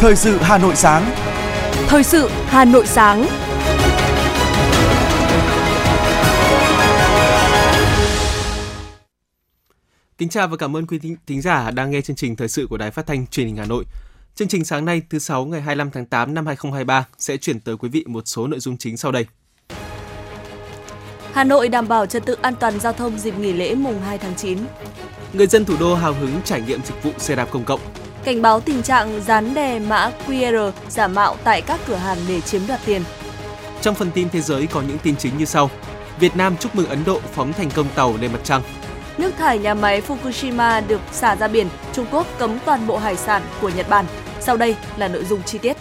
Thời 0.00 0.16
sự 0.16 0.36
Hà 0.40 0.58
Nội 0.58 0.76
sáng. 0.76 1.10
Thời 1.88 2.02
sự 2.02 2.28
Hà 2.46 2.64
Nội 2.64 2.86
sáng. 2.86 3.26
Kính 10.18 10.28
chào 10.28 10.48
và 10.48 10.56
cảm 10.56 10.76
ơn 10.76 10.86
quý 10.86 10.98
thính 11.26 11.40
giả 11.42 11.70
đang 11.70 11.90
nghe 11.90 12.00
chương 12.00 12.16
trình 12.16 12.36
thời 12.36 12.48
sự 12.48 12.66
của 12.70 12.76
Đài 12.76 12.90
Phát 12.90 13.06
thanh 13.06 13.26
Truyền 13.26 13.46
hình 13.46 13.56
Hà 13.56 13.64
Nội. 13.64 13.84
Chương 14.34 14.48
trình 14.48 14.64
sáng 14.64 14.84
nay 14.84 15.02
thứ 15.10 15.18
sáu 15.18 15.44
ngày 15.44 15.60
25 15.60 15.90
tháng 15.90 16.06
8 16.06 16.34
năm 16.34 16.46
2023 16.46 17.06
sẽ 17.18 17.36
chuyển 17.36 17.60
tới 17.60 17.76
quý 17.76 17.88
vị 17.88 18.04
một 18.06 18.22
số 18.26 18.46
nội 18.46 18.60
dung 18.60 18.76
chính 18.76 18.96
sau 18.96 19.12
đây. 19.12 19.26
Hà 21.32 21.44
Nội 21.44 21.68
đảm 21.68 21.88
bảo 21.88 22.06
trật 22.06 22.26
tự 22.26 22.36
an 22.42 22.54
toàn 22.60 22.80
giao 22.80 22.92
thông 22.92 23.18
dịp 23.18 23.38
nghỉ 23.38 23.52
lễ 23.52 23.74
mùng 23.74 24.00
2 24.00 24.18
tháng 24.18 24.34
9. 24.36 24.58
Người 25.32 25.46
dân 25.46 25.64
thủ 25.64 25.74
đô 25.80 25.94
hào 25.94 26.12
hứng 26.12 26.40
trải 26.44 26.60
nghiệm 26.60 26.80
dịch 26.84 27.02
vụ 27.02 27.10
xe 27.18 27.36
đạp 27.36 27.48
công 27.50 27.64
cộng. 27.64 27.80
Cảnh 28.24 28.42
báo 28.42 28.60
tình 28.60 28.82
trạng 28.82 29.20
dán 29.20 29.54
đè 29.54 29.78
mã 29.78 30.10
QR 30.26 30.72
giả 30.88 31.08
mạo 31.08 31.36
tại 31.44 31.62
các 31.62 31.80
cửa 31.86 31.94
hàng 31.94 32.18
để 32.28 32.40
chiếm 32.40 32.60
đoạt 32.68 32.80
tiền. 32.86 33.02
Trong 33.80 33.94
phần 33.94 34.10
tin 34.10 34.28
thế 34.28 34.40
giới 34.40 34.66
có 34.66 34.82
những 34.82 34.98
tin 34.98 35.16
chính 35.16 35.38
như 35.38 35.44
sau. 35.44 35.70
Việt 36.20 36.36
Nam 36.36 36.56
chúc 36.56 36.74
mừng 36.74 36.86
Ấn 36.86 37.04
Độ 37.06 37.20
phóng 37.32 37.52
thành 37.52 37.70
công 37.74 37.86
tàu 37.94 38.16
lên 38.20 38.32
mặt 38.32 38.40
trăng. 38.44 38.62
Nước 39.18 39.30
thải 39.38 39.58
nhà 39.58 39.74
máy 39.74 40.02
Fukushima 40.08 40.86
được 40.86 41.00
xả 41.12 41.36
ra 41.36 41.48
biển, 41.48 41.68
Trung 41.92 42.06
Quốc 42.10 42.26
cấm 42.38 42.58
toàn 42.64 42.86
bộ 42.86 42.98
hải 42.98 43.16
sản 43.16 43.42
của 43.60 43.68
Nhật 43.68 43.88
Bản. 43.88 44.06
Sau 44.40 44.56
đây 44.56 44.76
là 44.96 45.08
nội 45.08 45.24
dung 45.24 45.42
chi 45.42 45.58
tiết. 45.58 45.76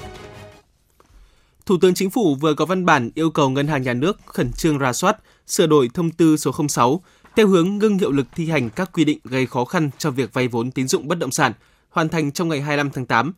Thủ 1.65 1.77
tướng 1.81 1.93
Chính 1.93 2.09
phủ 2.09 2.35
vừa 2.35 2.53
có 2.53 2.65
văn 2.65 2.85
bản 2.85 3.09
yêu 3.15 3.29
cầu 3.29 3.49
Ngân 3.49 3.67
hàng 3.67 3.81
Nhà 3.81 3.93
nước 3.93 4.17
khẩn 4.25 4.51
trương 4.51 4.77
ra 4.77 4.93
soát, 4.93 5.17
sửa 5.47 5.67
đổi 5.67 5.89
thông 5.93 6.11
tư 6.11 6.37
số 6.37 6.51
06 6.67 7.01
theo 7.35 7.47
hướng 7.47 7.77
ngưng 7.77 7.97
hiệu 7.97 8.11
lực 8.11 8.27
thi 8.35 8.49
hành 8.49 8.69
các 8.69 8.89
quy 8.93 9.05
định 9.05 9.19
gây 9.23 9.45
khó 9.45 9.65
khăn 9.65 9.89
cho 9.97 10.11
việc 10.11 10.33
vay 10.33 10.47
vốn 10.47 10.71
tín 10.71 10.87
dụng 10.87 11.07
bất 11.07 11.19
động 11.19 11.31
sản, 11.31 11.53
hoàn 11.89 12.09
thành 12.09 12.31
trong 12.31 12.49
ngày 12.49 12.61
25 12.61 12.89
tháng 12.89 13.05
8. 13.05 13.33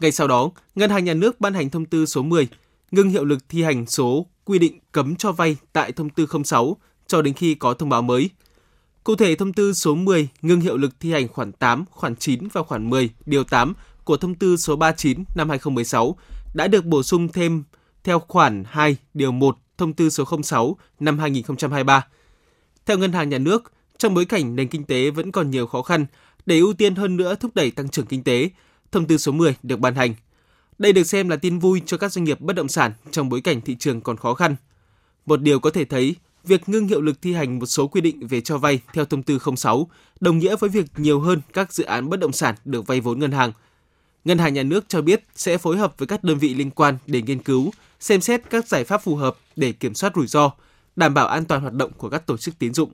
Ngay 0.00 0.12
sau 0.12 0.28
đó, 0.28 0.50
Ngân 0.74 0.90
hàng 0.90 1.04
Nhà 1.04 1.14
nước 1.14 1.40
ban 1.40 1.54
hành 1.54 1.70
thông 1.70 1.84
tư 1.84 2.06
số 2.06 2.22
10 2.22 2.48
ngưng 2.90 3.10
hiệu 3.10 3.24
lực 3.24 3.38
thi 3.48 3.62
hành 3.62 3.86
số 3.86 4.26
quy 4.44 4.58
định 4.58 4.78
cấm 4.92 5.16
cho 5.16 5.32
vay 5.32 5.56
tại 5.72 5.92
thông 5.92 6.10
tư 6.10 6.26
06 6.44 6.76
cho 7.06 7.22
đến 7.22 7.34
khi 7.34 7.54
có 7.54 7.74
thông 7.74 7.88
báo 7.88 8.02
mới. 8.02 8.30
Cụ 9.04 9.16
thể, 9.16 9.36
thông 9.36 9.52
tư 9.52 9.72
số 9.72 9.94
10 9.94 10.28
ngưng 10.42 10.60
hiệu 10.60 10.76
lực 10.76 11.00
thi 11.00 11.12
hành 11.12 11.28
khoản 11.28 11.52
8, 11.52 11.84
khoản 11.90 12.16
9 12.16 12.48
và 12.52 12.62
khoản 12.62 12.90
10, 12.90 13.10
điều 13.26 13.44
8 13.44 13.74
của 14.04 14.16
thông 14.16 14.34
tư 14.34 14.56
số 14.56 14.76
39 14.76 15.24
năm 15.34 15.48
2016 15.48 16.16
đã 16.54 16.68
được 16.68 16.84
bổ 16.84 17.02
sung 17.02 17.28
thêm 17.28 17.64
theo 18.04 18.18
khoản 18.18 18.64
2, 18.68 18.96
điều 19.14 19.32
1 19.32 19.58
thông 19.78 19.92
tư 19.92 20.10
số 20.10 20.24
06 20.42 20.76
năm 21.00 21.18
2023. 21.18 22.06
Theo 22.86 22.98
Ngân 22.98 23.12
hàng 23.12 23.28
Nhà 23.28 23.38
nước, 23.38 23.72
trong 23.98 24.14
bối 24.14 24.24
cảnh 24.24 24.56
nền 24.56 24.68
kinh 24.68 24.84
tế 24.84 25.10
vẫn 25.10 25.32
còn 25.32 25.50
nhiều 25.50 25.66
khó 25.66 25.82
khăn, 25.82 26.06
để 26.46 26.58
ưu 26.58 26.72
tiên 26.72 26.94
hơn 26.94 27.16
nữa 27.16 27.34
thúc 27.34 27.54
đẩy 27.54 27.70
tăng 27.70 27.88
trưởng 27.88 28.06
kinh 28.06 28.22
tế, 28.22 28.50
thông 28.92 29.06
tư 29.06 29.16
số 29.16 29.32
10 29.32 29.54
được 29.62 29.80
ban 29.80 29.94
hành. 29.94 30.14
Đây 30.78 30.92
được 30.92 31.04
xem 31.04 31.28
là 31.28 31.36
tin 31.36 31.58
vui 31.58 31.82
cho 31.86 31.96
các 31.96 32.12
doanh 32.12 32.24
nghiệp 32.24 32.40
bất 32.40 32.56
động 32.56 32.68
sản 32.68 32.92
trong 33.10 33.28
bối 33.28 33.40
cảnh 33.40 33.60
thị 33.60 33.76
trường 33.78 34.00
còn 34.00 34.16
khó 34.16 34.34
khăn. 34.34 34.56
Một 35.26 35.42
điều 35.42 35.60
có 35.60 35.70
thể 35.70 35.84
thấy, 35.84 36.16
việc 36.44 36.68
ngưng 36.68 36.88
hiệu 36.88 37.00
lực 37.00 37.22
thi 37.22 37.32
hành 37.32 37.58
một 37.58 37.66
số 37.66 37.86
quy 37.86 38.00
định 38.00 38.26
về 38.26 38.40
cho 38.40 38.58
vay 38.58 38.80
theo 38.92 39.04
thông 39.04 39.22
tư 39.22 39.38
06 39.56 39.88
đồng 40.20 40.38
nghĩa 40.38 40.56
với 40.56 40.70
việc 40.70 40.86
nhiều 40.96 41.20
hơn 41.20 41.40
các 41.52 41.72
dự 41.72 41.84
án 41.84 42.08
bất 42.08 42.20
động 42.20 42.32
sản 42.32 42.54
được 42.64 42.86
vay 42.86 43.00
vốn 43.00 43.18
ngân 43.18 43.32
hàng. 43.32 43.52
Ngân 44.24 44.38
hàng 44.38 44.54
Nhà 44.54 44.62
nước 44.62 44.84
cho 44.88 45.02
biết 45.02 45.24
sẽ 45.34 45.58
phối 45.58 45.76
hợp 45.76 45.94
với 45.98 46.06
các 46.06 46.24
đơn 46.24 46.38
vị 46.38 46.54
liên 46.54 46.70
quan 46.70 46.96
để 47.06 47.22
nghiên 47.22 47.42
cứu, 47.42 47.70
xem 48.00 48.20
xét 48.20 48.50
các 48.50 48.68
giải 48.68 48.84
pháp 48.84 49.02
phù 49.02 49.16
hợp 49.16 49.36
để 49.56 49.72
kiểm 49.72 49.94
soát 49.94 50.12
rủi 50.14 50.26
ro, 50.26 50.50
đảm 50.96 51.14
bảo 51.14 51.26
an 51.26 51.44
toàn 51.44 51.60
hoạt 51.60 51.74
động 51.74 51.92
của 51.92 52.08
các 52.08 52.26
tổ 52.26 52.36
chức 52.36 52.58
tín 52.58 52.74
dụng. 52.74 52.90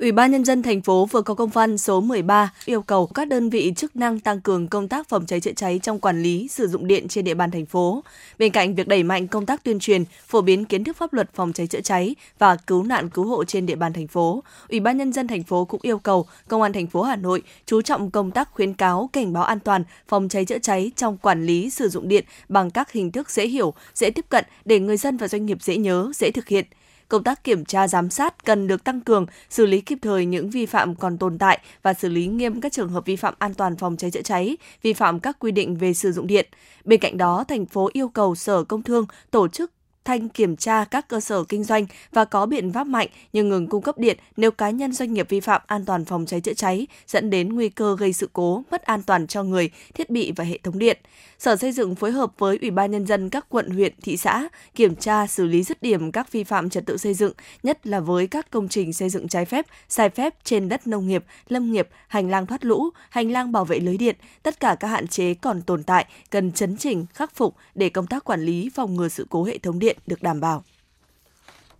Ủy 0.00 0.12
ban 0.12 0.30
nhân 0.30 0.44
dân 0.44 0.62
thành 0.62 0.80
phố 0.80 1.06
vừa 1.06 1.22
có 1.22 1.34
công 1.34 1.50
văn 1.50 1.78
số 1.78 2.00
13 2.00 2.52
yêu 2.64 2.82
cầu 2.82 3.06
các 3.06 3.28
đơn 3.28 3.50
vị 3.50 3.72
chức 3.76 3.96
năng 3.96 4.20
tăng 4.20 4.40
cường 4.40 4.68
công 4.68 4.88
tác 4.88 5.08
phòng 5.08 5.26
cháy 5.26 5.40
chữa 5.40 5.52
cháy 5.56 5.80
trong 5.82 5.98
quản 5.98 6.22
lý 6.22 6.48
sử 6.48 6.68
dụng 6.68 6.86
điện 6.86 7.08
trên 7.08 7.24
địa 7.24 7.34
bàn 7.34 7.50
thành 7.50 7.66
phố. 7.66 8.04
Bên 8.38 8.52
cạnh 8.52 8.74
việc 8.74 8.88
đẩy 8.88 9.02
mạnh 9.02 9.28
công 9.28 9.46
tác 9.46 9.64
tuyên 9.64 9.78
truyền, 9.78 10.04
phổ 10.26 10.40
biến 10.40 10.64
kiến 10.64 10.84
thức 10.84 10.96
pháp 10.96 11.12
luật 11.12 11.34
phòng 11.34 11.52
cháy 11.52 11.66
chữa 11.66 11.80
cháy 11.80 12.14
và 12.38 12.56
cứu 12.56 12.82
nạn 12.82 13.08
cứu 13.10 13.24
hộ 13.24 13.44
trên 13.44 13.66
địa 13.66 13.74
bàn 13.74 13.92
thành 13.92 14.06
phố, 14.06 14.42
Ủy 14.68 14.80
ban 14.80 14.96
nhân 14.96 15.12
dân 15.12 15.26
thành 15.26 15.42
phố 15.42 15.64
cũng 15.64 15.80
yêu 15.82 15.98
cầu 15.98 16.26
Công 16.48 16.62
an 16.62 16.72
thành 16.72 16.86
phố 16.86 17.02
Hà 17.02 17.16
Nội 17.16 17.42
chú 17.66 17.82
trọng 17.82 18.10
công 18.10 18.30
tác 18.30 18.50
khuyến 18.52 18.74
cáo 18.74 19.10
cảnh 19.12 19.32
báo 19.32 19.44
an 19.44 19.60
toàn 19.60 19.84
phòng 20.08 20.28
cháy 20.28 20.44
chữa 20.44 20.58
cháy 20.58 20.90
trong 20.96 21.18
quản 21.18 21.46
lý 21.46 21.70
sử 21.70 21.88
dụng 21.88 22.08
điện 22.08 22.24
bằng 22.48 22.70
các 22.70 22.92
hình 22.92 23.12
thức 23.12 23.30
dễ 23.30 23.46
hiểu, 23.46 23.74
dễ 23.94 24.10
tiếp 24.10 24.24
cận 24.28 24.44
để 24.64 24.80
người 24.80 24.96
dân 24.96 25.16
và 25.16 25.28
doanh 25.28 25.46
nghiệp 25.46 25.58
dễ 25.60 25.76
nhớ, 25.76 26.10
dễ 26.14 26.30
thực 26.30 26.48
hiện 26.48 26.64
công 27.10 27.24
tác 27.24 27.44
kiểm 27.44 27.64
tra 27.64 27.88
giám 27.88 28.10
sát 28.10 28.44
cần 28.44 28.66
được 28.66 28.84
tăng 28.84 29.00
cường, 29.00 29.26
xử 29.50 29.66
lý 29.66 29.80
kịp 29.80 29.98
thời 30.02 30.26
những 30.26 30.50
vi 30.50 30.66
phạm 30.66 30.94
còn 30.94 31.18
tồn 31.18 31.38
tại 31.38 31.58
và 31.82 31.94
xử 31.94 32.08
lý 32.08 32.26
nghiêm 32.26 32.60
các 32.60 32.72
trường 32.72 32.88
hợp 32.88 33.06
vi 33.06 33.16
phạm 33.16 33.34
an 33.38 33.54
toàn 33.54 33.76
phòng 33.76 33.96
cháy 33.96 34.10
chữa 34.10 34.22
cháy, 34.22 34.56
vi 34.82 34.92
phạm 34.92 35.20
các 35.20 35.36
quy 35.38 35.52
định 35.52 35.76
về 35.76 35.94
sử 35.94 36.12
dụng 36.12 36.26
điện. 36.26 36.46
Bên 36.84 37.00
cạnh 37.00 37.18
đó, 37.18 37.44
thành 37.48 37.66
phố 37.66 37.90
yêu 37.92 38.08
cầu 38.08 38.34
Sở 38.34 38.64
Công 38.64 38.82
Thương 38.82 39.06
tổ 39.30 39.48
chức 39.48 39.70
thanh 40.04 40.28
kiểm 40.28 40.56
tra 40.56 40.84
các 40.84 41.08
cơ 41.08 41.20
sở 41.20 41.44
kinh 41.44 41.64
doanh 41.64 41.86
và 42.12 42.24
có 42.24 42.46
biện 42.46 42.72
pháp 42.72 42.86
mạnh 42.86 43.08
như 43.32 43.44
ngừng 43.44 43.66
cung 43.66 43.82
cấp 43.82 43.98
điện 43.98 44.16
nếu 44.36 44.50
cá 44.50 44.70
nhân 44.70 44.92
doanh 44.92 45.12
nghiệp 45.12 45.28
vi 45.28 45.40
phạm 45.40 45.62
an 45.66 45.84
toàn 45.84 46.04
phòng 46.04 46.26
cháy 46.26 46.40
chữa 46.40 46.54
cháy 46.54 46.86
dẫn 47.06 47.30
đến 47.30 47.54
nguy 47.54 47.68
cơ 47.68 47.96
gây 47.96 48.12
sự 48.12 48.28
cố, 48.32 48.62
mất 48.70 48.82
an 48.82 49.02
toàn 49.02 49.26
cho 49.26 49.42
người, 49.42 49.70
thiết 49.94 50.10
bị 50.10 50.32
và 50.36 50.44
hệ 50.44 50.58
thống 50.62 50.78
điện. 50.78 50.98
Sở 51.38 51.56
Xây 51.56 51.72
dựng 51.72 51.94
phối 51.94 52.12
hợp 52.12 52.32
với 52.38 52.58
Ủy 52.60 52.70
ban 52.70 52.90
nhân 52.90 53.06
dân 53.06 53.30
các 53.30 53.46
quận, 53.48 53.70
huyện, 53.70 53.92
thị 54.02 54.16
xã 54.16 54.48
kiểm 54.74 54.96
tra 54.96 55.26
xử 55.26 55.46
lý 55.46 55.62
dứt 55.62 55.82
điểm 55.82 56.12
các 56.12 56.32
vi 56.32 56.44
phạm 56.44 56.70
trật 56.70 56.86
tự 56.86 56.96
xây 56.96 57.14
dựng, 57.14 57.32
nhất 57.62 57.86
là 57.86 58.00
với 58.00 58.26
các 58.26 58.50
công 58.50 58.68
trình 58.68 58.92
xây 58.92 59.08
dựng 59.08 59.28
trái 59.28 59.44
phép, 59.44 59.66
sai 59.88 60.10
phép 60.10 60.34
trên 60.44 60.68
đất 60.68 60.86
nông 60.86 61.08
nghiệp, 61.08 61.24
lâm 61.48 61.72
nghiệp, 61.72 61.88
hành 62.08 62.30
lang 62.30 62.46
thoát 62.46 62.64
lũ, 62.64 62.90
hành 63.10 63.30
lang 63.30 63.52
bảo 63.52 63.64
vệ 63.64 63.80
lưới 63.80 63.96
điện, 63.96 64.16
tất 64.42 64.60
cả 64.60 64.76
các 64.80 64.88
hạn 64.88 65.06
chế 65.06 65.34
còn 65.34 65.62
tồn 65.62 65.82
tại 65.82 66.06
cần 66.30 66.52
chấn 66.52 66.76
chỉnh, 66.76 67.06
khắc 67.14 67.34
phục 67.34 67.54
để 67.74 67.88
công 67.88 68.06
tác 68.06 68.24
quản 68.24 68.42
lý 68.42 68.70
phòng 68.74 68.96
ngừa 68.96 69.08
sự 69.08 69.26
cố 69.30 69.44
hệ 69.44 69.58
thống 69.58 69.78
điện 69.78 69.89
được 70.06 70.22
đảm 70.22 70.40
bảo. 70.40 70.64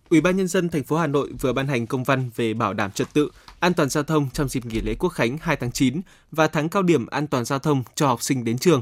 Ủy 0.09 0.21
ban 0.21 0.37
nhân 0.37 0.47
dân 0.47 0.69
thành 0.69 0.83
phố 0.83 0.97
Hà 0.97 1.07
Nội 1.07 1.31
vừa 1.39 1.53
ban 1.53 1.67
hành 1.67 1.87
công 1.87 2.03
văn 2.03 2.29
về 2.35 2.53
bảo 2.53 2.73
đảm 2.73 2.91
trật 2.91 3.13
tự, 3.13 3.31
an 3.59 3.73
toàn 3.73 3.89
giao 3.89 4.03
thông 4.03 4.29
trong 4.33 4.49
dịp 4.49 4.65
nghỉ 4.65 4.81
lễ 4.81 4.95
Quốc 4.99 5.09
khánh 5.09 5.37
2 5.41 5.55
tháng 5.55 5.71
9 5.71 6.01
và 6.31 6.47
tháng 6.47 6.69
cao 6.69 6.83
điểm 6.83 7.05
an 7.05 7.27
toàn 7.27 7.45
giao 7.45 7.59
thông 7.59 7.83
cho 7.95 8.07
học 8.07 8.21
sinh 8.21 8.43
đến 8.43 8.57
trường. 8.57 8.81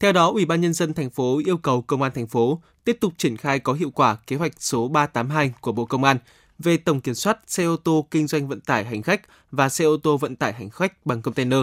Theo 0.00 0.12
đó, 0.12 0.30
Ủy 0.30 0.44
ban 0.44 0.60
nhân 0.60 0.72
dân 0.72 0.94
thành 0.94 1.10
phố 1.10 1.40
yêu 1.46 1.56
cầu 1.56 1.82
Công 1.82 2.02
an 2.02 2.12
thành 2.14 2.26
phố 2.26 2.60
tiếp 2.84 2.98
tục 3.00 3.12
triển 3.16 3.36
khai 3.36 3.58
có 3.58 3.72
hiệu 3.72 3.90
quả 3.90 4.16
kế 4.26 4.36
hoạch 4.36 4.52
số 4.58 4.88
382 4.88 5.52
của 5.60 5.72
Bộ 5.72 5.84
Công 5.84 6.04
an 6.04 6.18
về 6.58 6.76
tổng 6.76 7.00
kiểm 7.00 7.14
soát 7.14 7.38
xe 7.46 7.64
ô 7.64 7.76
tô 7.76 8.06
kinh 8.10 8.26
doanh 8.26 8.48
vận 8.48 8.60
tải 8.60 8.84
hành 8.84 9.02
khách 9.02 9.20
và 9.50 9.68
xe 9.68 9.84
ô 9.84 9.96
tô 9.96 10.16
vận 10.16 10.36
tải 10.36 10.52
hành 10.52 10.70
khách 10.70 11.06
bằng 11.06 11.22
container, 11.22 11.60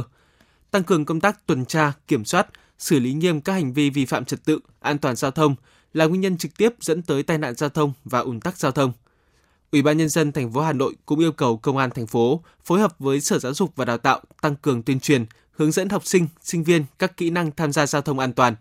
tăng 0.72 0.84
cường 0.84 1.06
công 1.06 1.20
tác 1.20 1.48
tuần 1.48 1.66
tra, 1.66 1.94
kiểm 2.08 2.26
soát, 2.26 2.48
xử 2.78 3.00
lý 3.00 3.14
nghiêm 3.14 3.42
các 3.42 3.54
hành 3.54 3.74
vi 3.74 3.90
vi 3.90 4.06
phạm 4.06 4.26
trật 4.26 4.46
tự, 4.46 4.60
an 4.80 4.98
toàn 4.98 5.16
giao 5.16 5.32
thông 5.32 5.56
là 5.94 6.06
nguyên 6.06 6.22
nhân 6.22 6.38
trực 6.38 6.58
tiếp 6.58 6.74
dẫn 6.80 7.02
tới 7.02 7.24
tai 7.24 7.38
nạn 7.38 7.56
giao 7.56 7.70
thông 7.70 7.94
và 8.06 8.20
ùn 8.20 8.40
tắc 8.40 8.58
giao 8.58 8.72
thông. 8.72 8.94
Ủy 9.72 9.82
ban 9.82 9.98
nhân 9.98 10.10
dân 10.10 10.32
thành 10.32 10.54
phố 10.54 10.62
Hà 10.62 10.74
Nội 10.74 10.96
cũng 11.06 11.20
yêu 11.20 11.32
cầu 11.32 11.58
công 11.58 11.78
an 11.78 11.90
thành 11.90 12.08
phố 12.08 12.44
phối 12.64 12.80
hợp 12.80 12.96
với 13.00 13.22
Sở 13.22 13.40
Giáo 13.40 13.54
dục 13.54 13.72
và 13.76 13.86
Đào 13.86 13.98
tạo 13.98 14.22
tăng 14.42 14.56
cường 14.56 14.84
tuyên 14.84 15.00
truyền, 15.00 15.26
hướng 15.52 15.72
dẫn 15.72 15.90
học 15.90 16.06
sinh, 16.06 16.28
sinh 16.42 16.64
viên 16.64 16.86
các 17.00 17.18
kỹ 17.18 17.30
năng 17.30 17.52
tham 17.52 17.72
gia 17.72 17.88
giao 17.88 18.02
thông 18.02 18.20
an 18.20 18.34
toàn, 18.34 18.56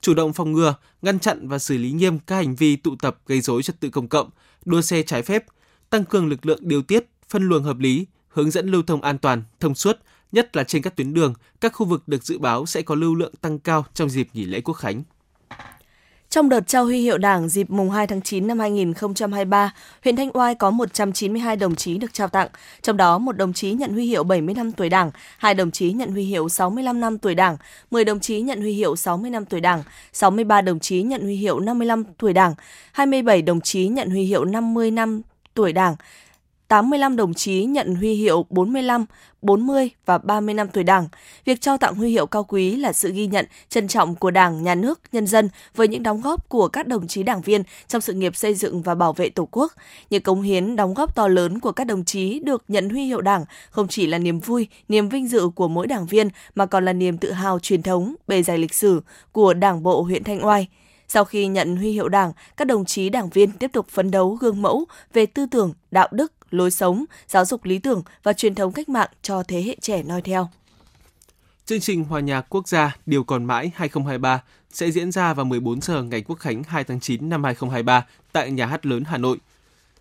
chủ 0.00 0.14
động 0.14 0.32
phòng 0.32 0.52
ngừa, 0.52 0.74
ngăn 1.02 1.18
chặn 1.18 1.48
và 1.48 1.58
xử 1.58 1.78
lý 1.78 1.92
nghiêm 1.92 2.18
các 2.18 2.36
hành 2.36 2.54
vi 2.54 2.76
tụ 2.76 2.96
tập 2.96 3.18
gây 3.26 3.40
rối 3.40 3.62
trật 3.62 3.80
tự 3.80 3.90
công 3.90 4.08
cộng, 4.08 4.30
đua 4.64 4.80
xe 4.80 5.02
trái 5.02 5.22
phép, 5.22 5.44
tăng 5.90 6.04
cường 6.04 6.26
lực 6.26 6.46
lượng 6.46 6.58
điều 6.62 6.82
tiết, 6.82 7.06
phân 7.28 7.42
luồng 7.42 7.64
hợp 7.64 7.78
lý, 7.78 8.06
hướng 8.28 8.50
dẫn 8.50 8.68
lưu 8.68 8.82
thông 8.82 9.02
an 9.02 9.18
toàn, 9.18 9.42
thông 9.60 9.74
suốt, 9.74 9.98
nhất 10.32 10.56
là 10.56 10.64
trên 10.64 10.82
các 10.82 10.96
tuyến 10.96 11.14
đường, 11.14 11.34
các 11.60 11.72
khu 11.72 11.86
vực 11.86 12.08
được 12.08 12.24
dự 12.24 12.38
báo 12.38 12.66
sẽ 12.66 12.82
có 12.82 12.94
lưu 12.94 13.14
lượng 13.14 13.34
tăng 13.40 13.58
cao 13.58 13.84
trong 13.94 14.10
dịp 14.10 14.28
nghỉ 14.32 14.44
lễ 14.44 14.60
Quốc 14.60 14.74
khánh. 14.74 15.02
Trong 16.32 16.48
đợt 16.48 16.68
trao 16.68 16.84
huy 16.84 17.00
hiệu 17.00 17.18
Đảng 17.18 17.48
dịp 17.48 17.70
mùng 17.70 17.90
2 17.90 18.06
tháng 18.06 18.22
9 18.22 18.46
năm 18.46 18.58
2023, 18.58 19.74
huyện 20.04 20.16
Thanh 20.16 20.30
Oai 20.36 20.54
có 20.54 20.70
192 20.70 21.56
đồng 21.56 21.74
chí 21.74 21.98
được 21.98 22.12
trao 22.12 22.28
tặng, 22.28 22.48
trong 22.82 22.96
đó 22.96 23.18
một 23.18 23.36
đồng 23.36 23.52
chí 23.52 23.72
nhận 23.72 23.92
huy 23.92 24.06
hiệu 24.06 24.24
70 24.24 24.54
năm 24.54 24.72
tuổi 24.72 24.88
Đảng, 24.88 25.10
hai 25.38 25.54
đồng 25.54 25.70
chí 25.70 25.92
nhận 25.92 26.10
huy 26.10 26.24
hiệu 26.24 26.48
65 26.48 27.00
năm 27.00 27.18
tuổi 27.18 27.34
Đảng, 27.34 27.56
10 27.90 28.04
đồng 28.04 28.20
chí 28.20 28.40
nhận 28.40 28.60
huy 28.60 28.72
hiệu 28.72 28.96
60 28.96 29.30
năm 29.30 29.44
tuổi 29.44 29.60
Đảng, 29.60 29.82
63 30.12 30.60
đồng 30.60 30.80
chí 30.80 31.02
nhận 31.02 31.22
huy 31.22 31.36
hiệu 31.36 31.60
55 31.60 32.04
tuổi 32.18 32.32
Đảng, 32.32 32.54
27 32.92 33.42
đồng 33.42 33.60
chí 33.60 33.88
nhận 33.88 34.10
huy 34.10 34.24
hiệu 34.24 34.44
50 34.44 34.90
năm 34.90 35.22
tuổi 35.54 35.72
Đảng, 35.72 35.96
85 36.72 37.16
đồng 37.16 37.34
chí 37.34 37.64
nhận 37.64 37.94
huy 37.94 38.14
hiệu 38.14 38.46
45, 38.50 39.04
40 39.42 39.90
và 40.06 40.18
30 40.18 40.54
năm 40.54 40.68
tuổi 40.68 40.84
Đảng. 40.84 41.08
Việc 41.44 41.60
trao 41.60 41.78
tặng 41.78 41.94
huy 41.94 42.10
hiệu 42.10 42.26
cao 42.26 42.44
quý 42.44 42.76
là 42.76 42.92
sự 42.92 43.12
ghi 43.12 43.26
nhận, 43.26 43.46
trân 43.68 43.88
trọng 43.88 44.14
của 44.14 44.30
Đảng, 44.30 44.62
Nhà 44.62 44.74
nước, 44.74 45.00
nhân 45.12 45.26
dân 45.26 45.48
với 45.74 45.88
những 45.88 46.02
đóng 46.02 46.20
góp 46.20 46.48
của 46.48 46.68
các 46.68 46.86
đồng 46.86 47.06
chí 47.06 47.22
đảng 47.22 47.40
viên 47.40 47.62
trong 47.88 48.00
sự 48.00 48.12
nghiệp 48.12 48.36
xây 48.36 48.54
dựng 48.54 48.82
và 48.82 48.94
bảo 48.94 49.12
vệ 49.12 49.28
Tổ 49.28 49.48
quốc. 49.50 49.72
Những 50.10 50.22
cống 50.22 50.42
hiến, 50.42 50.76
đóng 50.76 50.94
góp 50.94 51.14
to 51.14 51.28
lớn 51.28 51.60
của 51.60 51.72
các 51.72 51.84
đồng 51.84 52.04
chí 52.04 52.40
được 52.40 52.64
nhận 52.68 52.88
huy 52.88 53.04
hiệu 53.04 53.20
Đảng 53.20 53.44
không 53.70 53.88
chỉ 53.88 54.06
là 54.06 54.18
niềm 54.18 54.40
vui, 54.40 54.68
niềm 54.88 55.08
vinh 55.08 55.28
dự 55.28 55.48
của 55.54 55.68
mỗi 55.68 55.86
đảng 55.86 56.06
viên 56.06 56.28
mà 56.54 56.66
còn 56.66 56.84
là 56.84 56.92
niềm 56.92 57.18
tự 57.18 57.32
hào 57.32 57.58
truyền 57.58 57.82
thống, 57.82 58.14
bề 58.28 58.42
dày 58.42 58.58
lịch 58.58 58.74
sử 58.74 59.02
của 59.32 59.54
Đảng 59.54 59.82
bộ 59.82 60.02
huyện 60.02 60.24
Thanh 60.24 60.46
Oai. 60.46 60.68
Sau 61.08 61.24
khi 61.24 61.46
nhận 61.46 61.76
huy 61.76 61.92
hiệu 61.92 62.08
Đảng, 62.08 62.32
các 62.56 62.64
đồng 62.64 62.84
chí 62.84 63.08
đảng 63.08 63.28
viên 63.28 63.52
tiếp 63.52 63.70
tục 63.72 63.86
phấn 63.88 64.10
đấu 64.10 64.34
gương 64.40 64.62
mẫu 64.62 64.84
về 65.12 65.26
tư 65.26 65.46
tưởng, 65.50 65.72
đạo 65.90 66.08
đức, 66.10 66.32
lối 66.54 66.70
sống, 66.70 67.04
giáo 67.28 67.44
dục 67.44 67.64
lý 67.64 67.78
tưởng 67.78 68.02
và 68.22 68.32
truyền 68.32 68.54
thống 68.54 68.72
cách 68.72 68.88
mạng 68.88 69.10
cho 69.22 69.42
thế 69.42 69.62
hệ 69.62 69.76
trẻ 69.80 70.02
noi 70.02 70.22
theo. 70.22 70.48
Chương 71.66 71.80
trình 71.80 72.04
Hòa 72.04 72.20
nhạc 72.20 72.40
quốc 72.48 72.68
gia 72.68 72.96
Điều 73.06 73.24
còn 73.24 73.44
mãi 73.44 73.72
2023 73.74 74.42
sẽ 74.72 74.90
diễn 74.90 75.12
ra 75.12 75.34
vào 75.34 75.44
14 75.44 75.80
giờ 75.80 76.02
ngày 76.02 76.22
Quốc 76.22 76.36
khánh 76.36 76.62
2 76.62 76.84
tháng 76.84 77.00
9 77.00 77.28
năm 77.28 77.44
2023 77.44 78.06
tại 78.32 78.50
Nhà 78.50 78.66
hát 78.66 78.86
lớn 78.86 79.04
Hà 79.04 79.18
Nội. 79.18 79.38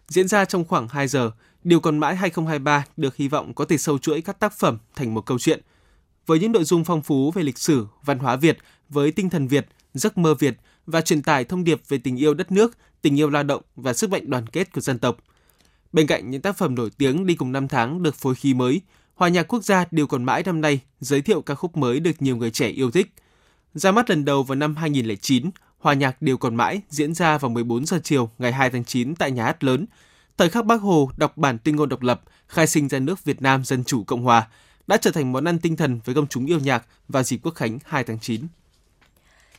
Diễn 0.08 0.28
ra 0.28 0.46
trong 0.46 0.66
khoảng 0.66 0.88
2 0.88 1.08
giờ, 1.08 1.32
Điều 1.64 1.80
còn 1.80 1.98
mãi 1.98 2.16
2023 2.16 2.86
được 2.98 3.16
hy 3.16 3.28
vọng 3.28 3.54
có 3.54 3.66
thể 3.66 3.78
sâu 3.78 3.98
chuỗi 3.98 4.22
các 4.22 4.40
tác 4.40 4.54
phẩm 4.54 4.78
thành 4.96 5.14
một 5.14 5.26
câu 5.26 5.40
chuyện. 5.40 5.62
Với 6.26 6.40
những 6.40 6.52
nội 6.52 6.64
dung 6.64 6.84
phong 6.84 7.02
phú 7.02 7.32
về 7.32 7.44
lịch 7.44 7.58
sử, 7.58 7.88
văn 8.04 8.20
hóa 8.20 8.36
Việt, 8.36 8.58
với 8.90 9.12
tinh 9.12 9.30
thần 9.30 9.48
Việt, 9.48 9.68
giấc 9.94 10.18
mơ 10.18 10.34
Việt 10.34 10.58
và 10.86 11.02
truyền 11.02 11.22
tải 11.22 11.44
thông 11.44 11.64
điệp 11.64 11.82
về 11.88 11.98
tình 11.98 12.20
yêu 12.20 12.34
đất 12.34 12.52
nước, 12.52 12.78
tình 13.02 13.20
yêu 13.20 13.30
lao 13.30 13.44
động 13.44 13.62
và 13.76 13.94
sức 13.94 14.10
mạnh 14.10 14.30
đoàn 14.30 14.48
kết 14.48 14.74
của 14.74 14.82
dân 14.82 15.00
tộc. 15.00 15.18
Bên 15.94 16.08
cạnh 16.08 16.30
những 16.30 16.42
tác 16.42 16.58
phẩm 16.58 16.76
nổi 16.76 16.90
tiếng 16.98 17.26
đi 17.26 17.36
cùng 17.36 17.52
năm 17.52 17.68
tháng 17.68 18.04
được 18.04 18.16
phối 18.16 18.36
khí 18.36 18.54
mới, 18.54 18.82
Hòa 19.16 19.30
nhạc 19.30 19.44
quốc 19.44 19.64
gia 19.64 19.86
Điều 19.92 20.08
còn 20.08 20.24
mãi 20.24 20.44
năm 20.44 20.62
nay 20.62 20.80
giới 21.00 21.22
thiệu 21.22 21.42
ca 21.42 21.56
khúc 21.56 21.78
mới 21.78 22.00
được 22.00 22.22
nhiều 22.22 22.38
người 22.38 22.52
trẻ 22.52 22.68
yêu 22.68 22.92
thích. 22.92 23.14
Ra 23.74 23.92
mắt 23.92 24.10
lần 24.10 24.26
đầu 24.26 24.44
vào 24.44 24.56
năm 24.56 24.76
2009, 24.76 25.50
Hòa 25.80 25.94
nhạc 25.94 26.22
Điều 26.22 26.38
còn 26.38 26.56
mãi 26.56 26.82
diễn 26.90 27.14
ra 27.14 27.38
vào 27.38 27.50
14 27.50 27.86
giờ 27.86 28.00
chiều 28.04 28.30
ngày 28.38 28.52
2 28.52 28.70
tháng 28.70 28.86
9 28.86 29.16
tại 29.16 29.32
nhà 29.32 29.46
hát 29.46 29.64
lớn. 29.64 29.86
Thời 30.38 30.50
khắc 30.50 30.66
Bác 30.66 30.82
Hồ 30.82 31.12
đọc 31.18 31.38
bản 31.38 31.58
tuyên 31.64 31.76
ngôn 31.76 31.90
độc 31.90 32.02
lập, 32.02 32.22
khai 32.48 32.68
sinh 32.68 32.88
ra 32.88 33.00
nước 33.00 33.24
Việt 33.24 33.42
Nam 33.42 33.64
Dân 33.66 33.84
Chủ 33.84 34.04
Cộng 34.04 34.24
Hòa, 34.24 34.48
đã 34.88 34.98
trở 34.98 35.12
thành 35.12 35.32
món 35.32 35.46
ăn 35.48 35.60
tinh 35.60 35.76
thần 35.76 36.00
với 36.06 36.16
công 36.16 36.28
chúng 36.28 36.46
yêu 36.46 36.60
nhạc 36.60 36.86
vào 37.08 37.24
dịp 37.24 37.38
Quốc 37.44 37.56
khánh 37.56 37.80
2 37.86 38.04
tháng 38.04 38.20
9. 38.20 38.42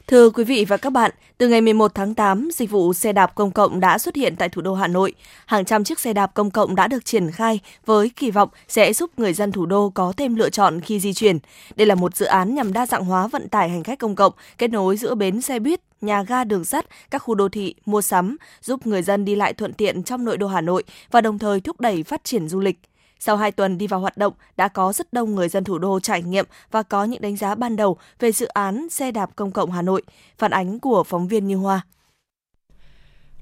Thưa 0.07 0.31
quý 0.31 0.45
vị 0.45 0.65
và 0.69 0.77
các 0.77 0.91
bạn, 0.91 1.11
từ 1.39 1.49
ngày 1.49 1.61
11 1.61 1.95
tháng 1.95 2.15
8, 2.15 2.49
dịch 2.53 2.71
vụ 2.71 2.95
xe 2.95 3.13
đạp 3.13 3.35
công 3.35 3.51
cộng 3.51 3.81
đã 3.81 3.99
xuất 3.99 4.17
hiện 4.17 4.37
tại 4.37 4.49
thủ 4.49 4.63
đô 4.63 4.75
Hà 4.75 4.87
Nội. 4.87 5.13
Hàng 5.47 5.65
trăm 5.65 5.85
chiếc 5.85 6.01
xe 6.01 6.13
đạp 6.13 6.35
công 6.35 6.51
cộng 6.51 6.75
đã 6.75 6.89
được 6.89 7.05
triển 7.05 7.31
khai 7.31 7.61
với 7.87 8.11
kỳ 8.17 8.31
vọng 8.31 8.49
sẽ 8.69 8.93
giúp 8.93 9.11
người 9.17 9.33
dân 9.33 9.53
thủ 9.53 9.67
đô 9.67 9.91
có 9.91 10.13
thêm 10.17 10.35
lựa 10.35 10.51
chọn 10.51 10.81
khi 10.81 11.01
di 11.01 11.13
chuyển. 11.13 11.39
Đây 11.77 11.87
là 11.87 11.95
một 11.95 12.17
dự 12.17 12.27
án 12.27 12.55
nhằm 12.55 12.73
đa 12.73 12.87
dạng 12.87 13.05
hóa 13.05 13.27
vận 13.27 13.49
tải 13.49 13.69
hành 13.69 13.83
khách 13.83 13.99
công 13.99 14.15
cộng, 14.15 14.33
kết 14.59 14.71
nối 14.71 14.97
giữa 14.97 15.15
bến 15.15 15.43
xe 15.43 15.59
buýt, 15.59 15.81
nhà 16.01 16.23
ga 16.23 16.45
đường 16.45 16.65
sắt, 16.65 16.87
các 17.11 17.19
khu 17.19 17.35
đô 17.35 17.49
thị, 17.49 17.75
mua 17.87 18.03
sắm, 18.03 18.37
giúp 18.63 18.87
người 18.87 19.03
dân 19.03 19.25
đi 19.25 19.35
lại 19.35 19.53
thuận 19.53 19.73
tiện 19.73 20.03
trong 20.03 20.25
nội 20.25 20.37
đô 20.37 20.47
Hà 20.47 20.61
Nội 20.61 20.83
và 21.11 21.21
đồng 21.21 21.39
thời 21.39 21.61
thúc 21.61 21.81
đẩy 21.81 22.03
phát 22.03 22.25
triển 22.25 22.49
du 22.49 22.61
lịch. 22.61 22.79
Sau 23.25 23.37
2 23.37 23.53
tuần 23.53 23.79
đi 23.79 23.87
vào 23.87 24.01
hoạt 24.01 24.17
động, 24.17 24.33
đã 24.57 24.69
có 24.69 24.93
rất 24.93 25.13
đông 25.13 25.35
người 25.35 25.49
dân 25.49 25.65
thủ 25.65 25.79
đô 25.79 26.01
trải 26.01 26.23
nghiệm 26.23 26.45
và 26.71 26.83
có 26.83 27.05
những 27.05 27.21
đánh 27.21 27.37
giá 27.37 27.55
ban 27.55 27.77
đầu 27.77 27.97
về 28.19 28.33
dự 28.33 28.47
án 28.47 28.89
xe 28.91 29.11
đạp 29.11 29.31
công 29.37 29.53
cộng 29.53 29.71
Hà 29.71 29.83
Nội. 29.83 30.03
Phản 30.39 30.51
ánh 30.51 30.81
của 30.81 31.05
phóng 31.05 31.29
viên 31.29 31.47
Như 31.47 31.57
Hoa. 31.57 31.87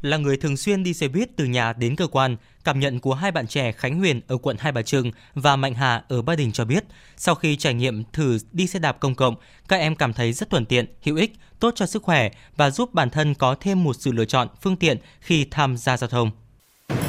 Là 0.00 0.16
người 0.16 0.36
thường 0.36 0.56
xuyên 0.56 0.82
đi 0.82 0.94
xe 0.94 1.08
buýt 1.08 1.36
từ 1.36 1.44
nhà 1.44 1.72
đến 1.72 1.96
cơ 1.96 2.06
quan, 2.06 2.36
cảm 2.64 2.80
nhận 2.80 3.00
của 3.00 3.14
hai 3.14 3.30
bạn 3.30 3.46
trẻ 3.46 3.72
Khánh 3.72 3.98
Huyền 3.98 4.20
ở 4.26 4.36
quận 4.36 4.56
Hai 4.60 4.72
Bà 4.72 4.82
Trưng 4.82 5.10
và 5.34 5.56
Mạnh 5.56 5.74
Hà 5.74 6.04
ở 6.08 6.22
Ba 6.22 6.36
Đình 6.36 6.52
cho 6.52 6.64
biết, 6.64 6.84
sau 7.16 7.34
khi 7.34 7.56
trải 7.56 7.74
nghiệm 7.74 8.04
thử 8.12 8.38
đi 8.52 8.66
xe 8.66 8.78
đạp 8.78 9.00
công 9.00 9.14
cộng, 9.14 9.34
các 9.68 9.76
em 9.76 9.96
cảm 9.96 10.12
thấy 10.12 10.32
rất 10.32 10.50
thuận 10.50 10.66
tiện, 10.66 10.86
hữu 11.02 11.16
ích, 11.16 11.32
tốt 11.60 11.72
cho 11.74 11.86
sức 11.86 12.02
khỏe 12.02 12.30
và 12.56 12.70
giúp 12.70 12.94
bản 12.94 13.10
thân 13.10 13.34
có 13.34 13.54
thêm 13.60 13.84
một 13.84 13.96
sự 13.98 14.12
lựa 14.12 14.24
chọn 14.24 14.48
phương 14.62 14.76
tiện 14.76 14.98
khi 15.20 15.46
tham 15.50 15.76
gia 15.76 15.96
giao 15.96 16.10
thông. 16.10 16.30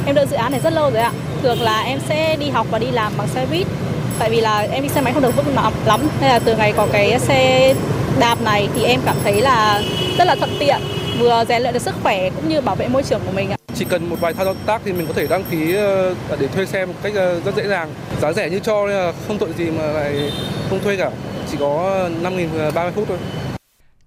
Em 0.06 0.16
đợi 0.16 0.26
dự 0.26 0.36
án 0.36 0.52
này 0.52 0.62
rất 0.64 0.74
lâu 0.74 0.92
rồi 0.92 1.02
ạ. 1.02 1.12
Thường 1.42 1.62
là 1.62 1.82
em 1.82 2.00
sẽ 2.10 2.36
đi 2.40 2.50
học 2.50 2.68
và 2.72 2.80
đi 2.80 2.92
làm 2.92 3.14
bằng 3.18 3.28
xe 3.28 3.46
buýt. 3.52 3.68
Tại 4.20 4.30
vì 4.30 4.42
là 4.42 4.60
em 4.72 4.84
đi 4.84 4.90
xe 4.90 5.02
máy 5.02 5.14
không 5.14 5.24
được 5.24 5.36
vững 5.36 5.56
lắm. 5.86 6.02
Nên 6.22 6.30
là 6.30 6.40
từ 6.40 6.56
ngày 6.56 6.74
có 6.78 6.88
cái 6.92 7.20
xe 7.20 7.74
đạp 8.20 8.42
này 8.42 8.70
thì 8.76 8.84
em 8.84 9.00
cảm 9.06 9.16
thấy 9.24 9.42
là 9.42 9.82
rất 10.18 10.26
là 10.26 10.36
thuận 10.36 10.50
tiện, 10.60 10.78
vừa 11.20 11.46
rèn 11.50 11.62
luyện 11.62 11.74
được 11.74 11.82
sức 11.82 11.96
khỏe 12.04 12.30
cũng 12.30 12.50
như 12.50 12.62
bảo 12.62 12.76
vệ 12.76 12.88
môi 12.88 13.04
trường 13.04 13.22
của 13.26 13.32
mình 13.32 13.50
ạ. 13.50 13.58
Chỉ 13.76 13.86
cần 13.90 14.10
một 14.10 14.16
vài 14.20 14.34
thao 14.34 14.54
tác 14.66 14.82
thì 14.86 14.94
mình 14.94 15.08
có 15.08 15.14
thể 15.14 15.28
đăng 15.28 15.44
ký 15.52 15.76
ờ, 15.76 16.10
à, 16.30 16.36
để 16.40 16.48
thuê 16.48 16.66
xe 16.66 16.86
một 16.86 16.94
cách 17.04 17.14
ờ, 17.16 17.40
rất 17.46 17.56
dễ 17.56 17.68
dàng. 17.68 17.90
Giá 18.22 18.34
rẻ 18.34 18.50
như 18.50 18.60
cho 18.60 18.88
nên 18.88 18.98
là 18.98 19.14
không 19.28 19.38
tội 19.38 19.50
gì 19.58 19.66
mà 19.66 19.86
lại 19.88 20.32
không 20.70 20.80
thuê 20.84 20.96
cả. 20.96 21.10
Chỉ 21.52 21.58
có 21.60 22.00
5.000 22.24 22.48
30 22.50 22.72
ờ, 22.74 22.92
phút 22.96 23.06
thôi. 23.08 23.18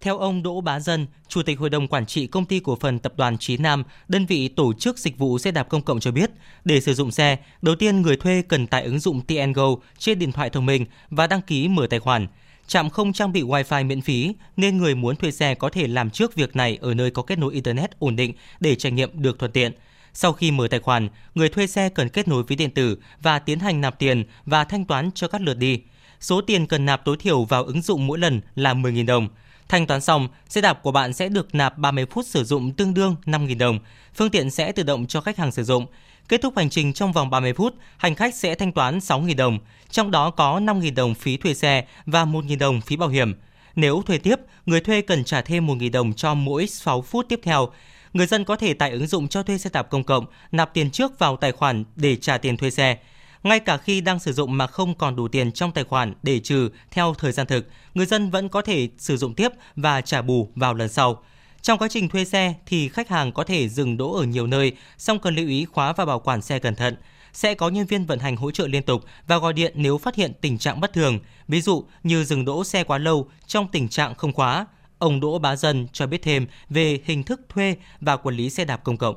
Theo 0.05 0.19
ông 0.19 0.43
Đỗ 0.43 0.61
Bá 0.61 0.81
Dân, 0.81 1.07
Chủ 1.29 1.43
tịch 1.43 1.59
Hội 1.59 1.71
đồng 1.71 1.89
Quản 1.89 2.07
trị 2.07 2.27
Công 2.27 2.45
ty 2.45 2.61
Cổ 2.61 2.77
phần 2.81 2.99
Tập 2.99 3.13
đoàn 3.17 3.39
Chí 3.39 3.57
Nam, 3.57 3.85
đơn 4.09 4.27
vị 4.27 4.49
tổ 4.49 4.73
chức 4.73 4.99
dịch 4.99 5.19
vụ 5.19 5.39
xe 5.39 5.51
đạp 5.51 5.69
công 5.69 5.83
cộng 5.83 6.01
cho 6.01 6.11
biết, 6.11 6.31
để 6.65 6.81
sử 6.81 6.95
dụng 6.95 7.11
xe, 7.11 7.37
đầu 7.63 7.75
tiên 7.75 8.03
người 8.03 8.17
thuê 8.17 8.43
cần 8.49 8.67
tải 8.67 8.85
ứng 8.85 8.99
dụng 8.99 9.21
TNGO 9.21 9.77
trên 9.99 10.19
điện 10.19 10.33
thoại 10.33 10.51
thông 10.51 10.67
minh 10.67 10.87
và 11.11 11.27
đăng 11.27 11.43
ký 11.43 11.69
mở 11.69 11.87
tài 11.91 12.01
khoản. 12.01 12.27
Trạm 12.67 12.91
không 12.91 13.13
trang 13.13 13.33
bị 13.33 13.43
Wi-Fi 13.43 13.87
miễn 13.87 14.01
phí 14.01 14.33
nên 14.57 14.79
người 14.79 14.95
muốn 14.95 15.17
thuê 15.17 15.31
xe 15.31 15.55
có 15.55 15.69
thể 15.69 15.89
làm 15.89 16.11
trước 16.11 16.35
việc 16.35 16.57
này 16.57 16.79
ở 16.81 16.95
nơi 16.95 17.11
có 17.11 17.23
kết 17.23 17.39
nối 17.39 17.55
Internet 17.55 17.99
ổn 17.99 18.17
định 18.17 18.33
để 18.61 18.75
trải 18.75 18.93
nghiệm 18.93 19.23
được 19.23 19.39
thuận 19.39 19.53
tiện. 19.53 19.73
Sau 20.13 20.33
khi 20.33 20.51
mở 20.51 20.69
tài 20.69 20.81
khoản, 20.81 21.09
người 21.35 21.49
thuê 21.49 21.67
xe 21.67 21.89
cần 21.89 22.09
kết 22.09 22.29
nối 22.29 22.43
ví 22.43 22.57
điện 22.57 22.71
tử 22.71 22.99
và 23.23 23.39
tiến 23.39 23.59
hành 23.59 23.81
nạp 23.81 23.99
tiền 23.99 24.25
và 24.45 24.65
thanh 24.65 24.85
toán 24.85 25.11
cho 25.15 25.29
các 25.29 25.41
lượt 25.41 25.55
đi. 25.55 25.81
Số 26.21 26.41
tiền 26.41 26.67
cần 26.67 26.87
nạp 26.87 27.05
tối 27.05 27.17
thiểu 27.17 27.45
vào 27.45 27.65
ứng 27.65 27.83
dụng 27.83 28.07
mỗi 28.07 28.19
lần 28.19 28.41
là 28.55 28.75
10.000 28.75 29.07
đồng. 29.07 29.29
Thanh 29.69 29.87
toán 29.87 30.01
xong, 30.01 30.29
xe 30.49 30.61
đạp 30.61 30.83
của 30.83 30.93
bạn 30.93 31.13
sẽ 31.13 31.29
được 31.29 31.55
nạp 31.55 31.79
30 31.79 32.07
phút 32.11 32.27
sử 32.27 32.45
dụng 32.45 32.73
tương 32.73 32.95
đương 32.95 33.17
5.000 33.27 33.59
đồng. 33.59 33.79
Phương 34.15 34.31
tiện 34.31 34.51
sẽ 34.51 34.73
tự 34.73 34.83
động 34.83 35.07
cho 35.07 35.21
khách 35.21 35.37
hàng 35.37 35.53
sử 35.53 35.65
dụng. 35.65 35.87
Kết 36.29 36.43
thúc 36.43 36.57
hành 36.57 36.71
trình 36.71 36.93
trong 36.93 37.13
vòng 37.13 37.31
30 37.31 37.53
phút, 37.53 37.75
hành 37.97 38.15
khách 38.15 38.35
sẽ 38.35 38.55
thanh 38.55 38.73
toán 38.73 38.99
6.000 38.99 39.37
đồng, 39.37 39.59
trong 39.91 40.11
đó 40.11 40.31
có 40.31 40.61
5.000 40.61 40.95
đồng 40.95 41.15
phí 41.15 41.37
thuê 41.37 41.55
xe 41.55 41.85
và 42.07 42.25
1.000 42.25 42.59
đồng 42.59 42.81
phí 42.81 42.97
bảo 42.97 43.09
hiểm. 43.09 43.35
Nếu 43.77 44.03
thuê 44.07 44.19
tiếp, 44.19 44.37
người 44.67 44.81
thuê 44.81 45.01
cần 45.01 45.25
trả 45.25 45.41
thêm 45.41 45.67
1.000 45.67 45.91
đồng 45.91 46.13
cho 46.13 46.35
mỗi 46.35 46.67
6 46.67 47.03
phút 47.03 47.27
tiếp 47.29 47.41
theo. 47.43 47.69
Người 48.13 48.27
dân 48.27 48.45
có 48.45 48.57
thể 48.57 48.75
tải 48.75 48.91
ứng 48.91 49.07
dụng 49.07 49.29
cho 49.29 49.43
thuê 49.43 49.59
xe 49.59 49.71
đạp 49.73 49.83
công 49.83 50.05
cộng, 50.05 50.27
nạp 50.53 50.75
tiền 50.75 50.91
trước 50.91 51.19
vào 51.19 51.37
tài 51.37 51.53
khoản 51.53 51.85
để 51.97 52.17
trả 52.17 52.39
tiền 52.39 52.57
thuê 52.57 52.71
xe. 52.71 52.97
Ngay 53.45 53.61
cả 53.61 53.77
khi 53.77 54.01
đang 54.01 54.19
sử 54.19 54.33
dụng 54.33 54.57
mà 54.57 54.67
không 54.67 54.95
còn 54.95 55.17
đủ 55.17 55.29
tiền 55.29 55.53
trong 55.53 55.73
tài 55.73 55.85
khoản 55.85 56.15
để 56.23 56.41
trừ 56.41 56.69
theo 56.91 57.15
thời 57.15 57.33
gian 57.33 57.47
thực, 57.47 57.69
người 57.95 58.07
dân 58.07 58.31
vẫn 58.31 58.49
có 58.49 58.63
thể 58.63 58.89
sử 58.99 59.17
dụng 59.17 59.35
tiếp 59.35 59.49
và 59.77 60.01
trả 60.01 60.23
bù 60.23 60.49
vào 60.55 60.75
lần 60.75 60.89
sau. 60.89 61.23
Trong 61.63 61.79
quá 61.79 61.89
trình 61.91 62.09
thuê 62.09 62.25
xe 62.25 62.55
thì 62.67 62.89
khách 62.89 63.09
hàng 63.09 63.33
có 63.33 63.45
thể 63.45 63.69
dừng 63.69 63.97
đỗ 63.97 64.13
ở 64.13 64.25
nhiều 64.25 64.47
nơi, 64.47 64.73
song 64.99 65.19
cần 65.19 65.35
lưu 65.35 65.49
ý 65.49 65.65
khóa 65.65 65.93
và 65.93 66.05
bảo 66.05 66.21
quản 66.21 66.43
xe 66.43 66.59
cẩn 66.59 66.75
thận. 66.75 66.97
Sẽ 67.33 67.55
có 67.55 67.69
nhân 67.69 67.87
viên 67.87 68.07
vận 68.07 68.19
hành 68.19 68.37
hỗ 68.37 68.51
trợ 68.51 68.67
liên 68.67 68.83
tục 68.83 69.05
và 69.27 69.39
gọi 69.39 69.53
điện 69.53 69.73
nếu 69.77 69.99
phát 69.99 70.15
hiện 70.15 70.33
tình 70.41 70.59
trạng 70.59 70.81
bất 70.81 70.93
thường, 70.93 71.19
ví 71.49 71.61
dụ 71.61 71.85
như 72.03 72.25
dừng 72.25 72.45
đỗ 72.45 72.65
xe 72.65 72.85
quá 72.85 72.99
lâu 72.99 73.29
trong 73.47 73.69
tình 73.73 73.89
trạng 73.89 74.15
không 74.15 74.33
khóa. 74.33 74.67
Ông 74.99 75.21
Đỗ 75.21 75.39
Bá 75.39 75.57
Dân 75.57 75.87
cho 75.93 76.07
biết 76.07 76.23
thêm 76.23 76.47
về 76.69 77.01
hình 77.05 77.23
thức 77.23 77.41
thuê 77.49 77.77
và 78.01 78.17
quản 78.17 78.37
lý 78.37 78.51
xe 78.51 78.65
đạp 78.65 78.85
công 78.85 78.97
cộng. 78.97 79.17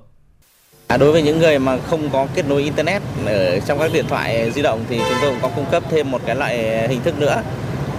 À, 0.88 0.98
đối 0.98 1.12
với 1.12 1.22
những 1.22 1.40
người 1.40 1.60
mà 1.60 1.78
không 1.90 2.10
có 2.10 2.28
kết 2.36 2.46
nối 2.50 2.62
internet 2.62 3.02
ở 3.26 3.60
trong 3.60 3.80
các 3.80 3.92
điện 3.94 4.06
thoại 4.08 4.52
di 4.52 4.62
động 4.62 4.86
thì 4.90 4.98
chúng 4.98 5.18
tôi 5.22 5.32
cũng 5.32 5.40
có 5.42 5.50
cung 5.56 5.66
cấp 5.72 5.84
thêm 5.90 6.12
một 6.12 6.22
cái 6.26 6.36
loại 6.36 6.88
hình 6.88 7.02
thức 7.04 7.20
nữa. 7.20 7.42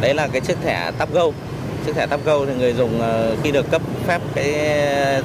Đấy 0.00 0.14
là 0.14 0.28
cái 0.32 0.40
chiếc 0.40 0.56
thẻ 0.64 0.90
Tap 0.98 1.12
Go. 1.12 1.24
Chiếc 1.86 1.94
thẻ 1.94 2.06
Tap 2.06 2.24
Go 2.24 2.46
thì 2.46 2.52
người 2.58 2.72
dùng 2.72 3.00
ờ, 3.00 3.36
khi 3.42 3.50
được 3.50 3.70
cấp 3.70 3.82
phép 4.06 4.20
cái 4.34 4.52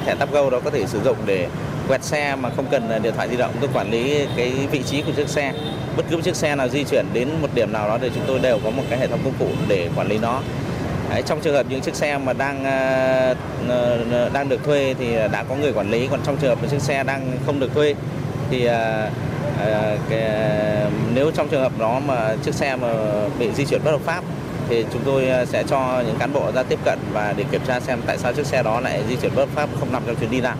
thẻ 0.06 0.14
Tap 0.18 0.32
Go 0.32 0.50
đó 0.50 0.60
có 0.64 0.70
thể 0.70 0.86
sử 0.86 1.00
dụng 1.04 1.16
để 1.26 1.46
quẹt 1.88 2.04
xe 2.04 2.36
mà 2.36 2.50
không 2.56 2.66
cần 2.70 2.88
ờ, 2.88 2.98
điện 2.98 3.14
thoại 3.16 3.28
di 3.30 3.36
động 3.36 3.52
tôi 3.60 3.70
quản 3.74 3.90
lý 3.90 4.26
cái 4.36 4.52
vị 4.70 4.82
trí 4.86 5.02
của 5.02 5.12
chiếc 5.16 5.28
xe 5.28 5.52
bất 5.96 6.06
cứ 6.10 6.20
chiếc 6.22 6.36
xe 6.36 6.54
nào 6.54 6.68
di 6.68 6.84
chuyển 6.84 7.06
đến 7.12 7.28
một 7.42 7.48
điểm 7.54 7.72
nào 7.72 7.88
đó 7.88 7.98
thì 8.00 8.10
chúng 8.14 8.24
tôi 8.26 8.38
đều 8.38 8.58
có 8.64 8.70
một 8.70 8.82
cái 8.90 8.98
hệ 8.98 9.06
thống 9.06 9.20
công 9.24 9.34
cụ 9.38 9.48
để 9.68 9.88
quản 9.96 10.08
lý 10.08 10.18
nó 10.18 10.40
Đấy, 11.10 11.22
trong 11.26 11.40
trường 11.40 11.54
hợp 11.54 11.66
những 11.68 11.80
chiếc 11.80 11.94
xe 11.94 12.18
mà 12.18 12.32
đang 12.32 12.60
uh, 12.60 14.32
đang 14.32 14.48
được 14.48 14.64
thuê 14.64 14.94
thì 14.98 15.14
đã 15.14 15.44
có 15.48 15.56
người 15.56 15.72
quản 15.72 15.90
lý 15.90 16.08
còn 16.10 16.20
trong 16.24 16.36
trường 16.36 16.50
hợp 16.50 16.58
những 16.62 16.70
chiếc 16.70 16.82
xe 16.82 17.04
đang 17.04 17.32
không 17.46 17.60
được 17.60 17.74
thuê 17.74 17.94
thì 18.50 18.66
uh, 18.66 18.72
uh, 19.54 20.00
cái, 20.10 20.30
nếu 21.14 21.30
trong 21.30 21.48
trường 21.48 21.62
hợp 21.62 21.78
đó 21.78 22.00
mà 22.06 22.36
chiếc 22.44 22.54
xe 22.54 22.76
mà 22.76 22.88
bị 23.38 23.50
di 23.54 23.64
chuyển 23.64 23.80
bất 23.84 23.90
hợp 23.90 24.00
pháp 24.00 24.24
thì 24.68 24.84
chúng 24.92 25.02
tôi 25.04 25.46
sẽ 25.46 25.64
cho 25.68 26.02
những 26.06 26.16
cán 26.18 26.32
bộ 26.32 26.52
ra 26.52 26.62
tiếp 26.62 26.78
cận 26.84 26.98
và 27.12 27.34
để 27.36 27.44
kiểm 27.52 27.60
tra 27.66 27.80
xem 27.80 28.00
tại 28.06 28.18
sao 28.18 28.32
chiếc 28.32 28.46
xe 28.46 28.62
đó 28.62 28.80
lại 28.80 29.02
di 29.08 29.16
chuyển 29.16 29.34
bất 29.34 29.44
hợp 29.44 29.54
pháp 29.54 29.68
không 29.80 29.92
nằm 29.92 30.02
trong 30.06 30.16
chuyến 30.16 30.30
đi 30.30 30.40
nào. 30.40 30.56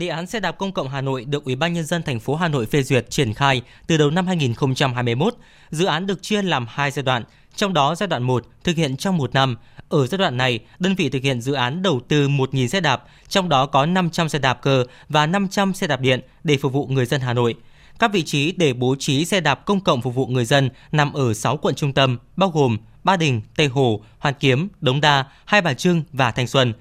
Đề 0.00 0.08
án 0.08 0.26
xe 0.26 0.40
đạp 0.40 0.52
công 0.52 0.72
cộng 0.72 0.88
Hà 0.88 1.00
Nội 1.00 1.24
được 1.24 1.44
Ủy 1.44 1.56
ban 1.56 1.72
nhân 1.72 1.84
dân 1.84 2.02
thành 2.02 2.20
phố 2.20 2.34
Hà 2.34 2.48
Nội 2.48 2.66
phê 2.66 2.82
duyệt 2.82 3.10
triển 3.10 3.34
khai 3.34 3.62
từ 3.86 3.96
đầu 3.96 4.10
năm 4.10 4.26
2021. 4.26 5.34
Dự 5.70 5.86
án 5.86 6.06
được 6.06 6.22
chia 6.22 6.42
làm 6.42 6.66
hai 6.68 6.90
giai 6.90 7.02
đoạn, 7.02 7.24
trong 7.54 7.74
đó 7.74 7.94
giai 7.94 8.06
đoạn 8.06 8.22
1 8.22 8.46
thực 8.64 8.76
hiện 8.76 8.96
trong 8.96 9.16
một 9.16 9.34
năm. 9.34 9.56
Ở 9.88 10.06
giai 10.06 10.18
đoạn 10.18 10.36
này, 10.36 10.58
đơn 10.78 10.94
vị 10.94 11.08
thực 11.08 11.22
hiện 11.22 11.40
dự 11.40 11.52
án 11.52 11.82
đầu 11.82 12.00
tư 12.08 12.28
1.000 12.28 12.66
xe 12.66 12.80
đạp, 12.80 13.04
trong 13.28 13.48
đó 13.48 13.66
có 13.66 13.86
500 13.86 14.28
xe 14.28 14.38
đạp 14.38 14.54
cơ 14.54 14.84
và 15.08 15.26
500 15.26 15.74
xe 15.74 15.86
đạp 15.86 16.00
điện 16.00 16.20
để 16.44 16.56
phục 16.56 16.72
vụ 16.72 16.86
người 16.86 17.06
dân 17.06 17.20
Hà 17.20 17.32
Nội. 17.32 17.54
Các 17.98 18.12
vị 18.12 18.22
trí 18.22 18.52
để 18.52 18.72
bố 18.72 18.96
trí 18.98 19.24
xe 19.24 19.40
đạp 19.40 19.54
công 19.54 19.80
cộng 19.80 20.02
phục 20.02 20.14
vụ 20.14 20.26
người 20.26 20.44
dân 20.44 20.70
nằm 20.92 21.12
ở 21.12 21.34
6 21.34 21.56
quận 21.56 21.74
trung 21.74 21.92
tâm, 21.92 22.18
bao 22.36 22.50
gồm 22.50 22.78
Ba 23.04 23.16
Đình, 23.16 23.40
Tây 23.56 23.66
Hồ, 23.66 24.00
Hoàn 24.18 24.34
Kiếm, 24.34 24.68
Đống 24.80 25.00
Đa, 25.00 25.24
Hai 25.44 25.62
Bà 25.62 25.74
Trưng 25.74 26.02
và 26.12 26.30
Thanh 26.30 26.46
Xuân. 26.46 26.72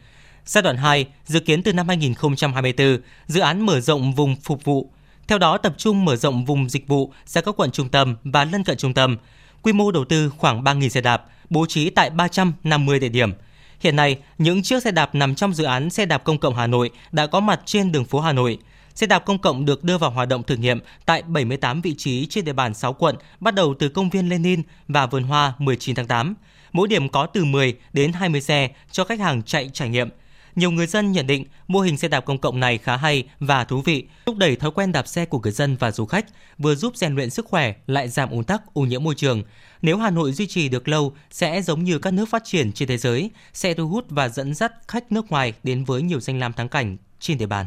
Giai 0.45 0.61
đoạn 0.61 0.77
2 0.77 1.05
dự 1.25 1.39
kiến 1.39 1.63
từ 1.63 1.73
năm 1.73 1.87
2024, 1.87 2.97
dự 3.27 3.41
án 3.41 3.65
mở 3.65 3.79
rộng 3.79 4.13
vùng 4.13 4.35
phục 4.35 4.63
vụ. 4.63 4.91
Theo 5.27 5.37
đó 5.37 5.57
tập 5.57 5.73
trung 5.77 6.05
mở 6.05 6.15
rộng 6.15 6.45
vùng 6.45 6.69
dịch 6.69 6.87
vụ 6.87 7.13
ra 7.25 7.41
các 7.41 7.55
quận 7.57 7.71
trung 7.71 7.89
tâm 7.89 8.15
và 8.23 8.45
lân 8.45 8.63
cận 8.63 8.77
trung 8.77 8.93
tâm. 8.93 9.17
Quy 9.63 9.73
mô 9.73 9.91
đầu 9.91 10.05
tư 10.05 10.31
khoảng 10.37 10.63
3.000 10.63 10.89
xe 10.89 11.01
đạp, 11.01 11.25
bố 11.49 11.65
trí 11.65 11.89
tại 11.89 12.09
350 12.09 12.99
địa 12.99 13.09
điểm. 13.09 13.33
Hiện 13.79 13.95
nay, 13.95 14.17
những 14.37 14.63
chiếc 14.63 14.83
xe 14.83 14.91
đạp 14.91 15.15
nằm 15.15 15.35
trong 15.35 15.53
dự 15.53 15.63
án 15.63 15.89
xe 15.89 16.05
đạp 16.05 16.23
công 16.23 16.37
cộng 16.37 16.55
Hà 16.55 16.67
Nội 16.67 16.89
đã 17.11 17.27
có 17.27 17.39
mặt 17.39 17.61
trên 17.65 17.91
đường 17.91 18.05
phố 18.05 18.19
Hà 18.19 18.33
Nội. 18.33 18.57
Xe 18.95 19.07
đạp 19.07 19.19
công 19.19 19.39
cộng 19.39 19.65
được 19.65 19.83
đưa 19.83 19.97
vào 19.97 20.11
hoạt 20.11 20.27
động 20.27 20.43
thử 20.43 20.55
nghiệm 20.55 20.79
tại 21.05 21.21
78 21.21 21.81
vị 21.81 21.95
trí 21.97 22.25
trên 22.25 22.45
địa 22.45 22.53
bàn 22.53 22.73
6 22.73 22.93
quận, 22.93 23.15
bắt 23.39 23.55
đầu 23.55 23.73
từ 23.79 23.89
công 23.89 24.09
viên 24.09 24.29
Lenin 24.29 24.61
và 24.87 25.05
vườn 25.05 25.23
hoa 25.23 25.53
19 25.57 25.95
tháng 25.95 26.07
8. 26.07 26.35
Mỗi 26.71 26.87
điểm 26.87 27.09
có 27.09 27.25
từ 27.25 27.45
10 27.45 27.75
đến 27.93 28.13
20 28.13 28.41
xe 28.41 28.69
cho 28.91 29.03
khách 29.03 29.19
hàng 29.19 29.43
chạy 29.43 29.69
trải 29.73 29.89
nghiệm. 29.89 30.09
Nhiều 30.55 30.71
người 30.71 30.87
dân 30.87 31.11
nhận 31.11 31.27
định 31.27 31.45
mô 31.67 31.79
hình 31.79 31.97
xe 31.97 32.07
đạp 32.07 32.25
công 32.25 32.37
cộng 32.37 32.59
này 32.59 32.77
khá 32.77 32.97
hay 32.97 33.23
và 33.39 33.63
thú 33.63 33.81
vị, 33.81 34.05
thúc 34.25 34.37
đẩy 34.37 34.55
thói 34.55 34.71
quen 34.71 34.91
đạp 34.91 35.07
xe 35.07 35.25
của 35.25 35.39
người 35.39 35.51
dân 35.51 35.75
và 35.75 35.91
du 35.91 36.05
khách, 36.05 36.25
vừa 36.57 36.75
giúp 36.75 36.95
rèn 36.95 37.15
luyện 37.15 37.29
sức 37.29 37.45
khỏe, 37.45 37.73
lại 37.87 38.09
giảm 38.09 38.29
ùn 38.29 38.43
tắc, 38.43 38.73
ô 38.73 38.81
nhiễm 38.81 39.03
môi 39.03 39.15
trường. 39.15 39.43
Nếu 39.81 39.97
Hà 39.97 40.09
Nội 40.09 40.31
duy 40.31 40.47
trì 40.47 40.69
được 40.69 40.87
lâu, 40.87 41.13
sẽ 41.31 41.61
giống 41.61 41.83
như 41.83 41.99
các 41.99 42.13
nước 42.13 42.29
phát 42.29 42.43
triển 42.45 42.71
trên 42.71 42.87
thế 42.87 42.97
giới, 42.97 43.31
sẽ 43.53 43.73
thu 43.73 43.87
hút 43.87 44.05
và 44.09 44.29
dẫn 44.29 44.53
dắt 44.53 44.73
khách 44.87 45.11
nước 45.11 45.31
ngoài 45.31 45.53
đến 45.63 45.83
với 45.83 46.01
nhiều 46.01 46.19
danh 46.19 46.39
lam 46.39 46.53
thắng 46.53 46.69
cảnh 46.69 46.97
trên 47.19 47.37
địa 47.37 47.45
bàn. 47.45 47.65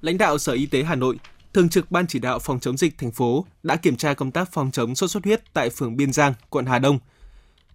Lãnh 0.00 0.18
đạo 0.18 0.38
Sở 0.38 0.52
Y 0.52 0.66
tế 0.66 0.82
Hà 0.82 0.94
Nội, 0.94 1.16
Thường 1.58 1.68
trực 1.68 1.90
Ban 1.90 2.06
chỉ 2.06 2.18
đạo 2.18 2.38
phòng 2.38 2.60
chống 2.60 2.76
dịch 2.76 2.98
thành 2.98 3.10
phố 3.10 3.46
đã 3.62 3.76
kiểm 3.76 3.96
tra 3.96 4.14
công 4.14 4.30
tác 4.30 4.52
phòng 4.52 4.70
chống 4.70 4.94
sốt 4.94 5.10
xuất 5.10 5.24
huyết 5.24 5.52
tại 5.52 5.70
phường 5.70 5.96
Biên 5.96 6.12
Giang, 6.12 6.34
quận 6.50 6.66
Hà 6.66 6.78
Đông. 6.78 6.98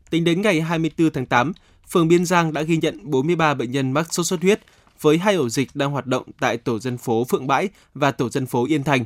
Tính 0.10 0.24
đến 0.24 0.42
ngày 0.42 0.62
24 0.62 1.12
tháng 1.12 1.26
8, 1.26 1.54
phường 1.90 2.08
Biên 2.08 2.26
Giang 2.26 2.54
đã 2.54 2.62
ghi 2.62 2.78
nhận 2.78 3.12
43 3.12 3.54
bệnh 3.54 3.72
nhân 3.72 3.92
mắc 3.92 4.14
sốt 4.14 4.26
xuất 4.26 4.42
huyết 4.42 4.62
với 5.02 5.18
hai 5.18 5.36
ổ 5.36 5.50
dịch 5.50 5.70
đang 5.74 5.92
hoạt 5.92 6.06
động 6.06 6.24
tại 6.40 6.58
tổ 6.58 6.80
dân 6.80 6.98
phố 6.98 7.26
Phượng 7.30 7.48
Bãi 7.48 7.70
và 7.94 8.12
tổ 8.12 8.30
dân 8.30 8.46
phố 8.46 8.66
Yên 8.66 8.84
Thành. 8.84 9.06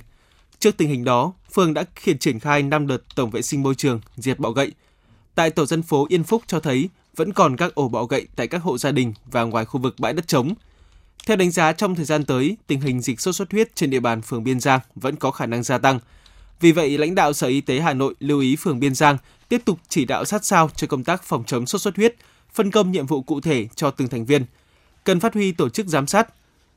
Trước 0.60 0.78
tình 0.78 0.90
hình 0.90 1.04
đó, 1.04 1.34
phường 1.54 1.74
đã 1.74 1.84
khiển 1.96 2.20
triển 2.20 2.40
khai 2.40 2.64
5 2.64 2.88
đợt 2.88 3.04
tổng 3.16 3.30
vệ 3.30 3.42
sinh 3.42 3.64
môi 3.64 3.76
trường, 3.76 4.02
diệt 4.16 4.40
bọ 4.40 4.52
gậy. 4.52 4.72
Tại 5.36 5.50
tổ 5.50 5.66
dân 5.66 5.82
phố 5.82 6.06
Yên 6.10 6.24
Phúc 6.24 6.44
cho 6.48 6.60
thấy 6.60 6.90
vẫn 7.16 7.34
còn 7.34 7.58
các 7.58 7.76
ổ 7.76 7.90
bọ 7.90 8.04
gậy 8.04 8.28
tại 8.36 8.48
các 8.48 8.62
hộ 8.62 8.78
gia 8.78 8.92
đình 8.92 9.14
và 9.26 9.44
ngoài 9.44 9.66
khu 9.66 9.80
vực 9.80 9.96
bãi 10.00 10.14
đất 10.14 10.28
trống– 10.28 10.54
theo 11.28 11.38
đánh 11.38 11.52
giá 11.52 11.74
trong 11.74 11.96
thời 11.96 12.06
gian 12.06 12.26
tới, 12.26 12.58
tình 12.68 12.82
hình 12.82 13.02
dịch 13.02 13.22
sốt 13.22 13.36
xuất 13.36 13.52
huyết 13.52 13.76
trên 13.76 13.90
địa 13.90 14.00
bàn 14.00 14.22
phường 14.22 14.44
Biên 14.44 14.60
Giang 14.60 14.80
vẫn 14.96 15.16
có 15.16 15.32
khả 15.32 15.46
năng 15.46 15.64
gia 15.64 15.78
tăng. 15.78 16.00
Vì 16.60 16.72
vậy, 16.72 16.98
lãnh 16.98 17.16
đạo 17.16 17.34
Sở 17.34 17.48
Y 17.48 17.62
tế 17.62 17.80
Hà 17.80 17.94
Nội 17.94 18.16
lưu 18.20 18.40
ý 18.40 18.56
phường 18.56 18.80
Biên 18.80 18.96
Giang 18.96 19.18
tiếp 19.50 19.62
tục 19.66 19.80
chỉ 19.90 20.06
đạo 20.06 20.26
sát 20.26 20.46
sao 20.46 20.70
cho 20.76 20.88
công 20.88 21.04
tác 21.04 21.24
phòng 21.24 21.44
chống 21.48 21.66
sốt 21.66 21.82
xuất 21.82 21.96
huyết, 21.96 22.16
phân 22.54 22.72
công 22.72 22.92
nhiệm 22.92 23.06
vụ 23.06 23.22
cụ 23.22 23.42
thể 23.42 23.68
cho 23.76 23.92
từng 23.92 24.08
thành 24.08 24.26
viên. 24.26 24.46
Cần 25.04 25.20
phát 25.20 25.34
huy 25.34 25.52
tổ 25.52 25.70
chức 25.70 25.88
giám 25.88 26.08
sát, 26.08 26.28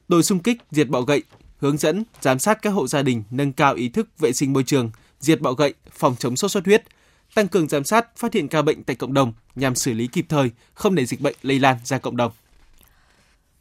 đội 0.08 0.22
xung 0.22 0.38
kích 0.38 0.62
diệt 0.70 0.88
bọ 0.88 1.00
gậy, 1.00 1.22
hướng 1.58 1.76
dẫn, 1.76 2.04
giám 2.20 2.38
sát 2.38 2.62
các 2.62 2.70
hộ 2.70 2.86
gia 2.86 3.02
đình 3.02 3.22
nâng 3.30 3.52
cao 3.52 3.74
ý 3.74 3.88
thức 3.88 4.08
vệ 4.18 4.32
sinh 4.32 4.52
môi 4.52 4.62
trường, 4.62 4.90
diệt 5.20 5.40
bọ 5.40 5.52
gậy, 5.52 5.74
phòng 5.92 6.16
chống 6.18 6.36
sốt 6.36 6.50
xuất 6.50 6.64
huyết, 6.64 6.84
tăng 7.34 7.48
cường 7.48 7.68
giám 7.68 7.84
sát, 7.84 8.16
phát 8.16 8.34
hiện 8.34 8.48
ca 8.48 8.62
bệnh 8.62 8.82
tại 8.82 8.96
cộng 8.96 9.14
đồng 9.14 9.32
nhằm 9.54 9.74
xử 9.74 9.92
lý 9.92 10.06
kịp 10.06 10.26
thời, 10.28 10.50
không 10.74 10.94
để 10.94 11.06
dịch 11.06 11.20
bệnh 11.20 11.36
lây 11.42 11.58
lan 11.58 11.76
ra 11.84 11.98
cộng 11.98 12.16
đồng. 12.16 12.32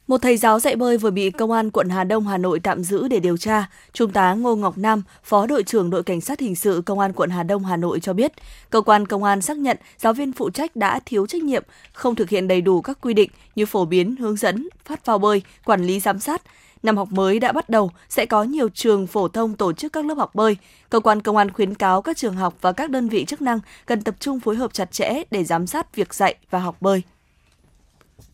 Một 0.09 0.21
thầy 0.21 0.37
giáo 0.37 0.59
dạy 0.59 0.75
bơi 0.75 0.97
vừa 0.97 1.11
bị 1.11 1.31
Công 1.31 1.51
an 1.51 1.71
quận 1.71 1.89
Hà 1.89 2.03
Đông, 2.03 2.27
Hà 2.27 2.37
Nội 2.37 2.59
tạm 2.59 2.83
giữ 2.83 3.07
để 3.07 3.19
điều 3.19 3.37
tra. 3.37 3.69
Trung 3.93 4.11
tá 4.11 4.33
Ngô 4.33 4.55
Ngọc 4.55 4.77
Nam, 4.77 5.03
Phó 5.23 5.45
đội 5.45 5.63
trưởng 5.63 5.89
đội 5.89 6.03
Cảnh 6.03 6.21
sát 6.21 6.39
Hình 6.39 6.55
sự 6.55 6.81
Công 6.85 6.99
an 6.99 7.13
quận 7.13 7.29
Hà 7.29 7.43
Đông, 7.43 7.65
Hà 7.65 7.77
Nội 7.77 7.99
cho 7.99 8.13
biết, 8.13 8.31
cơ 8.69 8.81
quan 8.81 9.07
công 9.07 9.23
an 9.23 9.41
xác 9.41 9.57
nhận 9.57 9.77
giáo 9.97 10.13
viên 10.13 10.31
phụ 10.31 10.49
trách 10.49 10.75
đã 10.75 10.99
thiếu 11.05 11.27
trách 11.27 11.43
nhiệm, 11.43 11.63
không 11.93 12.15
thực 12.15 12.29
hiện 12.29 12.47
đầy 12.47 12.61
đủ 12.61 12.81
các 12.81 12.97
quy 13.01 13.13
định 13.13 13.29
như 13.55 13.65
phổ 13.65 13.85
biến, 13.85 14.15
hướng 14.15 14.35
dẫn, 14.35 14.69
phát 14.85 15.05
phao 15.05 15.17
bơi, 15.17 15.41
quản 15.65 15.83
lý 15.83 15.99
giám 15.99 16.19
sát. 16.19 16.41
Năm 16.83 16.97
học 16.97 17.11
mới 17.11 17.39
đã 17.39 17.51
bắt 17.51 17.69
đầu, 17.69 17.91
sẽ 18.09 18.25
có 18.25 18.43
nhiều 18.43 18.69
trường 18.69 19.07
phổ 19.07 19.27
thông 19.27 19.55
tổ 19.55 19.73
chức 19.73 19.93
các 19.93 20.05
lớp 20.05 20.15
học 20.17 20.35
bơi. 20.35 20.57
Cơ 20.89 20.99
quan 20.99 21.21
công 21.21 21.37
an 21.37 21.51
khuyến 21.51 21.75
cáo 21.75 22.01
các 22.01 22.17
trường 22.17 22.35
học 22.35 22.57
và 22.61 22.71
các 22.71 22.89
đơn 22.89 23.09
vị 23.09 23.25
chức 23.25 23.41
năng 23.41 23.59
cần 23.85 24.01
tập 24.01 24.15
trung 24.19 24.39
phối 24.39 24.55
hợp 24.55 24.73
chặt 24.73 24.91
chẽ 24.91 25.23
để 25.31 25.43
giám 25.43 25.67
sát 25.67 25.95
việc 25.95 26.13
dạy 26.13 26.35
và 26.49 26.59
học 26.59 26.77
bơi. 26.81 27.01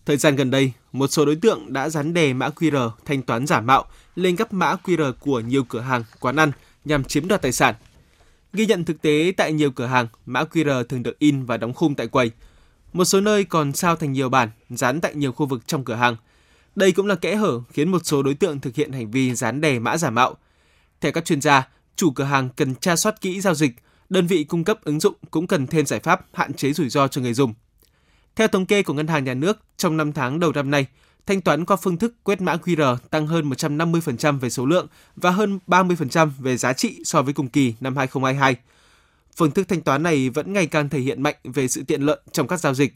Thời 0.06 0.18
gian 0.18 0.36
gần 0.36 0.52
đây, 0.52 0.72
một 0.96 1.08
số 1.08 1.26
đối 1.26 1.36
tượng 1.36 1.74
đã 1.74 1.90
dán 1.90 2.14
đề 2.14 2.34
mã 2.34 2.50
QR 2.50 2.90
thanh 3.06 3.22
toán 3.22 3.48
giả 3.48 3.62
mạo 3.62 3.86
lên 4.16 4.36
các 4.36 4.54
mã 4.54 4.76
QR 4.84 5.14
của 5.20 5.40
nhiều 5.40 5.64
cửa 5.64 5.80
hàng, 5.80 6.04
quán 6.20 6.36
ăn 6.36 6.52
nhằm 6.86 7.04
chiếm 7.04 7.28
đoạt 7.28 7.42
tài 7.42 7.52
sản. 7.52 7.76
Ghi 8.54 8.66
nhận 8.66 8.86
thực 8.86 9.02
tế 9.02 9.34
tại 9.38 9.54
nhiều 9.54 9.72
cửa 9.72 9.86
hàng, 9.86 10.08
mã 10.26 10.44
QR 10.44 10.84
thường 10.84 11.04
được 11.04 11.20
in 11.20 11.46
và 11.46 11.58
đóng 11.58 11.74
khung 11.74 11.96
tại 11.96 12.08
quầy. 12.08 12.32
Một 12.94 13.06
số 13.06 13.22
nơi 13.22 13.44
còn 13.44 13.74
sao 13.74 13.96
thành 13.96 14.12
nhiều 14.12 14.30
bản, 14.30 14.50
dán 14.70 15.02
tại 15.02 15.16
nhiều 15.16 15.32
khu 15.32 15.46
vực 15.46 15.68
trong 15.68 15.86
cửa 15.86 15.94
hàng. 15.96 16.16
Đây 16.76 16.92
cũng 16.92 17.08
là 17.08 17.16
kẽ 17.16 17.36
hở 17.36 17.62
khiến 17.70 17.92
một 17.92 18.02
số 18.04 18.24
đối 18.24 18.34
tượng 18.34 18.60
thực 18.60 18.76
hiện 18.76 18.92
hành 18.92 19.12
vi 19.12 19.36
dán 19.36 19.62
đề 19.62 19.80
mã 19.80 19.98
giả 19.98 20.10
mạo. 20.10 20.36
Theo 21.02 21.12
các 21.12 21.26
chuyên 21.26 21.42
gia, 21.42 21.68
chủ 21.96 22.12
cửa 22.12 22.24
hàng 22.24 22.50
cần 22.56 22.76
tra 22.76 22.96
soát 22.96 23.22
kỹ 23.22 23.42
giao 23.42 23.56
dịch, 23.56 23.72
đơn 24.10 24.28
vị 24.28 24.44
cung 24.44 24.64
cấp 24.64 24.80
ứng 24.84 25.00
dụng 25.00 25.16
cũng 25.32 25.48
cần 25.48 25.68
thêm 25.68 25.86
giải 25.86 26.00
pháp 26.00 26.26
hạn 26.34 26.54
chế 26.54 26.74
rủi 26.74 26.90
ro 26.90 27.08
cho 27.08 27.22
người 27.22 27.34
dùng. 27.34 27.54
Theo 28.36 28.48
thống 28.48 28.66
kê 28.66 28.84
của 28.84 28.94
Ngân 28.94 29.08
hàng 29.08 29.24
Nhà 29.24 29.34
nước, 29.34 29.60
trong 29.78 29.98
5 29.98 30.14
tháng 30.14 30.40
đầu 30.40 30.52
năm 30.52 30.72
nay, 30.72 30.86
thanh 31.26 31.42
toán 31.42 31.66
qua 31.66 31.78
phương 31.78 31.98
thức 31.98 32.16
quét 32.24 32.42
mã 32.42 32.56
QR 32.56 32.98
tăng 33.10 33.28
hơn 33.28 33.50
150% 33.50 34.40
về 34.40 34.50
số 34.50 34.66
lượng 34.66 34.88
và 35.16 35.32
hơn 35.32 35.60
30% 35.68 36.30
về 36.40 36.58
giá 36.58 36.74
trị 36.74 37.02
so 37.04 37.22
với 37.22 37.34
cùng 37.34 37.50
kỳ 37.50 37.74
năm 37.80 37.98
2022. 37.98 38.56
Phương 39.36 39.52
thức 39.52 39.68
thanh 39.68 39.82
toán 39.82 40.04
này 40.04 40.30
vẫn 40.30 40.54
ngày 40.54 40.68
càng 40.68 40.90
thể 40.90 41.00
hiện 41.00 41.22
mạnh 41.22 41.36
về 41.44 41.68
sự 41.68 41.84
tiện 41.84 42.02
lợi 42.02 42.20
trong 42.32 42.48
các 42.48 42.60
giao 42.60 42.74
dịch. 42.74 42.94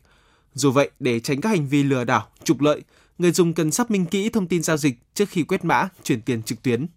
Dù 0.53 0.72
vậy, 0.72 0.89
để 1.00 1.19
tránh 1.19 1.41
các 1.41 1.50
hành 1.50 1.67
vi 1.67 1.84
lừa 1.84 2.03
đảo, 2.03 2.27
trục 2.43 2.62
lợi, 2.62 2.81
người 3.17 3.31
dùng 3.31 3.53
cần 3.53 3.72
xác 3.72 3.91
minh 3.91 4.05
kỹ 4.05 4.29
thông 4.29 4.48
tin 4.48 4.63
giao 4.63 4.77
dịch 4.77 4.96
trước 5.13 5.29
khi 5.29 5.43
quét 5.43 5.65
mã, 5.65 5.89
chuyển 6.03 6.22
tiền 6.22 6.43
trực 6.43 6.63
tuyến. 6.63 6.88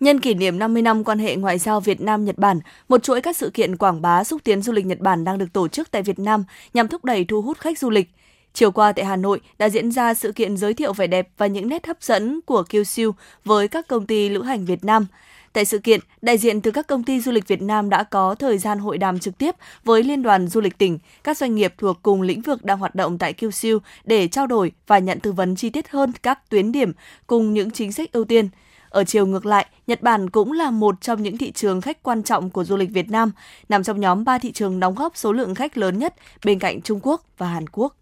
Nhân 0.00 0.20
kỷ 0.20 0.34
niệm 0.34 0.58
50 0.58 0.82
năm 0.82 1.04
quan 1.04 1.18
hệ 1.18 1.36
ngoại 1.36 1.58
giao 1.58 1.80
Việt 1.80 2.00
Nam-Nhật 2.00 2.38
Bản, 2.38 2.60
một 2.88 3.02
chuỗi 3.02 3.20
các 3.20 3.36
sự 3.36 3.50
kiện 3.50 3.76
quảng 3.76 4.02
bá 4.02 4.24
xúc 4.24 4.40
tiến 4.44 4.62
du 4.62 4.72
lịch 4.72 4.86
Nhật 4.86 5.00
Bản 5.00 5.24
đang 5.24 5.38
được 5.38 5.52
tổ 5.52 5.68
chức 5.68 5.90
tại 5.90 6.02
Việt 6.02 6.18
Nam 6.18 6.44
nhằm 6.74 6.88
thúc 6.88 7.04
đẩy 7.04 7.24
thu 7.24 7.42
hút 7.42 7.58
khách 7.58 7.78
du 7.78 7.90
lịch. 7.90 8.10
Chiều 8.54 8.70
qua 8.70 8.92
tại 8.92 9.04
Hà 9.04 9.16
Nội 9.16 9.40
đã 9.58 9.68
diễn 9.68 9.92
ra 9.92 10.14
sự 10.14 10.32
kiện 10.32 10.56
giới 10.56 10.74
thiệu 10.74 10.92
vẻ 10.92 11.06
đẹp 11.06 11.28
và 11.38 11.46
những 11.46 11.68
nét 11.68 11.86
hấp 11.86 12.02
dẫn 12.02 12.40
của 12.40 12.62
Kyushu 12.62 13.10
với 13.44 13.68
các 13.68 13.88
công 13.88 14.06
ty 14.06 14.28
lữ 14.28 14.42
hành 14.42 14.64
Việt 14.64 14.84
Nam. 14.84 15.06
Tại 15.52 15.64
sự 15.64 15.78
kiện, 15.78 16.00
đại 16.22 16.38
diện 16.38 16.60
từ 16.60 16.70
các 16.70 16.86
công 16.86 17.02
ty 17.02 17.20
du 17.20 17.32
lịch 17.32 17.48
Việt 17.48 17.62
Nam 17.62 17.90
đã 17.90 18.02
có 18.02 18.34
thời 18.34 18.58
gian 18.58 18.78
hội 18.78 18.98
đàm 18.98 19.18
trực 19.18 19.38
tiếp 19.38 19.54
với 19.84 20.02
Liên 20.02 20.22
đoàn 20.22 20.48
Du 20.48 20.60
lịch 20.60 20.78
tỉnh, 20.78 20.98
các 21.24 21.38
doanh 21.38 21.54
nghiệp 21.54 21.74
thuộc 21.78 22.02
cùng 22.02 22.22
lĩnh 22.22 22.42
vực 22.42 22.64
đang 22.64 22.78
hoạt 22.78 22.94
động 22.94 23.18
tại 23.18 23.32
Kyushu 23.32 23.78
để 24.04 24.28
trao 24.28 24.46
đổi 24.46 24.72
và 24.86 24.98
nhận 24.98 25.20
tư 25.20 25.32
vấn 25.32 25.56
chi 25.56 25.70
tiết 25.70 25.88
hơn 25.88 26.12
các 26.22 26.50
tuyến 26.50 26.72
điểm 26.72 26.92
cùng 27.26 27.54
những 27.54 27.70
chính 27.70 27.92
sách 27.92 28.12
ưu 28.12 28.24
tiên– 28.24 28.48
ở 28.94 29.04
chiều 29.04 29.26
ngược 29.26 29.46
lại, 29.46 29.66
Nhật 29.86 30.02
Bản 30.02 30.30
cũng 30.30 30.52
là 30.52 30.70
một 30.70 31.00
trong 31.00 31.22
những 31.22 31.38
thị 31.38 31.52
trường 31.52 31.80
khách 31.80 32.02
quan 32.02 32.22
trọng 32.22 32.50
của 32.50 32.64
du 32.64 32.76
lịch 32.76 32.90
Việt 32.90 33.10
Nam, 33.10 33.32
nằm 33.68 33.84
trong 33.84 34.00
nhóm 34.00 34.24
3 34.24 34.38
thị 34.38 34.52
trường 34.52 34.80
đóng 34.80 34.94
góp 34.94 35.16
số 35.16 35.32
lượng 35.32 35.54
khách 35.54 35.78
lớn 35.78 35.98
nhất 35.98 36.14
bên 36.44 36.58
cạnh 36.58 36.82
Trung 36.82 37.00
Quốc 37.02 37.24
và 37.38 37.48
Hàn 37.48 37.68
Quốc. 37.68 37.96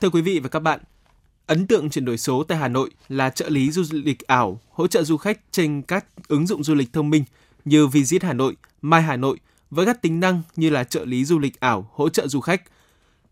Thưa 0.00 0.10
quý 0.10 0.22
vị 0.22 0.38
và 0.38 0.48
các 0.48 0.60
bạn, 0.60 0.80
ấn 1.46 1.66
tượng 1.66 1.90
chuyển 1.90 2.04
đổi 2.04 2.18
số 2.18 2.44
tại 2.44 2.58
Hà 2.58 2.68
Nội 2.68 2.90
là 3.08 3.30
trợ 3.30 3.48
lý 3.48 3.70
du 3.70 3.82
lịch 3.90 4.26
ảo 4.26 4.60
hỗ 4.70 4.86
trợ 4.86 5.02
du 5.02 5.16
khách 5.16 5.40
trên 5.50 5.82
các 5.82 6.04
ứng 6.28 6.46
dụng 6.46 6.64
du 6.64 6.74
lịch 6.74 6.92
thông 6.92 7.10
minh 7.10 7.24
như 7.64 7.86
Visit 7.86 8.22
Hà 8.22 8.32
Nội, 8.32 8.56
My 8.82 9.00
Hà 9.00 9.16
Nội 9.16 9.38
với 9.70 9.86
các 9.86 10.02
tính 10.02 10.20
năng 10.20 10.42
như 10.56 10.70
là 10.70 10.84
trợ 10.84 11.04
lý 11.04 11.24
du 11.24 11.38
lịch 11.38 11.60
ảo 11.60 11.90
hỗ 11.92 12.08
trợ 12.08 12.28
du 12.28 12.40
khách. 12.40 12.62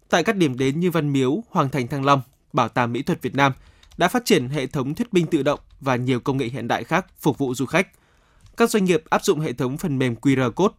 Tại 0.09 0.25
các 0.25 0.37
điểm 0.37 0.59
đến 0.59 0.81
như 0.81 0.91
Văn 0.91 1.13
Miếu, 1.13 1.43
Hoàng 1.51 1.69
Thành 1.71 1.89
Thăng 1.89 2.05
Long, 2.05 2.21
Bảo 2.53 2.69
tàng 2.69 2.93
Mỹ 2.93 3.03
thuật 3.03 3.23
Việt 3.23 3.35
Nam– 3.35 3.53
đã 3.97 4.09
phát 4.09 4.25
triển 4.25 4.49
hệ 4.49 4.67
thống 4.67 4.95
thuyết 4.95 5.15
minh 5.15 5.27
tự 5.27 5.43
động 5.43 5.61
và 5.81 5.97
nhiều 5.97 6.21
công 6.21 6.37
nghệ 6.37 6.47
hiện 6.47 6.69
đại 6.69 6.85
khác 6.85 7.07
phục 7.21 7.39
vụ 7.39 7.55
du 7.55 7.67
khách. 7.67 7.89
Các 8.57 8.71
doanh 8.71 8.85
nghiệp 8.85 9.03
áp 9.11 9.25
dụng 9.25 9.41
hệ 9.41 9.53
thống 9.53 9.79
phần 9.79 9.99
mềm 9.99 10.15
QR 10.15 10.51
code, 10.51 10.75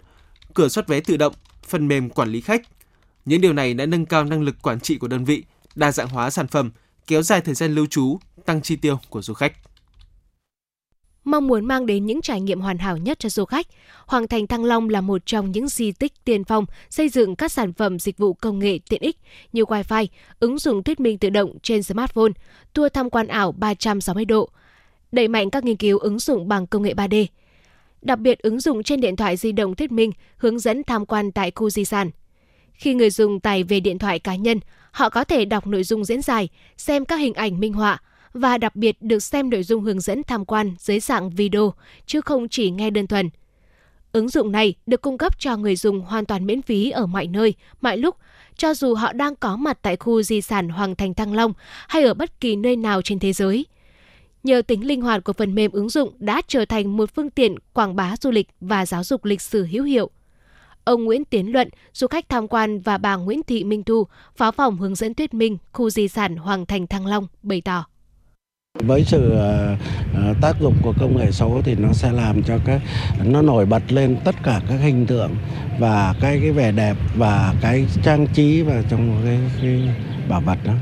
cửa 0.54 0.68
soát 0.68 0.88
vé 0.88 1.00
tự 1.00 1.18
động, 1.18 1.34
phần 1.68 1.88
mềm 1.88 2.10
quản 2.10 2.30
lý 2.30 2.42
khách. 2.42 2.62
Những 3.26 3.42
điều 3.42 3.54
này 3.54 3.74
đã 3.74 3.86
nâng 3.86 4.06
cao 4.06 4.24
năng 4.24 4.42
lực 4.42 4.62
quản 4.62 4.80
trị 4.80 4.98
của 4.98 5.08
đơn 5.08 5.26
vị, 5.26 5.44
đa 5.76 5.92
dạng 5.92 6.10
hóa 6.10 6.30
sản 6.30 6.48
phẩm, 6.48 6.72
kéo 7.08 7.22
dài 7.22 7.42
thời 7.42 7.56
gian 7.56 7.76
lưu 7.76 7.86
trú, 7.86 8.20
tăng 8.46 8.62
chi 8.62 8.76
tiêu 8.76 9.00
của 9.10 9.22
du 9.22 9.34
khách. 9.34 9.54
Mong 11.24 11.48
muốn 11.48 11.66
mang 11.66 11.86
đến 11.86 12.06
những 12.06 12.22
trải 12.22 12.42
nghiệm 12.42 12.62
hoàn 12.62 12.78
hảo 12.78 12.98
nhất 12.98 13.20
cho 13.20 13.30
du 13.30 13.46
khách, 13.46 13.68
Hoàng 14.06 14.28
Thành 14.28 14.48
Thăng 14.48 14.66
Long 14.66 14.90
là 14.90 15.02
một 15.02 15.26
trong 15.26 15.52
những 15.52 15.68
di 15.68 15.92
tích 15.92 16.14
tiên 16.26 16.44
phong 16.44 16.66
xây 16.90 17.10
dựng 17.10 17.36
các 17.36 17.52
sản 17.52 17.74
phẩm 17.74 18.00
dịch 18.00 18.18
vụ 18.18 18.34
công 18.34 18.60
nghệ 18.60 18.80
tiện 18.90 19.02
ích 19.02 19.18
như 19.54 19.64
Wi-Fi, 19.64 20.08
ứng 20.40 20.58
dụng 20.58 20.84
thuyết 20.84 21.00
minh 21.00 21.18
tự 21.18 21.30
động 21.30 21.58
trên 21.64 21.84
smartphone, 21.84 22.32
tour 22.74 22.92
tham 22.94 23.10
quan 23.10 23.28
ảo 23.28 23.52
360 23.52 24.26
độ, 24.26 24.50
đẩy 25.12 25.28
mạnh 25.28 25.50
các 25.50 25.64
nghiên 25.64 25.78
cứu 25.78 25.98
ứng 25.98 26.20
dụng 26.20 26.48
bằng 26.48 26.68
công 26.68 26.84
nghệ 26.84 26.94
3D. 26.94 27.26
Đặc 28.02 28.20
biệt 28.20 28.40
ứng 28.40 28.60
dụng 28.60 28.84
trên 28.84 29.02
điện 29.02 29.16
thoại 29.16 29.38
di 29.38 29.52
động 29.52 29.76
thuyết 29.76 29.92
minh 29.92 30.12
hướng 30.38 30.60
dẫn 30.60 30.84
tham 30.84 31.06
quan 31.06 31.32
tại 31.32 31.52
khu 31.56 31.70
di 31.70 31.86
sản. 31.86 32.12
Khi 32.74 32.94
người 32.94 33.10
dùng 33.10 33.40
tải 33.40 33.64
về 33.64 33.80
điện 33.80 34.00
thoại 34.00 34.20
cá 34.20 34.36
nhân, 34.36 34.60
họ 34.92 35.10
có 35.10 35.24
thể 35.24 35.46
đọc 35.46 35.68
nội 35.68 35.84
dung 35.84 36.06
diễn 36.06 36.22
giải, 36.22 36.50
xem 36.78 37.06
các 37.06 37.16
hình 37.16 37.34
ảnh 37.34 37.60
minh 37.60 37.74
họa, 37.74 38.02
và 38.34 38.58
đặc 38.58 38.76
biệt 38.76 39.02
được 39.02 39.20
xem 39.20 39.50
nội 39.50 39.64
dung 39.64 39.84
hướng 39.84 40.00
dẫn 40.00 40.24
tham 40.24 40.46
quan 40.46 40.76
dưới 40.80 41.00
dạng 41.00 41.30
video, 41.30 41.74
chứ 42.06 42.22
không 42.22 42.50
chỉ 42.50 42.72
nghe 42.72 42.90
đơn 42.90 43.08
thuần. 43.08 43.30
Ứng 44.12 44.30
dụng 44.30 44.52
này 44.52 44.76
được 44.86 45.02
cung 45.02 45.18
cấp 45.18 45.40
cho 45.40 45.58
người 45.58 45.76
dùng 45.76 46.02
hoàn 46.02 46.26
toàn 46.26 46.46
miễn 46.46 46.62
phí 46.62 46.90
ở 46.90 47.06
mọi 47.06 47.28
nơi, 47.28 47.54
mọi 47.82 47.98
lúc, 47.98 48.16
cho 48.58 48.74
dù 48.74 48.94
họ 48.94 49.14
đang 49.14 49.36
có 49.36 49.56
mặt 49.56 49.80
tại 49.82 49.96
khu 49.96 50.22
di 50.22 50.42
sản 50.42 50.70
Hoàng 50.70 50.96
Thành 50.96 51.14
Thăng 51.14 51.34
Long 51.34 51.54
hay 51.88 52.04
ở 52.04 52.14
bất 52.14 52.40
kỳ 52.40 52.56
nơi 52.56 52.76
nào 52.76 53.02
trên 53.02 53.20
thế 53.20 53.34
giới. 53.34 53.66
Nhờ 54.44 54.62
tính 54.62 54.88
linh 54.88 55.02
hoạt 55.02 55.24
của 55.24 55.34
phần 55.34 55.56
mềm 55.56 55.72
ứng 55.72 55.90
dụng 55.90 56.14
đã 56.20 56.42
trở 56.48 56.66
thành 56.66 56.98
một 56.98 57.16
phương 57.16 57.30
tiện 57.30 57.56
quảng 57.74 57.96
bá 57.96 58.16
du 58.22 58.32
lịch 58.32 58.48
và 58.62 58.86
giáo 58.86 59.04
dục 59.04 59.26
lịch 59.26 59.42
sử 59.42 59.66
hữu 59.66 59.84
hiệu. 59.84 60.10
Ông 60.84 61.04
Nguyễn 61.04 61.26
Tiến 61.26 61.52
Luận, 61.52 61.70
du 61.94 62.08
khách 62.08 62.30
tham 62.30 62.48
quan 62.48 62.80
và 62.80 62.98
bà 62.98 63.16
Nguyễn 63.16 63.44
Thị 63.44 63.64
Minh 63.64 63.84
Thu, 63.84 64.08
phó 64.36 64.52
phòng 64.52 64.78
hướng 64.78 64.96
dẫn 64.96 65.14
thuyết 65.14 65.34
minh 65.34 65.58
khu 65.72 65.90
di 65.90 66.08
sản 66.08 66.36
Hoàng 66.36 66.66
Thành 66.66 66.88
Thăng 66.88 67.06
Long 67.06 67.28
bày 67.44 67.62
tỏ. 67.62 67.86
Với 68.80 69.04
sự 69.04 69.34
uh, 69.34 70.42
tác 70.42 70.60
dụng 70.60 70.76
của 70.82 70.94
công 71.00 71.18
nghệ 71.18 71.32
số 71.32 71.62
thì 71.64 71.76
nó 71.76 71.94
sẽ 71.94 72.12
làm 72.12 72.44
cho 72.44 72.58
cái 72.66 72.80
nó 73.24 73.42
nổi 73.42 73.66
bật 73.66 73.92
lên 73.92 74.18
tất 74.24 74.36
cả 74.44 74.62
các 74.70 74.76
hình 74.76 75.06
tượng 75.06 75.36
và 75.80 76.16
cái 76.22 76.40
cái 76.42 76.52
vẻ 76.52 76.72
đẹp 76.72 76.96
và 77.16 77.54
cái 77.62 77.86
trang 78.04 78.28
trí 78.28 78.62
và 78.62 78.82
trong 78.90 79.22
cái, 79.26 79.40
cái 79.62 79.90
bảo 80.30 80.42
vật 80.42 80.58
đó. 80.66 80.74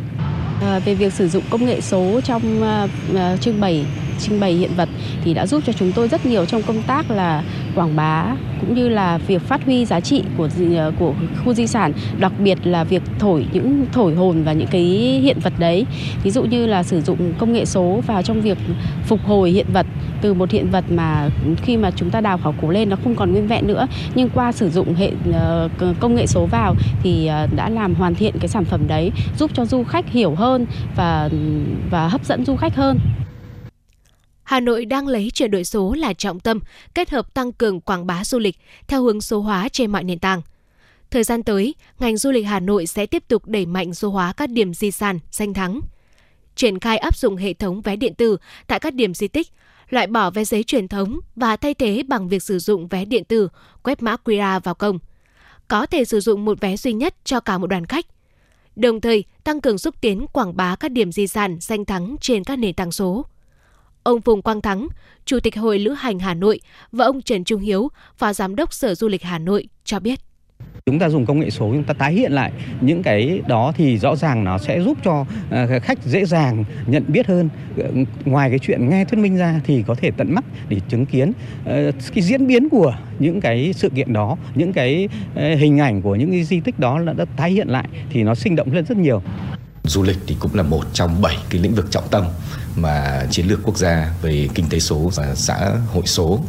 Ờ, 0.62 0.80
về 0.86 0.96
việc 0.96 1.14
sử 1.14 1.28
dụng 1.28 1.44
công 1.50 1.66
nghệ 1.66 1.82
số 1.82 2.22
trong 2.24 2.62
ờ, 2.62 2.88
ờ, 3.16 3.38
trưng 3.38 3.62
bày 3.62 3.86
trưng 4.20 4.40
bày 4.40 4.54
hiện 4.54 4.72
vật 4.78 4.90
thì 5.24 5.34
đã 5.34 5.48
giúp 5.48 5.64
cho 5.66 5.74
chúng 5.74 5.92
tôi 5.92 6.08
rất 6.08 6.26
nhiều 6.26 6.46
trong 6.46 6.62
công 6.62 6.82
tác 6.82 7.12
là 7.12 7.44
quảng 7.76 7.96
bá 7.96 8.26
cũng 8.62 8.76
như 8.76 8.90
là 8.90 9.18
việc 9.18 9.42
phát 9.42 9.66
huy 9.66 9.86
giá 9.86 10.00
trị 10.00 10.24
của 10.38 10.50
của 11.00 11.14
khu 11.46 11.54
di 11.54 11.68
sản, 11.68 11.94
đặc 12.20 12.32
biệt 12.40 12.58
là 12.64 12.84
việc 12.84 13.02
thổi 13.20 13.46
những 13.54 13.86
thổi 13.92 14.16
hồn 14.16 14.44
và 14.44 14.54
những 14.54 14.68
cái 14.68 14.84
hiện 15.24 15.38
vật 15.40 15.54
đấy. 15.60 15.86
Ví 16.24 16.32
dụ 16.32 16.44
như 16.44 16.66
là 16.66 16.84
sử 16.84 17.02
dụng 17.02 17.34
công 17.38 17.54
nghệ 17.54 17.66
số 17.66 18.02
vào 18.08 18.22
trong 18.22 18.42
việc 18.42 18.58
phục 19.06 19.20
hồi 19.26 19.52
hiện 19.52 19.66
vật 19.74 19.86
từ 20.22 20.34
một 20.34 20.52
hiện 20.52 20.70
vật 20.70 20.86
mà 20.90 21.30
khi 21.62 21.78
mà 21.78 21.92
chúng 21.92 22.10
ta 22.10 22.22
đào 22.22 22.38
khảo 22.38 22.56
cổ 22.62 22.70
lên 22.70 22.90
nó 22.90 22.98
không 23.04 23.16
còn 23.16 23.32
nguyên 23.32 23.48
vẹn 23.48 23.68
nữa, 23.68 23.88
nhưng 24.16 24.30
qua 24.30 24.52
sử 24.52 24.70
dụng 24.70 24.96
hệ 24.96 25.12
công 26.00 26.16
nghệ 26.16 26.28
số 26.28 26.46
vào 26.46 26.76
thì 27.04 27.30
đã 27.56 27.70
làm 27.70 27.96
hoàn 27.96 28.16
thiện 28.16 28.34
cái 28.40 28.48
sản 28.48 28.66
phẩm 28.66 28.88
đấy, 28.88 29.12
giúp 29.40 29.52
cho 29.54 29.66
du 29.66 29.84
khách 29.84 30.12
hiểu 30.12 30.36
hơn 30.36 30.51
và 30.96 31.30
và 31.92 32.08
hấp 32.08 32.26
dẫn 32.26 32.46
du 32.46 32.56
khách 32.56 32.76
hơn. 32.76 33.00
Hà 34.44 34.60
Nội 34.60 34.86
đang 34.86 35.08
lấy 35.08 35.32
chuyển 35.34 35.52
đổi 35.52 35.64
số 35.64 35.94
là 35.94 36.14
trọng 36.14 36.40
tâm, 36.40 36.60
kết 36.96 37.10
hợp 37.10 37.34
tăng 37.34 37.52
cường 37.52 37.82
quảng 37.82 38.08
bá 38.08 38.24
du 38.24 38.40
lịch 38.40 38.58
theo 38.88 39.04
hướng 39.04 39.22
số 39.22 39.42
hóa 39.42 39.70
trên 39.70 39.92
mọi 39.92 40.04
nền 40.04 40.20
tảng. 40.20 40.42
Thời 41.12 41.24
gian 41.24 41.44
tới, 41.44 41.76
ngành 42.00 42.18
du 42.18 42.32
lịch 42.32 42.46
Hà 42.46 42.60
Nội 42.60 42.86
sẽ 42.86 43.06
tiếp 43.06 43.24
tục 43.28 43.48
đẩy 43.48 43.66
mạnh 43.66 43.94
số 43.94 44.10
hóa 44.10 44.34
các 44.34 44.50
điểm 44.50 44.74
di 44.74 44.92
sản, 44.92 45.20
danh 45.32 45.54
thắng. 45.54 45.80
Triển 46.56 46.80
khai 46.80 46.98
áp 46.98 47.16
dụng 47.16 47.36
hệ 47.36 47.54
thống 47.54 47.82
vé 47.82 47.96
điện 47.96 48.16
tử 48.16 48.38
tại 48.68 48.80
các 48.80 48.94
điểm 48.94 49.14
di 49.14 49.28
tích, 49.28 49.48
loại 49.90 50.08
bỏ 50.08 50.30
vé 50.30 50.44
giấy 50.44 50.64
truyền 50.64 50.88
thống 50.88 51.20
và 51.36 51.58
thay 51.58 51.74
thế 51.74 52.04
bằng 52.08 52.30
việc 52.30 52.44
sử 52.44 52.60
dụng 52.60 52.88
vé 52.88 53.06
điện 53.06 53.24
tử, 53.24 53.50
quét 53.84 54.04
mã 54.04 54.16
QR 54.24 54.60
vào 54.60 54.76
cổng. 54.76 55.00
Có 55.68 55.86
thể 55.86 56.06
sử 56.06 56.20
dụng 56.20 56.46
một 56.46 56.60
vé 56.62 56.78
duy 56.78 56.94
nhất 56.94 57.16
cho 57.24 57.40
cả 57.40 57.58
một 57.58 57.68
đoàn 57.68 57.86
khách. 57.86 58.06
Đồng 58.82 59.02
thời, 59.02 59.24
tăng 59.44 59.62
cường 59.62 59.78
xúc 59.78 59.96
tiến 60.02 60.26
quảng 60.34 60.56
bá 60.56 60.76
các 60.76 60.92
điểm 60.92 61.12
di 61.12 61.28
sản, 61.28 61.58
danh 61.62 61.86
thắng 61.86 62.16
trên 62.22 62.44
các 62.44 62.56
nền 62.60 62.74
tảng 62.74 62.92
số. 62.92 63.26
Ông 64.04 64.22
Phùng 64.22 64.42
Quang 64.42 64.62
Thắng, 64.62 64.88
Chủ 65.26 65.40
tịch 65.40 65.58
Hội 65.58 65.80
Lữ 65.80 65.92
hành 65.92 66.20
Hà 66.20 66.34
Nội 66.34 66.60
và 66.92 67.06
ông 67.06 67.22
Trần 67.22 67.44
Trung 67.44 67.62
Hiếu, 67.62 67.90
Phó 68.18 68.34
Giám 68.34 68.56
đốc 68.56 68.74
Sở 68.74 68.96
Du 68.96 69.08
lịch 69.08 69.24
Hà 69.24 69.40
Nội 69.40 69.68
cho 69.84 70.00
biết. 70.00 70.20
Chúng 70.86 71.00
ta 71.00 71.10
dùng 71.10 71.26
công 71.26 71.40
nghệ 71.40 71.50
số 71.50 71.70
chúng 71.74 71.84
ta 71.84 71.94
tái 71.94 72.14
hiện 72.14 72.32
lại 72.32 72.52
những 72.82 73.04
cái 73.04 73.42
đó 73.48 73.74
thì 73.76 73.98
rõ 73.98 74.16
ràng 74.16 74.44
nó 74.44 74.58
sẽ 74.58 74.82
giúp 74.82 74.98
cho 75.04 75.26
ờ, 75.50 75.80
khách 75.80 76.04
dễ 76.04 76.26
dàng 76.26 76.64
nhận 76.88 77.04
biết 77.08 77.28
hơn. 77.28 77.50
Ngoài 78.26 78.50
cái 78.50 78.60
chuyện 78.60 78.90
nghe 78.90 79.06
thuyết 79.06 79.20
minh 79.20 79.38
ra 79.38 79.62
thì 79.64 79.84
có 79.88 79.96
thể 79.96 80.12
tận 80.12 80.34
mắt 80.34 80.44
để 80.70 80.78
chứng 80.90 81.06
kiến 81.06 81.32
ờ, 81.66 81.92
cái 82.14 82.22
diễn 82.22 82.48
biến 82.48 82.70
của 82.70 82.94
những 83.20 83.42
cái 83.42 83.74
sự 83.74 83.90
kiện 83.90 84.14
đó, 84.14 84.38
những 84.56 84.74
cái 84.74 85.10
ờ, 85.36 85.56
hình 85.56 85.80
ảnh 85.80 86.02
của 86.02 86.16
những 86.16 86.32
cái 86.32 86.44
di 86.44 86.60
tích 86.60 86.80
đó 86.80 87.02
đã 87.18 87.26
tái 87.38 87.52
hiện 87.52 87.68
lại 87.68 87.88
thì 88.10 88.24
nó 88.24 88.36
sinh 88.36 88.56
động 88.56 88.74
lên 88.74 88.86
rất 88.86 88.98
nhiều. 88.98 89.22
Du 89.92 90.04
lịch 90.04 90.18
thì 90.28 90.36
cũng 90.40 90.56
là 90.56 90.64
một 90.64 90.86
trong 90.94 91.22
bảy 91.22 91.38
cái 91.50 91.62
lĩnh 91.62 91.76
vực 91.76 91.92
trọng 91.92 92.08
tâm 92.12 92.26
mà 92.76 93.26
chiến 93.32 93.48
lược 93.48 93.60
quốc 93.64 93.78
gia 93.78 94.14
về 94.22 94.50
kinh 94.56 94.70
tế 94.70 94.80
số 94.80 95.12
và 95.16 95.36
xã 95.36 95.72
hội 95.94 96.04
số 96.06 96.40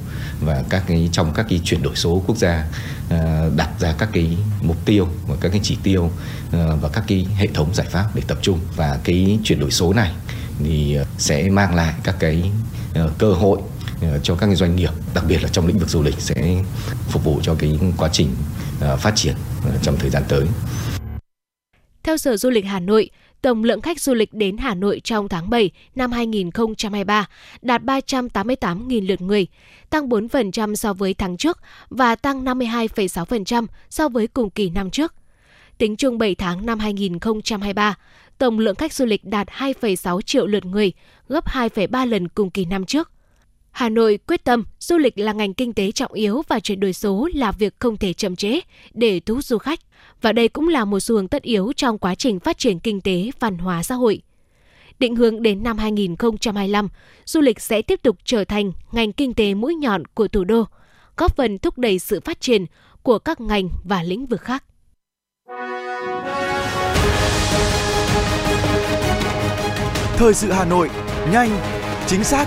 và 0.41 0.65
các 0.69 0.83
cái 0.87 1.09
trong 1.13 1.33
các 1.35 1.47
cái 1.49 1.61
chuyển 1.65 1.83
đổi 1.83 1.97
số 1.97 2.23
quốc 2.27 2.37
gia 2.37 2.67
ờ, 3.11 3.51
đặt 3.57 3.71
ra 3.81 3.95
các 3.99 4.09
cái 4.13 4.37
mục 4.63 4.77
tiêu 4.85 5.09
và 5.27 5.37
các 5.41 5.49
cái 5.49 5.61
chỉ 5.63 5.79
tiêu 5.83 6.11
ờ, 6.53 6.77
và 6.77 6.89
các 6.89 7.05
cái 7.07 7.27
hệ 7.37 7.47
thống 7.47 7.75
giải 7.75 7.87
pháp 7.91 8.11
để 8.15 8.23
tập 8.27 8.39
trung 8.43 8.61
và 8.77 8.99
cái 9.05 9.39
chuyển 9.45 9.61
đổi 9.61 9.71
số 9.71 9.93
này 9.93 10.13
thì 10.65 10.95
ờ, 10.95 11.05
sẽ 11.19 11.51
mang 11.51 11.75
lại 11.75 11.95
các 12.03 12.17
cái 12.19 12.51
cơ 13.19 13.33
hội 13.33 13.59
cho 14.23 14.35
các 14.35 14.47
cái 14.47 14.57
doanh 14.57 14.77
nghiệp 14.77 14.91
đặc 15.15 15.25
biệt 15.29 15.43
là 15.43 15.49
trong 15.49 15.67
lĩnh 15.67 15.79
vực 15.79 15.89
du 15.89 16.03
lịch 16.03 16.21
sẽ 16.21 16.63
phục 17.09 17.25
vụ 17.25 17.41
cho 17.43 17.55
cái 17.55 17.79
quá 17.97 18.09
trình 18.13 18.35
phát 18.99 19.13
triển 19.17 19.35
trong 19.83 19.97
thời 19.99 20.11
gian 20.11 20.23
tới. 20.29 20.47
Theo 22.03 22.17
Sở 22.17 22.37
Du 22.37 22.51
lịch 22.51 22.65
Hà 22.65 22.81
Nội, 22.81 23.11
tổng 23.43 23.65
lượng 23.65 23.81
khách 23.81 24.01
du 24.01 24.15
lịch 24.15 24.33
đến 24.33 24.57
Hà 24.57 24.75
Nội 24.75 25.01
trong 25.05 25.29
tháng 25.29 25.51
7 25.51 25.71
năm 25.95 26.13
2023 26.13 27.29
đạt 27.63 27.83
388.000 27.83 29.09
lượt 29.09 29.21
người, 29.21 29.47
tăng 29.91 30.09
4% 30.09 30.75
so 30.75 30.93
với 30.93 31.15
tháng 31.15 31.37
trước 31.37 31.59
và 31.91 32.17
tăng 32.17 32.45
52,6% 32.45 33.67
so 33.91 34.09
với 34.09 34.27
cùng 34.27 34.51
kỳ 34.51 34.71
năm 34.71 34.91
trước. 34.91 35.15
Tính 35.79 35.97
chung 35.97 36.19
7 36.19 36.35
tháng 36.35 36.67
năm 36.67 36.79
2023, 36.79 37.95
tổng 38.39 38.59
lượng 38.59 38.77
khách 38.77 38.93
du 38.93 39.07
lịch 39.07 39.25
đạt 39.25 39.49
2,6 39.49 40.21
triệu 40.21 40.47
lượt 40.47 40.65
người, 40.65 40.93
gấp 41.29 41.47
2,3 41.47 42.07
lần 42.07 42.29
cùng 42.29 42.51
kỳ 42.51 42.65
năm 42.65 42.85
trước. 42.85 43.11
Hà 43.73 43.89
Nội 43.89 44.19
quyết 44.27 44.45
tâm 44.45 44.65
du 44.79 44.99
lịch 44.99 45.19
là 45.19 45.33
ngành 45.33 45.55
kinh 45.55 45.73
tế 45.73 45.93
trọng 45.93 46.13
yếu 46.13 46.43
và 46.49 46.61
chuyển 46.61 46.81
đổi 46.81 46.93
số 46.93 47.29
là 47.35 47.53
việc 47.53 47.75
không 47.79 47.97
thể 47.97 48.13
chậm 48.13 48.37
trễ 48.37 48.61
để 48.93 49.21
thu 49.21 49.35
hút 49.35 49.45
du 49.45 49.59
khách. 49.59 49.81
Và 50.21 50.33
đây 50.33 50.49
cũng 50.49 50.69
là 50.69 50.85
một 50.85 51.01
xu 51.01 51.15
hướng 51.15 51.29
tất 51.29 51.43
yếu 51.43 51.73
trong 51.77 51.99
quá 51.99 52.15
trình 52.15 52.41
phát 52.41 52.59
triển 52.59 52.79
kinh 52.79 53.01
tế, 53.01 53.31
văn 53.41 53.59
hóa 53.59 53.83
xã 53.83 53.95
hội. 53.95 54.23
Định 54.99 55.17
hướng 55.17 55.43
đến 55.43 55.63
năm 55.63 55.79
2025, 55.79 56.89
du 57.25 57.41
lịch 57.41 57.61
sẽ 57.61 57.83
tiếp 57.83 58.03
tục 58.03 58.17
trở 58.25 58.45
thành 58.45 58.73
ngành 58.93 59.13
kinh 59.13 59.35
tế 59.35 59.55
mũi 59.55 59.75
nhọn 59.75 60.05
của 60.05 60.29
thủ 60.29 60.45
đô, 60.45 60.65
góp 61.17 61.37
phần 61.37 61.59
thúc 61.59 61.79
đẩy 61.79 61.99
sự 61.99 62.21
phát 62.21 62.41
triển 62.41 62.67
của 63.03 63.19
các 63.19 63.41
ngành 63.41 63.69
và 63.85 64.03
lĩnh 64.03 64.27
vực 64.27 64.41
khác. 64.41 64.65
Thời 70.17 70.35
sự 70.35 70.53
Hà 70.53 70.65
Nội, 70.65 70.91
nhanh, 71.33 71.51
chính 72.07 72.25
xác, 72.25 72.47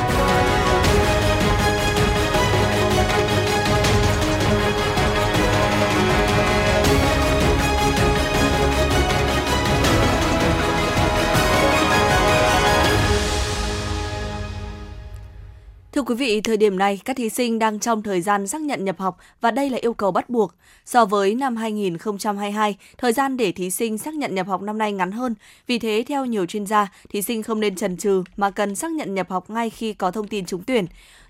Thưa 15.93 16.01
quý 16.01 16.15
vị, 16.15 16.41
thời 16.41 16.57
điểm 16.57 16.77
này, 16.77 16.99
các 17.05 17.15
thí 17.15 17.29
sinh 17.29 17.59
đang 17.59 17.79
trong 17.79 18.03
thời 18.03 18.21
gian 18.21 18.47
xác 18.47 18.61
nhận 18.61 18.85
nhập 18.85 18.99
học 18.99 19.17
và 19.41 19.51
đây 19.51 19.69
là 19.69 19.77
yêu 19.81 19.93
cầu 19.93 20.11
bắt 20.11 20.29
buộc. 20.29 20.55
So 20.85 21.05
với 21.05 21.35
năm 21.35 21.55
2022, 21.55 22.75
thời 22.97 23.13
gian 23.13 23.37
để 23.37 23.51
thí 23.51 23.69
sinh 23.69 23.97
xác 23.97 24.13
nhận 24.13 24.35
nhập 24.35 24.47
học 24.47 24.61
năm 24.61 24.77
nay 24.77 24.91
ngắn 24.91 25.11
hơn. 25.11 25.35
Vì 25.67 25.79
thế, 25.79 26.03
theo 26.07 26.25
nhiều 26.25 26.45
chuyên 26.45 26.65
gia, 26.65 26.91
thí 27.09 27.21
sinh 27.21 27.43
không 27.43 27.59
nên 27.59 27.75
chần 27.75 27.97
chừ 27.97 28.23
mà 28.37 28.51
cần 28.51 28.75
xác 28.75 28.91
nhận 28.91 29.13
nhập 29.13 29.29
học 29.29 29.49
ngay 29.49 29.69
khi 29.69 29.93
có 29.93 30.11
thông 30.11 30.27
tin 30.27 30.45
trúng 30.45 30.63
tuyển. 30.63 30.85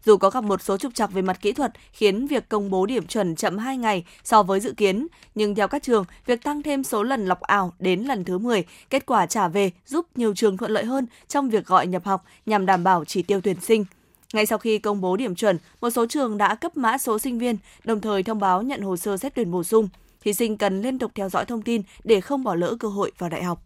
Dù 0.05 0.17
có 0.17 0.29
gặp 0.29 0.43
một 0.43 0.61
số 0.61 0.77
trục 0.77 0.95
trặc 0.95 1.11
về 1.11 1.21
mặt 1.21 1.41
kỹ 1.41 1.51
thuật 1.51 1.71
khiến 1.93 2.27
việc 2.27 2.49
công 2.49 2.69
bố 2.69 2.85
điểm 2.85 3.07
chuẩn 3.07 3.35
chậm 3.35 3.57
2 3.57 3.77
ngày 3.77 4.03
so 4.23 4.43
với 4.43 4.59
dự 4.59 4.73
kiến, 4.73 5.07
nhưng 5.35 5.55
theo 5.55 5.67
các 5.67 5.83
trường, 5.83 6.05
việc 6.25 6.43
tăng 6.43 6.63
thêm 6.63 6.83
số 6.83 7.03
lần 7.03 7.25
lọc 7.25 7.41
ảo 7.41 7.73
đến 7.79 8.01
lần 8.01 8.23
thứ 8.23 8.37
10, 8.37 8.63
kết 8.89 9.05
quả 9.05 9.25
trả 9.25 9.47
về 9.47 9.71
giúp 9.85 10.05
nhiều 10.15 10.33
trường 10.35 10.57
thuận 10.57 10.71
lợi 10.71 10.85
hơn 10.85 11.05
trong 11.27 11.49
việc 11.49 11.65
gọi 11.65 11.87
nhập 11.87 12.05
học 12.05 12.25
nhằm 12.45 12.65
đảm 12.65 12.83
bảo 12.83 13.05
chỉ 13.05 13.23
tiêu 13.23 13.41
tuyển 13.43 13.61
sinh. 13.61 13.85
Ngay 14.33 14.45
sau 14.45 14.57
khi 14.57 14.79
công 14.79 15.01
bố 15.01 15.17
điểm 15.17 15.35
chuẩn, 15.35 15.57
một 15.81 15.89
số 15.89 16.05
trường 16.05 16.37
đã 16.37 16.55
cấp 16.55 16.77
mã 16.77 16.97
số 16.97 17.19
sinh 17.19 17.39
viên, 17.39 17.57
đồng 17.83 18.01
thời 18.01 18.23
thông 18.23 18.39
báo 18.39 18.61
nhận 18.61 18.81
hồ 18.81 18.97
sơ 18.97 19.17
xét 19.17 19.35
tuyển 19.35 19.51
bổ 19.51 19.63
sung. 19.63 19.89
Thí 20.21 20.33
sinh 20.33 20.57
cần 20.57 20.81
liên 20.81 20.99
tục 20.99 21.11
theo 21.15 21.29
dõi 21.29 21.45
thông 21.45 21.61
tin 21.61 21.81
để 22.03 22.21
không 22.21 22.43
bỏ 22.43 22.55
lỡ 22.55 22.75
cơ 22.79 22.87
hội 22.87 23.11
vào 23.17 23.29
đại 23.29 23.43
học. 23.43 23.63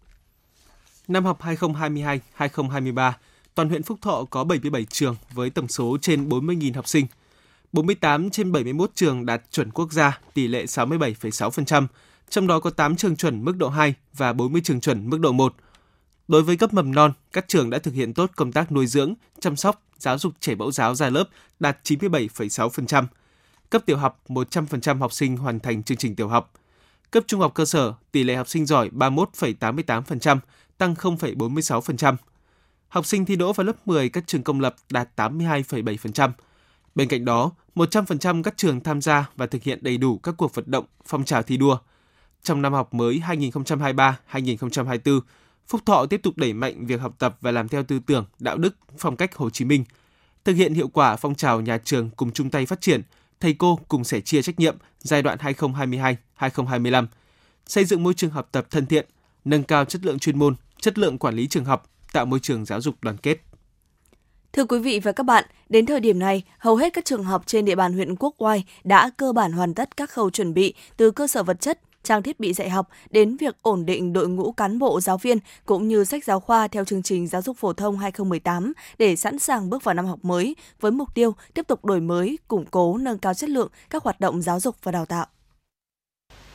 Năm 1.07 1.25
học 1.25 1.41
2022-2023, 1.41 3.11
toàn 3.55 3.69
huyện 3.69 3.83
Phúc 3.83 3.97
Thọ 4.01 4.25
có 4.29 4.43
77 4.43 4.85
trường 4.85 5.15
với 5.33 5.49
tổng 5.49 5.67
số 5.67 5.97
trên 6.01 6.29
40.000 6.29 6.73
học 6.73 6.87
sinh. 6.87 7.07
48 7.73 8.29
trên 8.29 8.51
71 8.51 8.91
trường 8.95 9.25
đạt 9.25 9.41
chuẩn 9.51 9.71
quốc 9.71 9.91
gia, 9.91 10.19
tỷ 10.33 10.47
lệ 10.47 10.65
67,6%, 10.65 11.87
trong 12.29 12.47
đó 12.47 12.59
có 12.59 12.69
8 12.69 12.95
trường 12.95 13.15
chuẩn 13.15 13.45
mức 13.45 13.57
độ 13.57 13.69
2 13.69 13.93
và 14.13 14.33
40 14.33 14.61
trường 14.65 14.81
chuẩn 14.81 15.09
mức 15.09 15.19
độ 15.19 15.31
1. 15.31 15.55
Đối 16.27 16.43
với 16.43 16.57
cấp 16.57 16.73
mầm 16.73 16.95
non, 16.95 17.11
các 17.33 17.45
trường 17.47 17.69
đã 17.69 17.79
thực 17.79 17.93
hiện 17.93 18.13
tốt 18.13 18.31
công 18.35 18.51
tác 18.51 18.71
nuôi 18.71 18.87
dưỡng, 18.87 19.13
chăm 19.39 19.55
sóc, 19.55 19.84
giáo 19.97 20.17
dục 20.17 20.33
trẻ 20.39 20.55
mẫu 20.55 20.71
giáo 20.71 20.95
ra 20.95 21.09
lớp 21.09 21.29
đạt 21.59 21.77
97,6%. 21.83 23.05
Cấp 23.69 23.81
tiểu 23.85 23.97
học, 23.97 24.19
100% 24.27 24.99
học 24.99 25.13
sinh 25.13 25.37
hoàn 25.37 25.59
thành 25.59 25.83
chương 25.83 25.97
trình 25.97 26.15
tiểu 26.15 26.27
học. 26.27 26.53
Cấp 27.11 27.23
trung 27.27 27.41
học 27.41 27.51
cơ 27.55 27.65
sở, 27.65 27.93
tỷ 28.11 28.23
lệ 28.23 28.35
học 28.35 28.47
sinh 28.47 28.65
giỏi 28.65 28.89
31,88%, 28.89 30.39
tăng 30.77 30.93
0,46%. 30.93 32.15
Học 32.87 33.05
sinh 33.05 33.25
thi 33.25 33.35
đỗ 33.35 33.53
vào 33.53 33.65
lớp 33.65 33.87
10 33.87 34.09
các 34.09 34.23
trường 34.27 34.43
công 34.43 34.59
lập 34.59 34.75
đạt 34.89 35.09
82,7%. 35.15 36.31
Bên 36.95 37.07
cạnh 37.07 37.25
đó, 37.25 37.51
100% 37.75 38.43
các 38.43 38.53
trường 38.57 38.81
tham 38.81 39.01
gia 39.01 39.29
và 39.35 39.45
thực 39.45 39.63
hiện 39.63 39.79
đầy 39.81 39.97
đủ 39.97 40.17
các 40.17 40.35
cuộc 40.37 40.55
vận 40.55 40.65
động, 40.67 40.85
phong 41.05 41.25
trào 41.25 41.43
thi 41.43 41.57
đua. 41.57 41.77
Trong 42.43 42.61
năm 42.61 42.73
học 42.73 42.93
mới 42.93 43.21
2023-2024, 43.27 45.19
Phúc 45.67 45.81
Thọ 45.85 46.05
tiếp 46.05 46.23
tục 46.23 46.37
đẩy 46.37 46.53
mạnh 46.53 46.85
việc 46.85 47.01
học 47.01 47.15
tập 47.19 47.37
và 47.41 47.51
làm 47.51 47.67
theo 47.67 47.83
tư 47.83 47.99
tưởng, 48.05 48.25
đạo 48.39 48.57
đức, 48.57 48.75
phong 48.97 49.15
cách 49.15 49.35
Hồ 49.35 49.49
Chí 49.49 49.65
Minh, 49.65 49.83
thực 50.45 50.53
hiện 50.53 50.73
hiệu 50.73 50.87
quả 50.87 51.15
phong 51.15 51.35
trào 51.35 51.61
nhà 51.61 51.77
trường 51.77 52.09
cùng 52.09 52.31
chung 52.31 52.49
tay 52.49 52.65
phát 52.65 52.81
triển, 52.81 53.01
thầy 53.39 53.53
cô 53.53 53.79
cùng 53.87 54.03
sẻ 54.03 54.21
chia 54.21 54.41
trách 54.41 54.59
nhiệm 54.59 54.77
giai 54.99 55.21
đoạn 55.21 55.37
2022-2025, 56.39 57.07
xây 57.67 57.85
dựng 57.85 58.03
môi 58.03 58.13
trường 58.13 58.31
học 58.31 58.49
tập 58.51 58.67
thân 58.69 58.85
thiện, 58.85 59.05
nâng 59.45 59.63
cao 59.63 59.85
chất 59.85 60.05
lượng 60.05 60.19
chuyên 60.19 60.39
môn, 60.39 60.55
chất 60.79 60.97
lượng 60.97 61.17
quản 61.17 61.35
lý 61.35 61.47
trường 61.47 61.65
học, 61.65 61.89
tạo 62.13 62.25
môi 62.25 62.39
trường 62.39 62.65
giáo 62.65 62.81
dục 62.81 62.95
đoàn 63.01 63.17
kết. 63.17 63.41
Thưa 64.53 64.65
quý 64.65 64.79
vị 64.79 64.99
và 64.99 65.11
các 65.11 65.23
bạn, 65.23 65.45
đến 65.69 65.85
thời 65.85 65.99
điểm 65.99 66.19
này, 66.19 66.43
hầu 66.57 66.75
hết 66.75 66.93
các 66.93 67.05
trường 67.05 67.23
học 67.23 67.43
trên 67.45 67.65
địa 67.65 67.75
bàn 67.75 67.93
huyện 67.93 68.15
Quốc 68.15 68.35
Oai 68.37 68.65
đã 68.83 69.09
cơ 69.17 69.33
bản 69.33 69.51
hoàn 69.51 69.73
tất 69.73 69.97
các 69.97 70.09
khâu 70.09 70.29
chuẩn 70.29 70.53
bị 70.53 70.73
từ 70.97 71.11
cơ 71.11 71.27
sở 71.27 71.43
vật 71.43 71.61
chất, 71.61 71.79
trang 72.05 72.23
thiết 72.23 72.39
bị 72.39 72.53
dạy 72.53 72.69
học 72.69 72.89
đến 73.09 73.37
việc 73.37 73.55
ổn 73.61 73.85
định 73.85 74.13
đội 74.13 74.29
ngũ 74.29 74.51
cán 74.51 74.79
bộ 74.79 75.01
giáo 75.01 75.17
viên 75.17 75.37
cũng 75.65 75.87
như 75.87 76.03
sách 76.03 76.25
giáo 76.25 76.39
khoa 76.39 76.67
theo 76.67 76.85
chương 76.85 77.03
trình 77.03 77.27
giáo 77.27 77.41
dục 77.41 77.57
phổ 77.57 77.73
thông 77.73 77.97
2018 77.97 78.73
để 78.97 79.15
sẵn 79.15 79.39
sàng 79.39 79.69
bước 79.69 79.83
vào 79.83 79.95
năm 79.95 80.05
học 80.05 80.19
mới 80.23 80.55
với 80.79 80.91
mục 80.91 81.09
tiêu 81.13 81.35
tiếp 81.53 81.67
tục 81.67 81.85
đổi 81.85 81.99
mới, 81.99 82.37
củng 82.47 82.65
cố, 82.65 82.97
nâng 82.97 83.17
cao 83.17 83.33
chất 83.33 83.49
lượng 83.49 83.69
các 83.89 84.03
hoạt 84.03 84.19
động 84.19 84.41
giáo 84.41 84.59
dục 84.59 84.75
và 84.83 84.91
đào 84.91 85.05
tạo. 85.05 85.25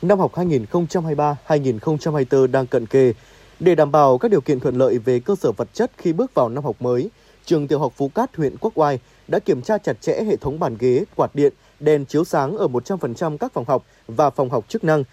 Năm 0.01 0.19
học 0.19 0.33
2023-2024 0.33 2.51
đang 2.51 2.67
cận 2.67 2.85
kề. 2.85 3.13
Để 3.59 3.75
đảm 3.75 3.91
bảo 3.91 4.17
các 4.17 4.31
điều 4.31 4.41
kiện 4.41 4.59
thuận 4.59 4.75
lợi 4.75 4.97
về 4.97 5.19
cơ 5.19 5.35
sở 5.35 5.51
vật 5.51 5.73
chất 5.73 5.91
khi 5.97 6.13
bước 6.13 6.33
vào 6.33 6.49
năm 6.49 6.63
học 6.63 6.75
mới, 6.79 7.09
trường 7.45 7.67
tiểu 7.67 7.79
học 7.79 7.93
Phú 7.95 8.09
Cát, 8.15 8.35
huyện 8.35 8.55
Quốc 8.59 8.73
Oai 8.75 8.99
đã 9.27 9.39
kiểm 9.39 9.61
tra 9.61 9.77
chặt 9.77 10.01
chẽ 10.01 10.23
hệ 10.23 10.35
thống 10.35 10.59
bàn 10.59 10.77
ghế, 10.79 11.03
quạt 11.15 11.35
điện, 11.35 11.53
đèn 11.79 12.05
chiếu 12.05 12.23
sáng 12.23 12.57
ở 12.57 12.67
100% 12.67 13.37
các 13.37 13.53
phòng 13.53 13.65
học 13.67 13.85
và 14.07 14.29
phòng 14.29 14.49
học 14.49 14.65
chức 14.69 14.83
năng. 14.83 15.03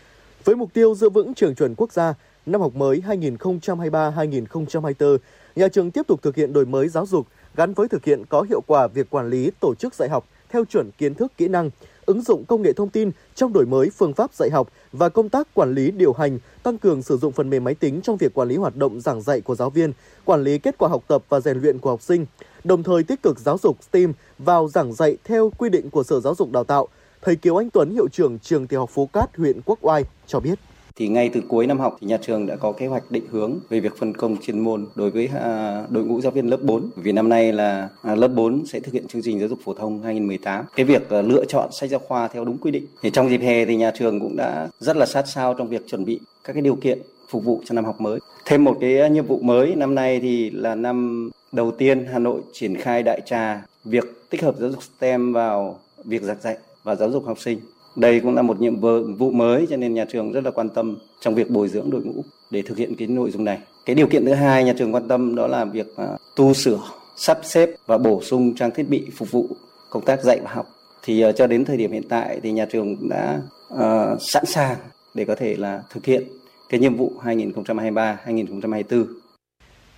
Với 0.45 0.57
mục 0.57 0.75
tiêu 0.75 0.95
giữ 0.95 1.11
vững 1.11 1.35
trường 1.35 1.55
chuẩn 1.55 1.75
quốc 1.75 1.93
gia, 1.93 2.15
năm 2.47 2.61
học 2.61 2.75
mới 2.75 3.03
2023-2024, 3.07 5.19
nhà 5.57 5.69
trường 5.69 5.91
tiếp 5.91 6.07
tục 6.07 6.23
thực 6.23 6.37
hiện 6.37 6.53
đổi 6.53 6.67
mới 6.67 6.89
giáo 6.89 7.07
dục 7.07 7.27
gắn 7.57 7.75
với 7.75 7.89
thực 7.89 8.05
hiện 8.05 8.25
có 8.29 8.45
hiệu 8.49 8.61
quả 8.67 8.87
việc 8.87 9.11
quản 9.11 9.31
lý 9.31 9.51
tổ 9.61 9.75
chức 9.75 9.95
dạy 9.95 10.09
học 10.09 10.27
theo 10.49 10.65
chuẩn 10.65 10.91
kiến 10.99 11.15
thức 11.15 11.33
kỹ 11.37 11.49
năng, 11.49 11.71
ứng 12.07 12.23
dụng 12.23 12.45
công 12.45 12.63
nghệ 12.63 12.73
thông 12.73 12.89
tin 12.89 13.11
trong 13.35 13.53
đổi 13.53 13.67
mới 13.67 13.91
phương 13.91 14.15
pháp 14.15 14.35
dạy 14.35 14.51
học 14.51 14.69
và 14.93 15.09
công 15.09 15.29
tác 15.29 15.55
quản 15.55 15.75
lý 15.75 15.91
điều 15.91 16.13
hành, 16.13 16.39
tăng 16.63 16.79
cường 16.79 17.03
sử 17.03 17.17
dụng 17.17 17.33
phần 17.33 17.51
mềm 17.51 17.65
máy 17.65 17.75
tính 17.75 18.01
trong 18.03 18.17
việc 18.17 18.35
quản 18.35 18.49
lý 18.49 18.57
hoạt 18.57 18.77
động 18.77 19.01
giảng 19.01 19.23
dạy 19.23 19.41
của 19.41 19.55
giáo 19.55 19.71
viên, 19.71 19.93
quản 20.25 20.43
lý 20.43 20.59
kết 20.59 20.79
quả 20.79 20.89
học 20.89 21.05
tập 21.09 21.23
và 21.29 21.41
rèn 21.41 21.59
luyện 21.59 21.79
của 21.79 21.91
học 21.91 22.03
sinh, 22.03 22.27
đồng 22.65 22.83
thời 22.83 23.03
tích 23.03 23.23
cực 23.23 23.39
giáo 23.39 23.59
dục 23.63 23.77
STEAM 23.91 24.13
vào 24.39 24.69
giảng 24.69 24.93
dạy 24.93 25.17
theo 25.25 25.53
quy 25.59 25.69
định 25.69 25.91
của 25.91 26.03
Sở 26.03 26.21
Giáo 26.21 26.35
dục 26.35 26.53
Đào 26.53 26.65
tạo. 26.65 26.89
Thầy 27.23 27.37
Kiều 27.37 27.57
Anh 27.57 27.71
Tuấn, 27.71 27.91
hiệu 27.91 28.09
trưởng 28.09 28.39
trường 28.39 28.67
tiểu 28.67 28.81
học 28.81 28.91
Phú 28.93 29.07
Cát, 29.07 29.37
huyện 29.37 29.61
Quốc 29.65 29.79
Oai 29.83 30.05
cho 30.29 30.41
biết. 30.41 30.59
Thì 30.97 31.09
ngay 31.09 31.29
từ 31.29 31.41
cuối 31.49 31.67
năm 31.67 31.81
học 31.81 31.97
thì 32.01 32.07
nhà 32.07 32.17
trường 32.23 32.47
đã 32.47 32.57
có 32.57 32.73
kế 32.73 32.87
hoạch 32.87 33.11
định 33.11 33.25
hướng 33.31 33.59
về 33.69 33.81
việc 33.81 33.97
phân 33.99 34.13
công 34.13 34.37
chuyên 34.37 34.59
môn 34.59 34.87
đối 34.95 35.11
với 35.11 35.29
à, 35.41 35.83
đội 35.89 36.05
ngũ 36.05 36.21
giáo 36.21 36.33
viên 36.33 36.47
lớp 36.47 36.63
4 36.63 36.91
vì 36.97 37.13
năm 37.13 37.29
nay 37.29 37.53
là 37.53 37.89
à, 38.03 38.15
lớp 38.15 38.29
4 38.29 38.67
sẽ 38.67 38.81
thực 38.81 38.95
hiện 38.95 39.09
chương 39.09 39.23
trình 39.23 39.41
giáo 39.41 39.49
dục 39.49 39.59
phổ 39.65 39.75
thông 39.75 40.03
2018 40.03 40.65
cái 40.77 40.87
việc 40.87 41.11
à, 41.11 41.23
lựa 41.23 41.45
chọn 41.45 41.73
sách 41.73 41.91
giáo 41.91 42.01
khoa 42.09 42.29
theo 42.29 42.45
đúng 42.45 42.59
quy 42.59 42.71
định. 42.71 42.87
Thì 43.03 43.11
trong 43.11 43.31
dịp 43.31 43.41
hè 43.41 43.65
thì 43.65 43.77
nhà 43.77 43.91
trường 43.99 44.21
cũng 44.21 44.37
đã 44.37 44.69
rất 44.81 44.97
là 44.97 45.07
sát 45.07 45.29
sao 45.29 45.55
trong 45.55 45.69
việc 45.69 45.87
chuẩn 45.87 46.05
bị 46.05 46.21
các 46.45 46.53
cái 46.53 46.63
điều 46.63 46.75
kiện 46.75 46.99
phục 47.29 47.45
vụ 47.45 47.63
cho 47.65 47.75
năm 47.75 47.85
học 47.85 48.01
mới. 48.01 48.19
Thêm 48.45 48.65
một 48.65 48.77
cái 48.81 49.11
nhiệm 49.11 49.27
vụ 49.27 49.39
mới, 49.43 49.75
năm 49.75 49.95
nay 49.95 50.21
thì 50.21 50.51
là 50.51 50.75
năm 50.75 51.31
đầu 51.53 51.71
tiên 51.71 52.07
Hà 52.13 52.19
Nội 52.19 52.41
triển 52.53 52.77
khai 52.77 53.03
đại 53.03 53.21
trà 53.27 53.63
việc 53.85 54.05
tích 54.31 54.43
hợp 54.43 54.55
giáo 54.59 54.71
dục 54.71 54.83
STEM 54.83 55.33
vào 55.33 55.79
việc 56.05 56.23
giảng 56.23 56.41
dạy 56.41 56.57
và 56.85 56.95
giáo 56.95 57.11
dục 57.11 57.27
học 57.27 57.39
sinh 57.41 57.59
đây 57.97 58.21
cũng 58.21 58.35
là 58.35 58.43
một 58.43 58.61
nhiệm 58.61 58.81
vụ 59.17 59.31
mới 59.31 59.67
cho 59.71 59.77
nên 59.77 59.95
nhà 59.95 60.05
trường 60.05 60.33
rất 60.33 60.45
là 60.45 60.51
quan 60.51 60.69
tâm 60.69 60.99
trong 61.21 61.35
việc 61.35 61.51
bồi 61.51 61.69
dưỡng 61.69 61.91
đội 61.91 62.03
ngũ 62.03 62.25
để 62.51 62.63
thực 62.63 62.79
hiện 62.79 62.95
cái 62.99 63.09
nội 63.09 63.31
dung 63.31 63.45
này. 63.45 63.59
Cái 63.87 63.95
điều 63.95 64.07
kiện 64.07 64.25
thứ 64.25 64.35
hai 64.35 64.65
nhà 64.65 64.75
trường 64.79 64.95
quan 64.95 65.09
tâm 65.09 65.35
đó 65.35 65.47
là 65.47 65.65
việc 65.65 65.87
à, 65.97 66.07
tu 66.37 66.55
sửa, 66.55 66.81
sắp 67.17 67.39
xếp 67.43 67.71
và 67.87 67.99
bổ 67.99 68.23
sung 68.23 68.55
trang 68.55 68.71
thiết 68.71 68.89
bị 68.89 69.07
phục 69.17 69.31
vụ 69.31 69.49
công 69.91 70.05
tác 70.05 70.23
dạy 70.23 70.41
và 70.45 70.51
học. 70.53 70.67
Thì 71.03 71.23
à, 71.23 71.33
cho 71.33 71.47
đến 71.47 71.65
thời 71.65 71.77
điểm 71.77 71.93
hiện 71.93 72.09
tại 72.09 72.41
thì 72.43 72.53
nhà 72.53 72.67
trường 72.71 73.09
đã 73.09 73.41
uh, 73.75 74.23
sẵn 74.23 74.45
sàng 74.47 74.77
để 75.15 75.25
có 75.25 75.35
thể 75.35 75.57
là 75.57 75.83
thực 75.91 76.05
hiện 76.05 76.23
cái 76.69 76.81
nhiệm 76.81 76.97
vụ 76.97 77.13
2023-2024. 77.25 79.05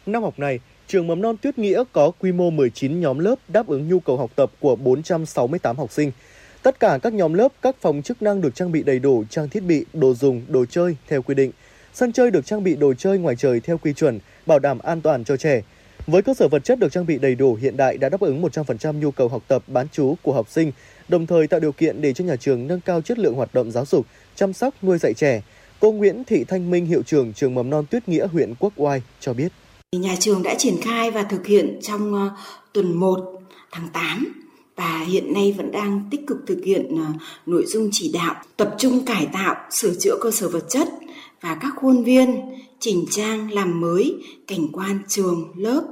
Năm 0.06 0.22
học 0.22 0.38
này, 0.38 0.60
trường 0.86 1.06
mầm 1.06 1.22
non 1.22 1.36
Tuyết 1.36 1.58
Nghĩa 1.58 1.84
có 1.92 2.10
quy 2.20 2.32
mô 2.32 2.50
19 2.50 3.00
nhóm 3.00 3.18
lớp 3.18 3.34
đáp 3.48 3.66
ứng 3.66 3.88
nhu 3.88 4.00
cầu 4.00 4.16
học 4.16 4.30
tập 4.36 4.50
của 4.60 4.76
468 4.76 5.76
học 5.76 5.92
sinh. 5.92 6.12
Tất 6.62 6.80
cả 6.80 6.98
các 7.02 7.12
nhóm 7.12 7.34
lớp, 7.34 7.52
các 7.62 7.76
phòng 7.80 8.02
chức 8.02 8.22
năng 8.22 8.40
được 8.40 8.54
trang 8.54 8.72
bị 8.72 8.82
đầy 8.82 8.98
đủ 8.98 9.24
trang 9.30 9.48
thiết 9.48 9.60
bị, 9.60 9.84
đồ 9.92 10.14
dùng, 10.14 10.42
đồ 10.48 10.64
chơi 10.64 10.96
theo 11.08 11.22
quy 11.22 11.34
định. 11.34 11.52
Sân 11.94 12.12
chơi 12.12 12.30
được 12.30 12.46
trang 12.46 12.64
bị 12.64 12.76
đồ 12.76 12.94
chơi 12.94 13.18
ngoài 13.18 13.36
trời 13.36 13.60
theo 13.60 13.78
quy 13.78 13.92
chuẩn, 13.92 14.18
bảo 14.46 14.58
đảm 14.58 14.78
an 14.78 15.00
toàn 15.00 15.24
cho 15.24 15.36
trẻ. 15.36 15.62
Với 16.06 16.22
cơ 16.22 16.34
sở 16.34 16.48
vật 16.48 16.64
chất 16.64 16.78
được 16.78 16.92
trang 16.92 17.06
bị 17.06 17.18
đầy 17.18 17.34
đủ 17.34 17.54
hiện 17.54 17.76
đại 17.76 17.96
đã 17.98 18.08
đáp 18.08 18.20
ứng 18.20 18.42
100% 18.42 18.98
nhu 19.00 19.10
cầu 19.10 19.28
học 19.28 19.42
tập 19.48 19.62
bán 19.66 19.88
trú 19.88 20.14
của 20.22 20.32
học 20.32 20.46
sinh, 20.50 20.72
đồng 21.08 21.26
thời 21.26 21.46
tạo 21.46 21.60
điều 21.60 21.72
kiện 21.72 22.02
để 22.02 22.12
cho 22.12 22.24
nhà 22.24 22.36
trường 22.36 22.66
nâng 22.66 22.80
cao 22.80 23.00
chất 23.00 23.18
lượng 23.18 23.34
hoạt 23.34 23.54
động 23.54 23.70
giáo 23.70 23.84
dục, 23.86 24.06
chăm 24.34 24.52
sóc, 24.52 24.74
nuôi 24.82 24.98
dạy 24.98 25.14
trẻ. 25.14 25.42
Cô 25.80 25.92
Nguyễn 25.92 26.24
Thị 26.24 26.44
Thanh 26.44 26.70
Minh, 26.70 26.86
hiệu 26.86 27.02
trưởng 27.02 27.32
trường 27.32 27.54
mầm 27.54 27.70
non 27.70 27.84
Tuyết 27.90 28.08
Nghĩa, 28.08 28.26
huyện 28.26 28.54
Quốc 28.58 28.72
Oai 28.76 29.02
cho 29.20 29.32
biết. 29.32 29.48
Nhà 29.96 30.14
trường 30.20 30.42
đã 30.42 30.54
triển 30.58 30.74
khai 30.84 31.10
và 31.10 31.22
thực 31.22 31.46
hiện 31.46 31.78
trong 31.82 32.14
ờ, 32.14 32.30
tuần 32.72 32.92
1 32.92 33.40
tháng 33.72 33.88
8 33.92 34.49
và 34.80 35.04
hiện 35.06 35.32
nay 35.32 35.54
vẫn 35.56 35.70
đang 35.70 36.08
tích 36.10 36.26
cực 36.26 36.38
thực 36.46 36.64
hiện 36.64 36.98
à, 36.98 37.12
nội 37.46 37.64
dung 37.66 37.88
chỉ 37.92 38.10
đạo, 38.12 38.34
tập 38.56 38.74
trung 38.78 39.04
cải 39.04 39.28
tạo, 39.32 39.56
sửa 39.70 39.94
chữa 40.00 40.16
cơ 40.20 40.30
sở 40.30 40.48
vật 40.48 40.64
chất 40.68 40.88
và 41.40 41.54
các 41.60 41.74
khuôn 41.76 42.04
viên, 42.04 42.40
chỉnh 42.78 43.04
trang, 43.10 43.52
làm 43.52 43.80
mới, 43.80 44.14
cảnh 44.46 44.68
quan 44.72 44.98
trường, 45.08 45.52
lớp, 45.56 45.82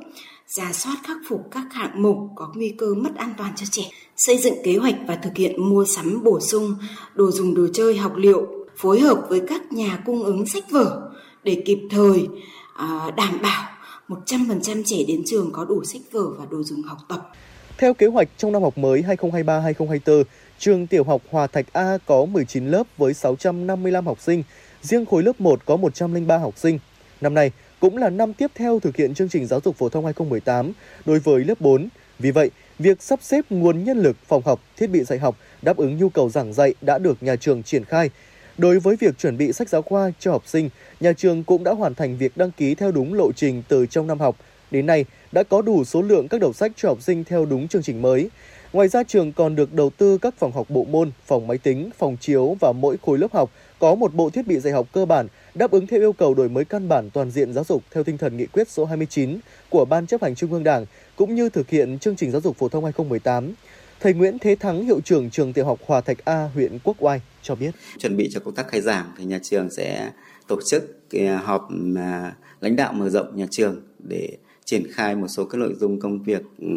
ra 0.47 0.73
soát 0.73 0.97
khắc 1.05 1.17
phục 1.29 1.41
các 1.51 1.65
hạng 1.73 2.03
mục 2.03 2.17
có 2.37 2.53
nguy 2.55 2.75
cơ 2.79 2.95
mất 2.95 3.17
an 3.17 3.35
toàn 3.39 3.53
cho 3.57 3.67
trẻ, 3.71 3.83
xây 4.17 4.39
dựng 4.39 4.55
kế 4.65 4.77
hoạch 4.77 4.97
và 5.07 5.17
thực 5.17 5.37
hiện 5.37 5.71
mua 5.71 5.85
sắm, 5.85 6.25
bổ 6.25 6.41
sung, 6.41 6.75
đồ 7.15 7.31
dùng, 7.31 7.55
đồ 7.55 7.67
chơi, 7.73 7.97
học 7.97 8.13
liệu, 8.17 8.47
phối 8.77 9.01
hợp 9.01 9.27
với 9.29 9.41
các 9.49 9.73
nhà 9.73 10.03
cung 10.07 10.23
ứng 10.23 10.47
sách 10.47 10.65
vở 10.71 11.11
để 11.43 11.63
kịp 11.67 11.79
thời 11.91 12.29
à, 12.75 13.11
đảm 13.17 13.39
bảo 13.43 13.65
100% 14.09 14.83
trẻ 14.87 14.97
đến 15.09 15.23
trường 15.27 15.51
có 15.53 15.65
đủ 15.65 15.85
sách 15.85 16.03
vở 16.13 16.31
và 16.39 16.47
đồ 16.51 16.63
dùng 16.63 16.83
học 16.83 16.99
tập. 17.09 17.31
Theo 17.79 17.95
kế 17.95 18.07
hoạch 18.07 18.29
trong 18.37 18.53
năm 18.53 18.63
học 18.63 18.79
mới 18.79 19.03
2023-2024, 19.03 20.23
trường 20.59 20.87
tiểu 20.87 21.05
học 21.05 21.23
Hòa 21.31 21.47
Thạch 21.47 21.67
A 21.73 21.99
có 22.07 22.25
19 22.25 22.67
lớp 22.67 22.83
với 22.97 23.15
655 23.15 24.07
học 24.07 24.21
sinh, 24.21 24.43
riêng 24.83 25.07
khối 25.07 25.23
lớp 25.23 25.41
1 25.41 25.67
có 25.67 25.77
103 25.77 26.39
học 26.39 26.59
sinh. 26.59 26.79
Năm 27.21 27.35
nay 27.35 27.51
cũng 27.81 27.97
là 27.97 28.11
năm 28.11 28.33
tiếp 28.33 28.51
theo 28.55 28.81
thực 28.81 28.97
hiện 28.97 29.15
chương 29.15 29.29
trình 29.29 29.47
giáo 29.47 29.61
dục 29.65 29.77
phổ 29.77 29.89
thông 29.89 30.05
2018 30.05 30.73
đối 31.07 31.19
với 31.19 31.45
lớp 31.45 31.61
4. 31.61 31.89
Vì 32.19 32.31
vậy, 32.31 32.51
việc 32.79 33.03
sắp 33.03 33.19
xếp 33.23 33.45
nguồn 33.51 33.85
nhân 33.85 33.99
lực, 33.99 34.17
phòng 34.27 34.43
học, 34.45 34.61
thiết 34.77 34.87
bị 34.87 35.05
dạy 35.05 35.19
học 35.19 35.37
đáp 35.63 35.77
ứng 35.77 35.99
nhu 35.99 36.09
cầu 36.09 36.31
giảng 36.31 36.53
dạy 36.53 36.75
đã 36.81 36.99
được 36.99 37.23
nhà 37.23 37.37
trường 37.37 37.63
triển 37.63 37.85
khai. 37.85 38.11
Đối 38.59 38.79
với 38.79 38.97
việc 38.97 39.19
chuẩn 39.19 39.37
bị 39.37 39.53
sách 39.53 39.69
giáo 39.69 39.83
khoa 39.83 40.11
cho 40.21 40.33
học 40.33 40.43
sinh, 40.47 40.71
nhà 41.01 41.13
trường 41.13 41.45
cũng 41.45 41.65
đã 41.65 41.73
hoàn 41.73 41.95
thành 41.95 42.17
việc 42.17 42.37
đăng 42.37 42.51
ký 42.51 42.75
theo 42.75 42.93
đúng 42.93 43.15
lộ 43.15 43.33
trình 43.33 43.63
từ 43.69 43.87
trong 43.87 44.07
năm 44.07 44.21
học. 44.21 44.37
Đến 44.71 44.87
nay, 44.87 45.05
đã 45.33 45.43
có 45.43 45.63
đủ 45.63 45.85
số 45.85 46.03
lượng 46.03 46.29
các 46.29 46.41
đầu 46.41 46.53
sách 46.53 46.73
cho 46.77 46.89
học 46.89 47.03
sinh 47.03 47.25
theo 47.25 47.47
đúng 47.47 47.69
chương 47.69 47.83
trình 47.83 48.03
mới. 48.03 48.31
Ngoài 48.73 48.89
ra 48.89 49.03
trường 49.03 49.33
còn 49.33 49.57
được 49.57 49.73
đầu 49.73 49.91
tư 49.91 50.19
các 50.19 50.35
phòng 50.39 50.53
học 50.53 50.71
bộ 50.71 50.85
môn, 50.85 51.11
phòng 51.27 51.47
máy 51.47 51.59
tính, 51.59 51.91
phòng 51.99 52.17
chiếu 52.21 52.57
và 52.61 52.73
mỗi 52.73 52.97
khối 53.03 53.19
lớp 53.19 53.33
học 53.33 53.51
có 53.79 53.95
một 53.95 54.15
bộ 54.15 54.31
thiết 54.31 54.47
bị 54.47 54.59
dạy 54.59 54.73
học 54.73 54.87
cơ 54.93 55.07
bản 55.07 55.27
đáp 55.55 55.71
ứng 55.71 55.87
theo 55.87 56.01
yêu 56.01 56.13
cầu 56.13 56.35
đổi 56.35 56.49
mới 56.49 56.65
căn 56.65 56.89
bản 56.89 57.11
toàn 57.11 57.31
diện 57.31 57.53
giáo 57.53 57.65
dục 57.65 57.83
theo 57.91 58.05
tinh 58.05 58.19
thần 58.19 58.37
nghị 58.37 58.47
quyết 58.47 58.69
số 58.69 58.85
29 58.85 59.39
của 59.71 59.85
Ban 59.85 60.07
chấp 60.07 60.23
hành 60.23 60.35
Trung 60.35 60.53
ương 60.53 60.65
Đảng 60.65 60.87
cũng 61.17 61.35
như 61.35 61.49
thực 61.49 61.69
hiện 61.71 61.99
chương 61.99 62.17
trình 62.17 62.31
giáo 62.31 62.41
dục 62.41 62.57
phổ 62.57 62.69
thông 62.69 62.85
2018. 62.85 63.55
Thầy 64.01 64.15
Nguyễn 64.15 64.39
Thế 64.39 64.55
Thắng, 64.55 64.85
hiệu 64.85 65.01
trưởng 65.01 65.31
trường 65.31 65.53
tiểu 65.53 65.65
học 65.65 65.79
Hòa 65.87 66.01
Thạch 66.01 66.25
A, 66.25 66.49
huyện 66.55 66.79
Quốc 66.85 66.97
Oai 66.99 67.21
cho 67.43 67.55
biết. 67.55 67.71
Chuẩn 67.99 68.17
bị 68.17 68.29
cho 68.33 68.41
công 68.41 68.55
tác 68.55 68.69
khai 68.69 68.81
giảng 68.81 69.13
thì 69.19 69.25
nhà 69.25 69.39
trường 69.43 69.71
sẽ 69.71 70.11
tổ 70.49 70.61
chức 70.71 70.83
ờ, 71.13 71.37
họp 71.37 71.69
ờ, 71.97 72.31
lãnh 72.61 72.77
đạo 72.77 72.93
mở 72.93 73.09
rộng 73.09 73.37
nhà 73.37 73.47
trường 73.51 73.83
để 73.99 74.37
triển 74.69 74.93
khai 74.93 75.17
một 75.17 75.29
số 75.29 75.45
cái 75.45 75.59
nội 75.59 75.75
dung 75.81 76.01
công 76.01 76.23
việc 76.23 76.43
ừ, 76.59 76.69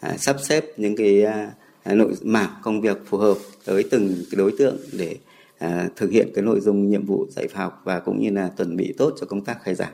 à, 0.00 0.16
sắp 0.16 0.36
xếp 0.42 0.64
những 0.76 0.96
cái 0.96 1.24
à, 1.24 1.50
à, 1.82 1.94
nội 1.94 2.12
mảng 2.22 2.50
công 2.62 2.80
việc 2.80 2.98
phù 3.06 3.18
hợp 3.18 3.36
tới 3.64 3.84
từng 3.90 4.08
cái 4.30 4.36
đối 4.36 4.52
tượng 4.58 4.76
để 4.92 5.16
à, 5.58 5.88
thực 5.96 6.10
hiện 6.10 6.28
cái 6.34 6.44
nội 6.44 6.60
dung 6.60 6.90
nhiệm 6.90 7.06
vụ 7.06 7.26
dạy 7.30 7.48
học 7.54 7.80
và 7.84 8.00
cũng 8.00 8.20
như 8.20 8.30
là 8.30 8.50
chuẩn 8.58 8.76
bị 8.76 8.94
tốt 8.98 9.14
cho 9.20 9.26
công 9.26 9.44
tác 9.44 9.62
khai 9.62 9.74
giảng. 9.74 9.92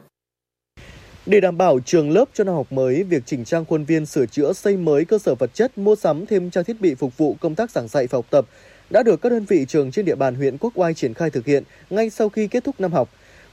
Để 1.26 1.40
đảm 1.40 1.58
bảo 1.58 1.80
trường 1.84 2.10
lớp 2.10 2.24
cho 2.34 2.44
năm 2.44 2.54
học 2.54 2.72
mới, 2.72 3.02
việc 3.02 3.22
chỉnh 3.26 3.44
trang 3.44 3.64
khuôn 3.64 3.84
viên 3.84 4.06
sửa 4.06 4.26
chữa 4.26 4.52
xây 4.52 4.76
mới 4.76 5.04
cơ 5.04 5.18
sở 5.18 5.34
vật 5.34 5.50
chất, 5.54 5.78
mua 5.78 5.96
sắm 5.96 6.26
thêm 6.26 6.50
trang 6.50 6.64
thiết 6.64 6.80
bị 6.80 6.94
phục 6.94 7.16
vụ 7.16 7.36
công 7.40 7.54
tác 7.54 7.70
giảng 7.70 7.88
dạy 7.88 8.06
và 8.06 8.16
học 8.16 8.26
tập 8.30 8.46
đã 8.90 9.02
được 9.02 9.22
các 9.22 9.28
đơn 9.28 9.44
vị 9.44 9.64
trường 9.68 9.90
trên 9.90 10.04
địa 10.04 10.14
bàn 10.14 10.34
huyện 10.34 10.58
Quốc 10.58 10.72
Oai 10.74 10.94
triển 10.94 11.14
khai 11.14 11.30
thực 11.30 11.46
hiện 11.46 11.62
ngay 11.90 12.10
sau 12.10 12.28
khi 12.28 12.48
kết 12.48 12.64
thúc 12.64 12.80
năm 12.80 12.92
học. 12.92 13.08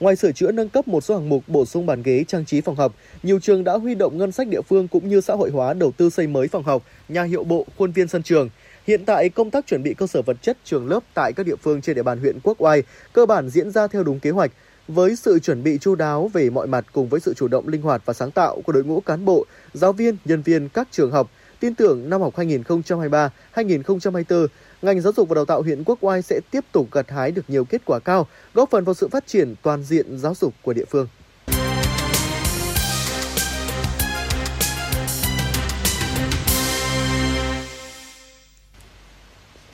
Ngoài 0.06 0.15
sửa 0.15 0.32
chữa 0.32 0.52
nâng 0.52 0.70
cấp 0.70 0.88
một 0.88 1.02
số 1.02 1.15
hạng 1.15 1.30
mục 1.30 1.44
bổ 1.48 1.65
sung 1.65 1.86
bàn 1.86 2.04
ghế 2.04 2.24
trang 2.28 2.46
trí 2.46 2.62
phòng 2.62 2.76
học, 2.76 2.94
nhiều 3.24 3.39
trường 3.39 3.63
đã 3.63 3.74
huy 3.74 3.96
động 3.96 4.18
ngân 4.18 4.32
sách 4.32 4.48
địa 4.48 4.62
phương 4.62 4.88
cũng 4.88 5.10
như 5.10 5.22
xã 5.22 5.34
hội 5.34 5.50
hóa 5.50 5.74
đầu 5.74 5.91
tư 5.98 6.10
xây 6.10 6.28
mới 6.28 6.48
phòng 6.48 6.63
học, 6.63 6.84
nhà 7.10 7.24
hiệu 7.24 7.44
bộ, 7.44 7.65
khuôn 7.78 7.91
viên 7.91 8.08
sân 8.08 8.24
trường. 8.24 8.50
Hiện 8.88 9.06
tại, 9.06 9.30
công 9.30 9.52
tác 9.52 9.68
chuẩn 9.68 9.84
bị 9.84 9.94
cơ 9.94 10.08
sở 10.08 10.22
vật 10.22 10.38
chất 10.41 10.58
trường 10.63 10.88
lớp 10.88 11.00
tại 11.13 11.34
các 11.36 11.46
địa 11.46 11.56
phương 11.56 11.82
trên 11.82 11.96
địa 11.96 12.04
bàn 12.04 12.20
huyện 12.20 12.39
Quốc 12.44 12.62
Oai 12.62 12.84
cơ 13.13 13.26
bản 13.26 13.50
diễn 13.50 13.72
ra 13.72 13.88
theo 13.88 14.04
đúng 14.04 14.20
kế 14.20 14.30
hoạch. 14.30 14.52
Với 14.88 15.15
sự 15.15 15.39
chuẩn 15.39 15.63
bị 15.63 15.78
chu 15.78 15.96
đáo 15.96 16.30
về 16.34 16.50
mọi 16.50 16.68
mặt 16.68 16.86
cùng 16.94 17.10
với 17.10 17.20
sự 17.20 17.34
chủ 17.34 17.48
động 17.48 17.68
linh 17.68 17.82
hoạt 17.82 18.02
và 18.06 18.13
sáng 18.13 18.32
tạo 18.32 18.62
của 18.62 18.72
đội 18.72 18.84
ngũ 18.84 19.00
cán 19.00 19.26
bộ, 19.26 19.46
giáo 19.74 19.94
viên, 19.94 20.18
nhân 20.26 20.41
viên 20.41 20.70
các 20.70 20.88
trường 20.91 21.12
học, 21.12 21.32
Tin 21.60 21.76
tưởng 21.76 22.10
năm 22.10 22.22
học 22.22 22.34
2023-2024, 22.36 24.48
ngành 24.86 25.02
giáo 25.02 25.13
dục 25.13 25.30
và 25.30 25.36
đào 25.36 25.45
tạo 25.45 25.62
huyện 25.62 25.84
Quốc 25.84 25.98
Oai 26.02 26.21
sẽ 26.21 26.39
tiếp 26.52 26.65
tục 26.71 26.88
gặt 26.91 27.10
hái 27.10 27.32
được 27.32 27.50
nhiều 27.50 27.65
kết 27.65 27.82
quả 27.86 28.00
cao, 28.00 28.28
góp 28.54 28.69
phần 28.69 28.84
vào 28.84 28.93
sự 28.93 29.08
phát 29.08 29.28
triển 29.28 29.56
toàn 29.62 29.84
diện 29.84 30.17
giáo 30.17 30.36
dục 30.36 30.54
của 30.62 30.74
địa 30.74 30.86
phương. 30.89 31.08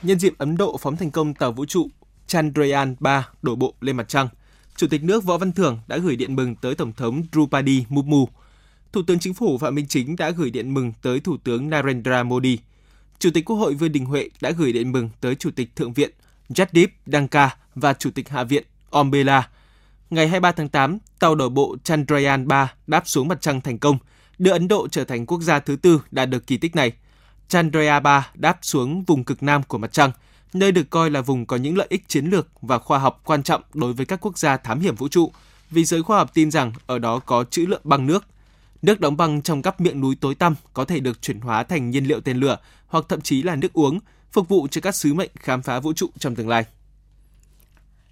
Nhân 0.04 0.20
dịp 0.20 0.34
Ấn 0.38 0.58
Độ 0.58 0.78
phóng 0.78 0.98
thành 0.98 1.12
công 1.12 1.34
tàu 1.34 1.52
vũ 1.52 1.66
trụ 1.66 1.88
Chandrayaan 2.28 2.96
3 3.00 3.30
đổ 3.42 3.56
bộ 3.56 3.74
lên 3.82 3.98
mặt 3.98 4.08
trăng, 4.08 4.28
Chủ 4.76 4.88
tịch 4.88 5.04
nước 5.04 5.24
Võ 5.24 5.38
Văn 5.38 5.52
Thưởng 5.52 5.80
đã 5.88 5.98
gửi 5.98 6.16
điện 6.16 6.36
mừng 6.36 6.56
tới 6.56 6.76
Tổng 6.76 6.94
thống 6.94 7.24
Drupadi 7.32 7.86
Murmu. 7.90 8.28
Thủ 8.94 9.02
tướng 9.08 9.20
Chính 9.20 9.34
phủ 9.34 9.58
Phạm 9.58 9.76
Minh 9.76 9.86
Chính 9.88 10.16
đã 10.16 10.30
gửi 10.30 10.50
điện 10.50 10.74
mừng 10.74 10.94
tới 11.02 11.20
Thủ 11.20 11.38
tướng 11.44 11.70
Narendra 11.70 12.24
Modi. 12.24 12.58
Chủ 13.22 13.30
tịch 13.34 13.46
Quốc 13.46 13.56
hội 13.56 13.74
Vương 13.74 13.92
Đình 13.92 14.06
Huệ 14.06 14.30
đã 14.42 14.52
gửi 14.52 14.74
điện 14.74 14.92
mừng 14.92 15.10
tới 15.22 15.36
Chủ 15.36 15.52
tịch 15.56 15.76
Thượng 15.76 15.94
viện 15.94 16.10
Jadip 16.50 16.88
Danka 17.06 17.56
và 17.76 17.94
Chủ 17.94 18.10
tịch 18.12 18.30
Hạ 18.30 18.44
viện 18.44 18.64
Ombela. 18.90 19.50
Ngày 20.10 20.28
23 20.28 20.52
tháng 20.52 20.70
8, 20.70 20.98
tàu 21.20 21.36
đổ 21.36 21.50
bộ 21.50 21.76
Chandrayaan 21.84 22.48
3 22.48 22.74
đáp 22.88 23.08
xuống 23.08 23.28
mặt 23.28 23.42
trăng 23.42 23.62
thành 23.62 23.78
công, 23.78 23.98
đưa 24.38 24.52
Ấn 24.52 24.68
Độ 24.68 24.88
trở 24.88 25.04
thành 25.04 25.26
quốc 25.26 25.42
gia 25.42 25.60
thứ 25.60 25.76
tư 25.76 26.02
đạt 26.12 26.30
được 26.30 26.48
kỳ 26.48 26.58
tích 26.58 26.76
này. 26.76 26.92
Chandrayaan 27.48 28.04
3 28.04 28.30
đáp 28.34 28.60
xuống 28.62 29.04
vùng 29.04 29.24
cực 29.24 29.44
nam 29.44 29.64
của 29.64 29.78
mặt 29.78 29.94
trăng, 29.94 30.12
nơi 30.54 30.72
được 30.72 30.90
coi 30.90 31.10
là 31.10 31.22
vùng 31.22 31.46
có 31.46 31.58
những 31.58 31.78
lợi 31.78 31.88
ích 31.90 32.08
chiến 32.08 32.26
lược 32.26 32.48
và 32.62 32.80
khoa 32.80 33.00
học 33.00 33.22
quan 33.26 33.44
trọng 33.44 33.62
đối 33.74 33.94
với 33.94 34.06
các 34.06 34.20
quốc 34.22 34.38
gia 34.38 34.58
thám 34.58 34.80
hiểm 34.80 34.96
vũ 34.96 35.08
trụ, 35.08 35.32
vì 35.70 35.86
giới 35.86 36.04
khoa 36.04 36.18
học 36.18 36.32
tin 36.34 36.52
rằng 36.52 36.74
ở 36.86 37.00
đó 37.00 37.20
có 37.20 37.44
trữ 37.44 37.66
lượng 37.66 37.82
băng 37.84 38.08
nước. 38.08 38.26
Nước 38.82 39.00
đóng 39.00 39.18
băng 39.18 39.42
trong 39.42 39.62
các 39.62 39.82
miệng 39.82 40.02
núi 40.02 40.16
tối 40.22 40.36
tăm 40.36 40.56
có 40.74 40.86
thể 40.86 41.00
được 41.00 41.22
chuyển 41.22 41.40
hóa 41.40 41.64
thành 41.64 41.90
nhiên 41.90 42.06
liệu 42.06 42.22
tên 42.22 42.38
lửa 42.38 42.58
hoặc 42.88 43.06
thậm 43.10 43.22
chí 43.22 43.44
là 43.44 43.56
nước 43.56 43.74
uống, 43.74 44.00
phục 44.32 44.50
vụ 44.50 44.68
cho 44.72 44.82
các 44.82 44.96
sứ 44.96 45.14
mệnh 45.14 45.32
khám 45.40 45.62
phá 45.62 45.80
vũ 45.80 45.94
trụ 45.94 46.08
trong 46.20 46.36
tương 46.36 46.50
lai. 46.50 46.66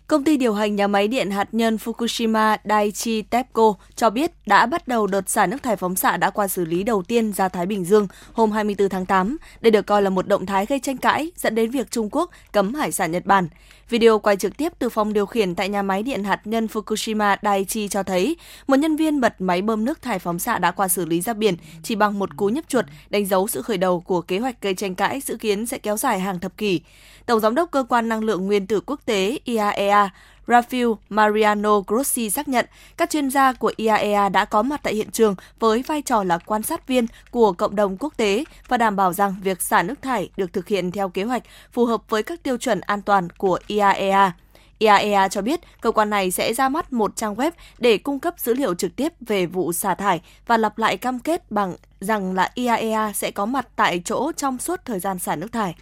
Công 0.07 0.23
ty 0.23 0.37
điều 0.37 0.53
hành 0.53 0.75
nhà 0.75 0.87
máy 0.87 1.07
điện 1.07 1.31
hạt 1.31 1.47
nhân 1.51 1.75
Fukushima 1.75 2.57
Daiichi 2.63 3.21
TEPCO 3.21 3.73
cho 3.95 4.09
biết 4.09 4.31
đã 4.45 4.65
bắt 4.65 4.87
đầu 4.87 5.07
đợt 5.07 5.29
xả 5.29 5.45
nước 5.45 5.63
thải 5.63 5.75
phóng 5.75 5.95
xạ 5.95 6.17
đã 6.17 6.29
qua 6.29 6.47
xử 6.47 6.65
lý 6.65 6.83
đầu 6.83 7.03
tiên 7.03 7.33
ra 7.33 7.49
Thái 7.49 7.65
Bình 7.65 7.85
Dương 7.85 8.07
hôm 8.33 8.51
24 8.51 8.89
tháng 8.89 9.05
8. 9.05 9.37
Đây 9.61 9.71
được 9.71 9.85
coi 9.85 10.01
là 10.01 10.09
một 10.09 10.27
động 10.27 10.45
thái 10.45 10.65
gây 10.65 10.79
tranh 10.79 10.97
cãi 10.97 11.31
dẫn 11.35 11.55
đến 11.55 11.71
việc 11.71 11.91
Trung 11.91 12.09
Quốc 12.11 12.31
cấm 12.51 12.73
hải 12.73 12.91
sản 12.91 13.11
Nhật 13.11 13.25
Bản. 13.25 13.47
Video 13.89 14.19
quay 14.19 14.37
trực 14.37 14.57
tiếp 14.57 14.73
từ 14.79 14.89
phòng 14.89 15.13
điều 15.13 15.25
khiển 15.25 15.55
tại 15.55 15.69
nhà 15.69 15.81
máy 15.81 16.03
điện 16.03 16.23
hạt 16.23 16.41
nhân 16.45 16.67
Fukushima 16.73 17.37
Daiichi 17.41 17.87
cho 17.87 18.03
thấy 18.03 18.37
một 18.67 18.75
nhân 18.75 18.95
viên 18.95 19.21
bật 19.21 19.41
máy 19.41 19.61
bơm 19.61 19.85
nước 19.85 20.01
thải 20.01 20.19
phóng 20.19 20.39
xạ 20.39 20.59
đã 20.59 20.71
qua 20.71 20.87
xử 20.87 21.05
lý 21.05 21.21
ra 21.21 21.33
biển 21.33 21.55
chỉ 21.83 21.95
bằng 21.95 22.19
một 22.19 22.37
cú 22.37 22.49
nhấp 22.49 22.67
chuột, 22.67 22.85
đánh 23.09 23.25
dấu 23.25 23.47
sự 23.47 23.61
khởi 23.61 23.77
đầu 23.77 23.99
của 23.99 24.21
kế 24.21 24.39
hoạch 24.39 24.61
gây 24.61 24.73
tranh 24.73 24.95
cãi 24.95 25.21
dự 25.25 25.37
kiến 25.37 25.65
sẽ 25.65 25.77
kéo 25.77 25.97
dài 25.97 26.19
hàng 26.19 26.39
thập 26.39 26.57
kỷ. 26.57 26.81
Tổng 27.25 27.39
giám 27.39 27.55
đốc 27.55 27.71
cơ 27.71 27.83
quan 27.89 28.09
năng 28.09 28.23
lượng 28.23 28.47
nguyên 28.47 28.67
tử 28.67 28.81
quốc 28.85 28.99
tế 29.05 29.37
IAEA 29.43 30.09
Rafael 30.49 30.95
Mariano 31.09 31.79
Grossi 31.87 32.29
xác 32.29 32.47
nhận 32.47 32.65
các 32.97 33.09
chuyên 33.09 33.29
gia 33.29 33.53
của 33.53 33.73
IAEA 33.77 34.29
đã 34.29 34.45
có 34.45 34.61
mặt 34.61 34.79
tại 34.83 34.95
hiện 34.95 35.11
trường 35.11 35.35
với 35.59 35.83
vai 35.87 36.01
trò 36.01 36.23
là 36.23 36.37
quan 36.37 36.63
sát 36.63 36.87
viên 36.87 37.05
của 37.31 37.53
cộng 37.53 37.75
đồng 37.75 37.97
quốc 37.97 38.13
tế 38.17 38.43
và 38.67 38.77
đảm 38.77 38.95
bảo 38.95 39.13
rằng 39.13 39.35
việc 39.43 39.61
xả 39.61 39.83
nước 39.83 40.01
thải 40.01 40.29
được 40.37 40.53
thực 40.53 40.67
hiện 40.67 40.91
theo 40.91 41.09
kế 41.09 41.23
hoạch 41.23 41.43
phù 41.71 41.85
hợp 41.85 42.01
với 42.09 42.23
các 42.23 42.43
tiêu 42.43 42.57
chuẩn 42.57 42.81
an 42.81 43.01
toàn 43.01 43.29
của 43.29 43.59
IAEA. 43.67 44.31
IAEA 44.79 45.27
cho 45.27 45.41
biết 45.41 45.59
cơ 45.81 45.91
quan 45.91 46.09
này 46.09 46.31
sẽ 46.31 46.53
ra 46.53 46.69
mắt 46.69 46.93
một 46.93 47.15
trang 47.15 47.35
web 47.35 47.51
để 47.77 47.97
cung 47.97 48.19
cấp 48.19 48.35
dữ 48.37 48.53
liệu 48.53 48.73
trực 48.73 48.95
tiếp 48.95 49.13
về 49.19 49.45
vụ 49.45 49.73
xả 49.73 49.95
thải 49.95 50.21
và 50.47 50.57
lặp 50.57 50.77
lại 50.77 50.97
cam 50.97 51.19
kết 51.19 51.51
bằng 51.51 51.75
rằng 51.99 52.33
là 52.33 52.51
IAEA 52.53 53.13
sẽ 53.13 53.31
có 53.31 53.45
mặt 53.45 53.67
tại 53.75 54.01
chỗ 54.05 54.31
trong 54.31 54.57
suốt 54.57 54.79
thời 54.85 54.99
gian 54.99 55.19
xả 55.19 55.35
nước 55.35 55.51
thải. 55.51 55.75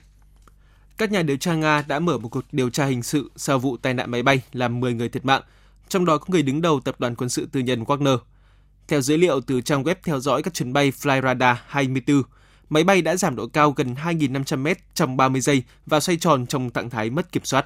Các 0.98 1.12
nhà 1.12 1.22
điều 1.22 1.38
tra 1.38 1.56
Nga 1.56 1.84
đã 1.88 2.00
mở 2.00 2.18
một 2.18 2.30
cuộc 2.30 2.46
điều 2.52 2.70
tra 2.70 2.86
hình 2.86 3.04
sự 3.04 3.32
sau 3.36 3.60
vụ 3.60 3.78
tai 3.78 3.94
nạn 3.94 4.12
máy 4.12 4.24
bay 4.24 4.42
làm 4.54 4.80
10 4.80 4.94
người 4.94 5.10
thiệt 5.10 5.26
mạng, 5.26 5.42
trong 5.88 6.06
đó 6.06 6.18
có 6.18 6.26
người 6.28 6.42
đứng 6.42 6.62
đầu 6.62 6.80
tập 6.80 6.96
đoàn 7.00 7.16
quân 7.16 7.30
sự 7.30 7.48
tư 7.52 7.60
nhân 7.60 7.84
Wagner. 7.84 8.18
Theo 8.88 9.02
dữ 9.02 9.18
liệu 9.18 9.42
từ 9.42 9.62
trang 9.62 9.84
web 9.84 9.96
theo 10.04 10.20
dõi 10.20 10.44
các 10.44 10.54
chuyến 10.54 10.74
bay 10.74 10.92
Flyradar 10.92 11.56
24, 11.68 12.24
máy 12.70 12.84
bay 12.84 13.02
đã 13.02 13.16
giảm 13.16 13.36
độ 13.36 13.48
cao 13.48 13.72
gần 13.72 13.94
2.500 13.94 14.58
mét 14.58 14.78
trong 14.94 15.18
30 15.18 15.42
giây 15.42 15.64
và 15.86 16.00
xoay 16.00 16.18
tròn 16.18 16.46
trong 16.48 16.70
trạng 16.70 16.90
thái 16.90 17.10
mất 17.10 17.32
kiểm 17.32 17.46
soát. 17.46 17.66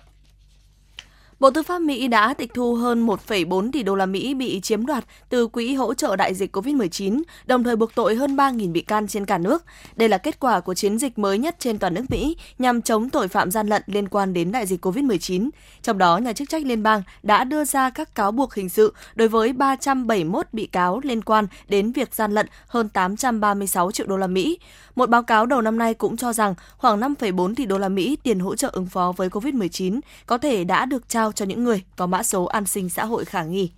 Bộ 1.42 1.52
Tư 1.52 1.64
pháp 1.64 1.82
Mỹ 1.82 2.08
đã 2.08 2.34
tịch 2.34 2.54
thu 2.54 2.76
hơn 2.76 3.08
1,4 3.08 3.72
tỷ 3.72 3.84
đô 3.84 3.96
la 3.96 4.06
Mỹ 4.06 4.34
bị 4.34 4.60
chiếm 4.64 4.86
đoạt 4.86 5.06
từ 5.30 5.48
quỹ 5.48 5.74
hỗ 5.74 5.94
trợ 5.94 6.16
đại 6.16 6.34
dịch 6.34 6.56
COVID-19, 6.56 7.22
đồng 7.46 7.64
thời 7.64 7.76
buộc 7.76 7.96
tội 7.96 8.16
hơn 8.16 8.36
3.000 8.36 8.72
bị 8.72 8.82
can 8.82 9.08
trên 9.08 9.26
cả 9.26 9.38
nước. 9.38 9.64
Đây 9.96 10.10
là 10.10 10.18
kết 10.18 10.40
quả 10.40 10.60
của 10.60 10.74
chiến 10.74 10.98
dịch 10.98 11.20
mới 11.20 11.38
nhất 11.38 11.56
trên 11.60 11.80
toàn 11.80 11.94
nước 11.94 12.04
Mỹ 12.10 12.38
nhằm 12.60 12.82
chống 12.82 13.10
tội 13.10 13.28
phạm 13.28 13.52
gian 13.52 13.68
lận 13.68 13.82
liên 13.86 14.08
quan 14.08 14.34
đến 14.34 14.52
đại 14.52 14.66
dịch 14.66 14.86
COVID-19. 14.86 15.50
Trong 15.82 15.98
đó, 15.98 16.18
nhà 16.18 16.34
chức 16.34 16.50
trách 16.50 16.66
liên 16.66 16.84
bang 16.84 17.04
đã 17.24 17.44
đưa 17.44 17.66
ra 17.66 17.90
các 17.90 18.16
cáo 18.16 18.32
buộc 18.32 18.54
hình 18.54 18.70
sự 18.70 18.94
đối 19.16 19.28
với 19.28 19.54
371 19.54 20.48
bị 20.54 20.66
cáo 20.66 21.00
liên 21.04 21.22
quan 21.22 21.48
đến 21.68 21.92
việc 21.92 22.16
gian 22.16 22.32
lận 22.32 22.48
hơn 22.68 22.90
836 22.90 23.92
triệu 23.92 24.08
đô 24.08 24.18
la 24.18 24.28
Mỹ. 24.28 24.60
Một 24.96 25.10
báo 25.10 25.24
cáo 25.24 25.46
đầu 25.46 25.62
năm 25.62 25.78
nay 25.78 25.94
cũng 25.94 26.18
cho 26.18 26.34
rằng 26.34 26.56
khoảng 26.78 27.00
5,4 27.00 27.56
tỷ 27.56 27.66
đô 27.66 27.78
la 27.78 27.90
Mỹ 27.90 28.18
tiền 28.24 28.40
hỗ 28.40 28.56
trợ 28.56 28.70
ứng 28.74 28.86
phó 28.86 29.14
với 29.18 29.30
COVID-19 29.30 30.00
có 30.26 30.38
thể 30.38 30.64
đã 30.64 30.86
được 30.86 31.10
trao 31.10 31.31
cho 31.32 31.46
những 31.46 31.64
người 31.64 31.84
có 31.96 32.08
mã 32.08 32.24
số 32.24 32.46
an 32.46 32.66
sinh 32.66 32.90
xã 32.90 33.06
hội 33.06 33.26
khả 33.26 33.44
nghi. 33.44 33.72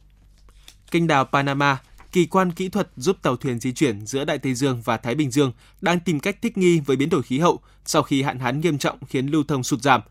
Kênh 0.92 1.08
đào 1.08 1.26
Panama, 1.26 1.78
kỳ 2.12 2.26
quan 2.26 2.52
kỹ 2.52 2.70
thuật 2.70 2.90
giúp 2.98 3.18
tàu 3.22 3.36
thuyền 3.36 3.60
di 3.60 3.74
chuyển 3.74 4.06
giữa 4.06 4.26
Đại 4.26 4.38
Tây 4.38 4.54
Dương 4.54 4.82
và 4.86 4.98
Thái 4.98 5.16
Bình 5.16 5.32
Dương 5.32 5.52
đang 5.82 6.00
tìm 6.00 6.20
cách 6.20 6.38
thích 6.42 6.58
nghi 6.58 6.80
với 6.80 6.98
biến 6.98 7.10
đổi 7.10 7.24
khí 7.24 7.40
hậu 7.40 7.60
sau 7.86 8.04
khi 8.04 8.22
hạn 8.22 8.40
hán 8.40 8.60
nghiêm 8.60 8.78
trọng 8.78 8.98
khiến 9.06 9.28
lưu 9.28 9.44
thông 9.44 9.64
sụt 9.64 9.82
giảm. 9.82 10.02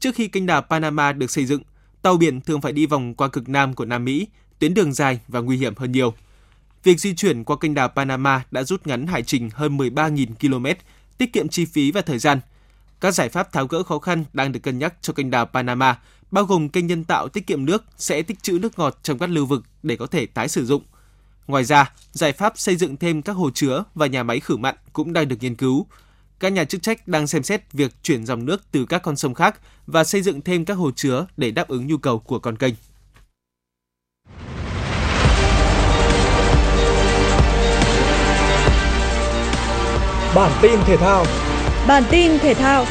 Trước 0.00 0.14
khi 0.14 0.28
kênh 0.28 0.46
đào 0.46 0.62
Panama 0.62 1.12
được 1.12 1.30
xây 1.30 1.46
dựng, 1.46 1.62
tàu 2.02 2.16
biển 2.16 2.40
thường 2.40 2.60
phải 2.60 2.72
đi 2.72 2.86
vòng 2.86 3.14
qua 3.14 3.28
cực 3.28 3.48
nam 3.48 3.74
của 3.74 3.84
Nam 3.84 4.04
Mỹ, 4.04 4.26
tuyến 4.58 4.74
đường 4.74 4.92
dài 4.92 5.20
và 5.28 5.40
nguy 5.40 5.56
hiểm 5.56 5.74
hơn 5.76 5.92
nhiều. 5.92 6.14
Việc 6.84 7.00
di 7.00 7.14
chuyển 7.14 7.44
qua 7.44 7.56
kênh 7.60 7.74
đào 7.74 7.88
Panama 7.88 8.44
đã 8.50 8.62
rút 8.62 8.86
ngắn 8.86 9.06
hải 9.06 9.22
trình 9.22 9.50
hơn 9.54 9.76
13.000 9.76 10.26
km, 10.40 10.66
tiết 11.18 11.32
kiệm 11.32 11.48
chi 11.48 11.64
phí 11.64 11.92
và 11.92 12.00
thời 12.00 12.18
gian. 12.18 12.40
Các 13.02 13.14
giải 13.14 13.28
pháp 13.28 13.52
tháo 13.52 13.66
gỡ 13.66 13.82
khó 13.82 13.98
khăn 13.98 14.24
đang 14.32 14.52
được 14.52 14.60
cân 14.62 14.78
nhắc 14.78 14.94
cho 15.00 15.12
kênh 15.12 15.30
đào 15.30 15.46
Panama, 15.46 15.98
bao 16.30 16.44
gồm 16.44 16.68
kênh 16.68 16.86
nhân 16.86 17.04
tạo 17.04 17.28
tiết 17.28 17.46
kiệm 17.46 17.64
nước 17.64 17.84
sẽ 17.96 18.22
tích 18.22 18.42
trữ 18.42 18.58
nước 18.58 18.78
ngọt 18.78 18.98
trong 19.02 19.18
các 19.18 19.30
lưu 19.30 19.46
vực 19.46 19.64
để 19.82 19.96
có 19.96 20.06
thể 20.06 20.26
tái 20.26 20.48
sử 20.48 20.66
dụng. 20.66 20.82
Ngoài 21.46 21.64
ra, 21.64 21.92
giải 22.12 22.32
pháp 22.32 22.58
xây 22.58 22.76
dựng 22.76 22.96
thêm 22.96 23.22
các 23.22 23.32
hồ 23.32 23.50
chứa 23.54 23.84
và 23.94 24.06
nhà 24.06 24.22
máy 24.22 24.40
khử 24.40 24.56
mặn 24.56 24.74
cũng 24.92 25.12
đang 25.12 25.28
được 25.28 25.36
nghiên 25.40 25.54
cứu. 25.54 25.86
Các 26.40 26.52
nhà 26.52 26.64
chức 26.64 26.82
trách 26.82 27.08
đang 27.08 27.26
xem 27.26 27.42
xét 27.42 27.72
việc 27.72 27.92
chuyển 28.02 28.26
dòng 28.26 28.44
nước 28.44 28.62
từ 28.72 28.84
các 28.84 29.02
con 29.02 29.16
sông 29.16 29.34
khác 29.34 29.60
và 29.86 30.04
xây 30.04 30.22
dựng 30.22 30.40
thêm 30.40 30.64
các 30.64 30.74
hồ 30.74 30.90
chứa 30.96 31.26
để 31.36 31.50
đáp 31.50 31.68
ứng 31.68 31.86
nhu 31.86 31.96
cầu 31.96 32.18
của 32.18 32.38
con 32.38 32.56
kênh. 32.56 32.74
Bản 40.34 40.52
tin 40.62 40.80
thể 40.86 40.96
thao. 40.96 41.26
Bản 41.88 42.02
tin 42.10 42.38
thể 42.38 42.54
thao. 42.54 42.84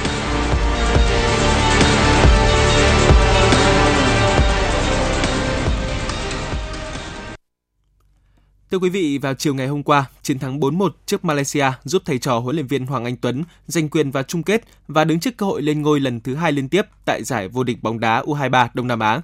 Thưa 8.72 8.78
quý 8.80 8.90
vị, 8.90 9.18
vào 9.18 9.34
chiều 9.34 9.54
ngày 9.54 9.68
hôm 9.68 9.84
qua, 9.84 10.06
chiến 10.22 10.40
thắng 10.40 10.60
4-1 10.60 10.90
trước 11.06 11.26
Malaysia 11.26 11.66
giúp 11.84 12.02
thầy 12.06 12.18
trò 12.18 12.40
huấn 12.40 12.56
luyện 12.56 12.68
viên 12.68 12.86
Hoàng 12.86 13.06
Anh 13.06 13.18
Tuấn 13.18 13.44
giành 13.68 13.90
quyền 13.90 14.12
vào 14.12 14.24
chung 14.24 14.44
kết 14.44 14.64
và 14.88 15.04
đứng 15.04 15.20
trước 15.20 15.38
cơ 15.38 15.46
hội 15.46 15.62
lên 15.62 15.82
ngôi 15.82 16.00
lần 16.00 16.20
thứ 16.20 16.36
hai 16.36 16.52
liên 16.52 16.70
tiếp 16.70 16.86
tại 17.06 17.24
giải 17.24 17.48
vô 17.48 17.64
địch 17.64 17.84
bóng 17.84 18.00
đá 18.00 18.22
U23 18.22 18.68
Đông 18.74 18.88
Nam 18.88 19.00
Á. 19.00 19.22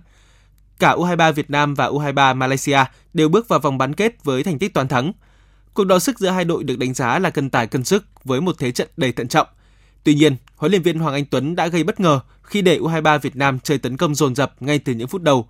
Cả 0.80 0.96
U23 0.96 1.34
Việt 1.34 1.50
Nam 1.50 1.74
và 1.74 1.88
U23 1.88 2.36
Malaysia 2.36 2.80
đều 3.14 3.30
bước 3.30 3.48
vào 3.48 3.60
vòng 3.60 3.78
bán 3.78 3.94
kết 3.94 4.24
với 4.24 4.44
thành 4.44 4.60
tích 4.60 4.74
toàn 4.74 4.88
thắng. 4.88 5.12
Cuộc 5.74 5.84
đọ 5.84 6.00
sức 6.00 6.20
giữa 6.20 6.30
hai 6.30 6.46
đội 6.46 6.64
được 6.64 6.80
đánh 6.80 6.94
giá 6.94 7.20
là 7.20 7.30
cân 7.30 7.50
tài 7.50 7.68
cân 7.68 7.84
sức 7.84 8.06
với 8.24 8.42
một 8.42 8.56
thế 8.60 8.72
trận 8.72 8.88
đầy 8.98 9.12
thận 9.12 9.28
trọng. 9.28 9.48
Tuy 10.08 10.14
nhiên, 10.14 10.36
huấn 10.56 10.72
luyện 10.72 10.82
viên 10.82 11.00
Hoàng 11.00 11.14
Anh 11.14 11.26
Tuấn 11.26 11.56
đã 11.56 11.68
gây 11.68 11.84
bất 11.84 12.00
ngờ 12.00 12.20
khi 12.44 12.62
để 12.62 12.80
U23 12.80 13.20
Việt 13.20 13.36
Nam 13.36 13.60
chơi 13.60 13.78
tấn 13.78 13.98
công 13.98 14.16
dồn 14.16 14.36
dập 14.36 14.54
ngay 14.60 14.80
từ 14.80 14.94
những 14.94 15.08
phút 15.08 15.22
đầu. 15.22 15.48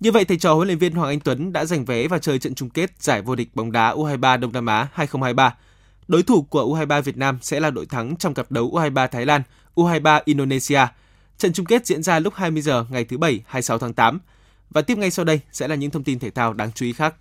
Như 0.00 0.12
vậy, 0.12 0.24
thầy 0.24 0.36
trò 0.36 0.54
huấn 0.54 0.66
luyện 0.66 0.78
viên 0.78 0.92
Hoàng 0.92 1.08
Anh 1.08 1.20
Tuấn 1.20 1.52
đã 1.52 1.64
giành 1.64 1.84
vé 1.84 2.08
vào 2.08 2.18
chơi 2.18 2.38
trận 2.38 2.54
chung 2.54 2.70
kết 2.70 2.90
giải 3.02 3.22
vô 3.22 3.34
địch 3.34 3.48
bóng 3.54 3.72
đá 3.72 3.94
U23 3.94 4.40
Đông 4.40 4.52
Nam 4.52 4.66
Á 4.66 4.88
2023. 4.92 5.54
Đối 6.08 6.22
thủ 6.22 6.42
của 6.42 6.64
U23 6.64 7.02
Việt 7.02 7.16
Nam 7.16 7.38
sẽ 7.42 7.60
là 7.60 7.70
đội 7.70 7.86
thắng 7.86 8.16
trong 8.16 8.34
cặp 8.34 8.52
đấu 8.52 8.70
U23 8.70 9.08
Thái 9.08 9.26
Lan, 9.26 9.42
U23 9.74 10.20
Indonesia. 10.24 10.80
Trận 11.38 11.52
chung 11.52 11.66
kết 11.66 11.86
diễn 11.86 12.02
ra 12.02 12.18
lúc 12.18 12.34
20 12.34 12.62
giờ 12.62 12.84
ngày 12.90 13.04
thứ 13.04 13.18
Bảy 13.18 13.40
26 13.46 13.78
tháng 13.78 13.94
8. 13.94 14.20
Và 14.70 14.82
tiếp 14.82 14.98
ngay 14.98 15.10
sau 15.10 15.24
đây 15.24 15.40
sẽ 15.52 15.68
là 15.68 15.74
những 15.74 15.90
thông 15.90 16.04
tin 16.04 16.18
thể 16.18 16.30
thao 16.30 16.52
đáng 16.52 16.72
chú 16.72 16.86
ý 16.86 16.92
khác. 16.92 17.14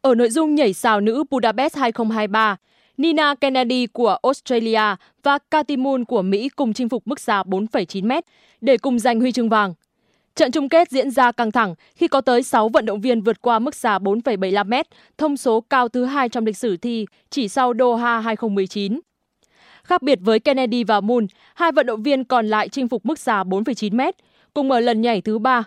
Ở 0.00 0.14
nội 0.14 0.30
dung 0.30 0.54
nhảy 0.54 0.72
sào 0.72 1.00
nữ 1.00 1.24
Budapest 1.30 1.76
2023, 1.76 2.56
Nina 2.98 3.34
Kennedy 3.34 3.86
của 3.86 4.16
Australia 4.22 4.96
và 5.22 5.38
Cathy 5.50 5.76
Moon 5.76 6.04
của 6.04 6.22
Mỹ 6.22 6.48
cùng 6.48 6.72
chinh 6.72 6.88
phục 6.88 7.06
mức 7.06 7.20
xa 7.20 7.42
4,9m 7.42 8.22
để 8.60 8.76
cùng 8.76 8.98
giành 8.98 9.20
huy 9.20 9.32
chương 9.32 9.48
vàng. 9.48 9.74
Trận 10.34 10.52
chung 10.52 10.68
kết 10.68 10.90
diễn 10.90 11.10
ra 11.10 11.32
căng 11.32 11.52
thẳng 11.52 11.74
khi 11.96 12.08
có 12.08 12.20
tới 12.20 12.42
6 12.42 12.68
vận 12.68 12.86
động 12.86 13.00
viên 13.00 13.20
vượt 13.20 13.42
qua 13.42 13.58
mức 13.58 13.74
xa 13.74 13.98
4,75m, 13.98 14.84
thông 15.18 15.36
số 15.36 15.60
cao 15.60 15.88
thứ 15.88 16.04
hai 16.04 16.28
trong 16.28 16.46
lịch 16.46 16.56
sử 16.56 16.76
thi 16.76 17.06
chỉ 17.30 17.48
sau 17.48 17.72
Doha 17.78 18.20
2019. 18.20 19.00
Khác 19.82 20.02
biệt 20.02 20.18
với 20.22 20.40
Kennedy 20.40 20.84
và 20.84 21.00
Moon, 21.00 21.26
hai 21.54 21.72
vận 21.72 21.86
động 21.86 22.02
viên 22.02 22.24
còn 22.24 22.46
lại 22.46 22.68
chinh 22.68 22.88
phục 22.88 23.06
mức 23.06 23.18
xa 23.18 23.42
4,9 23.42 23.96
m, 23.96 24.00
cùng 24.54 24.70
ở 24.70 24.80
lần 24.80 25.00
nhảy 25.00 25.20
thứ 25.20 25.38
ba. 25.38 25.64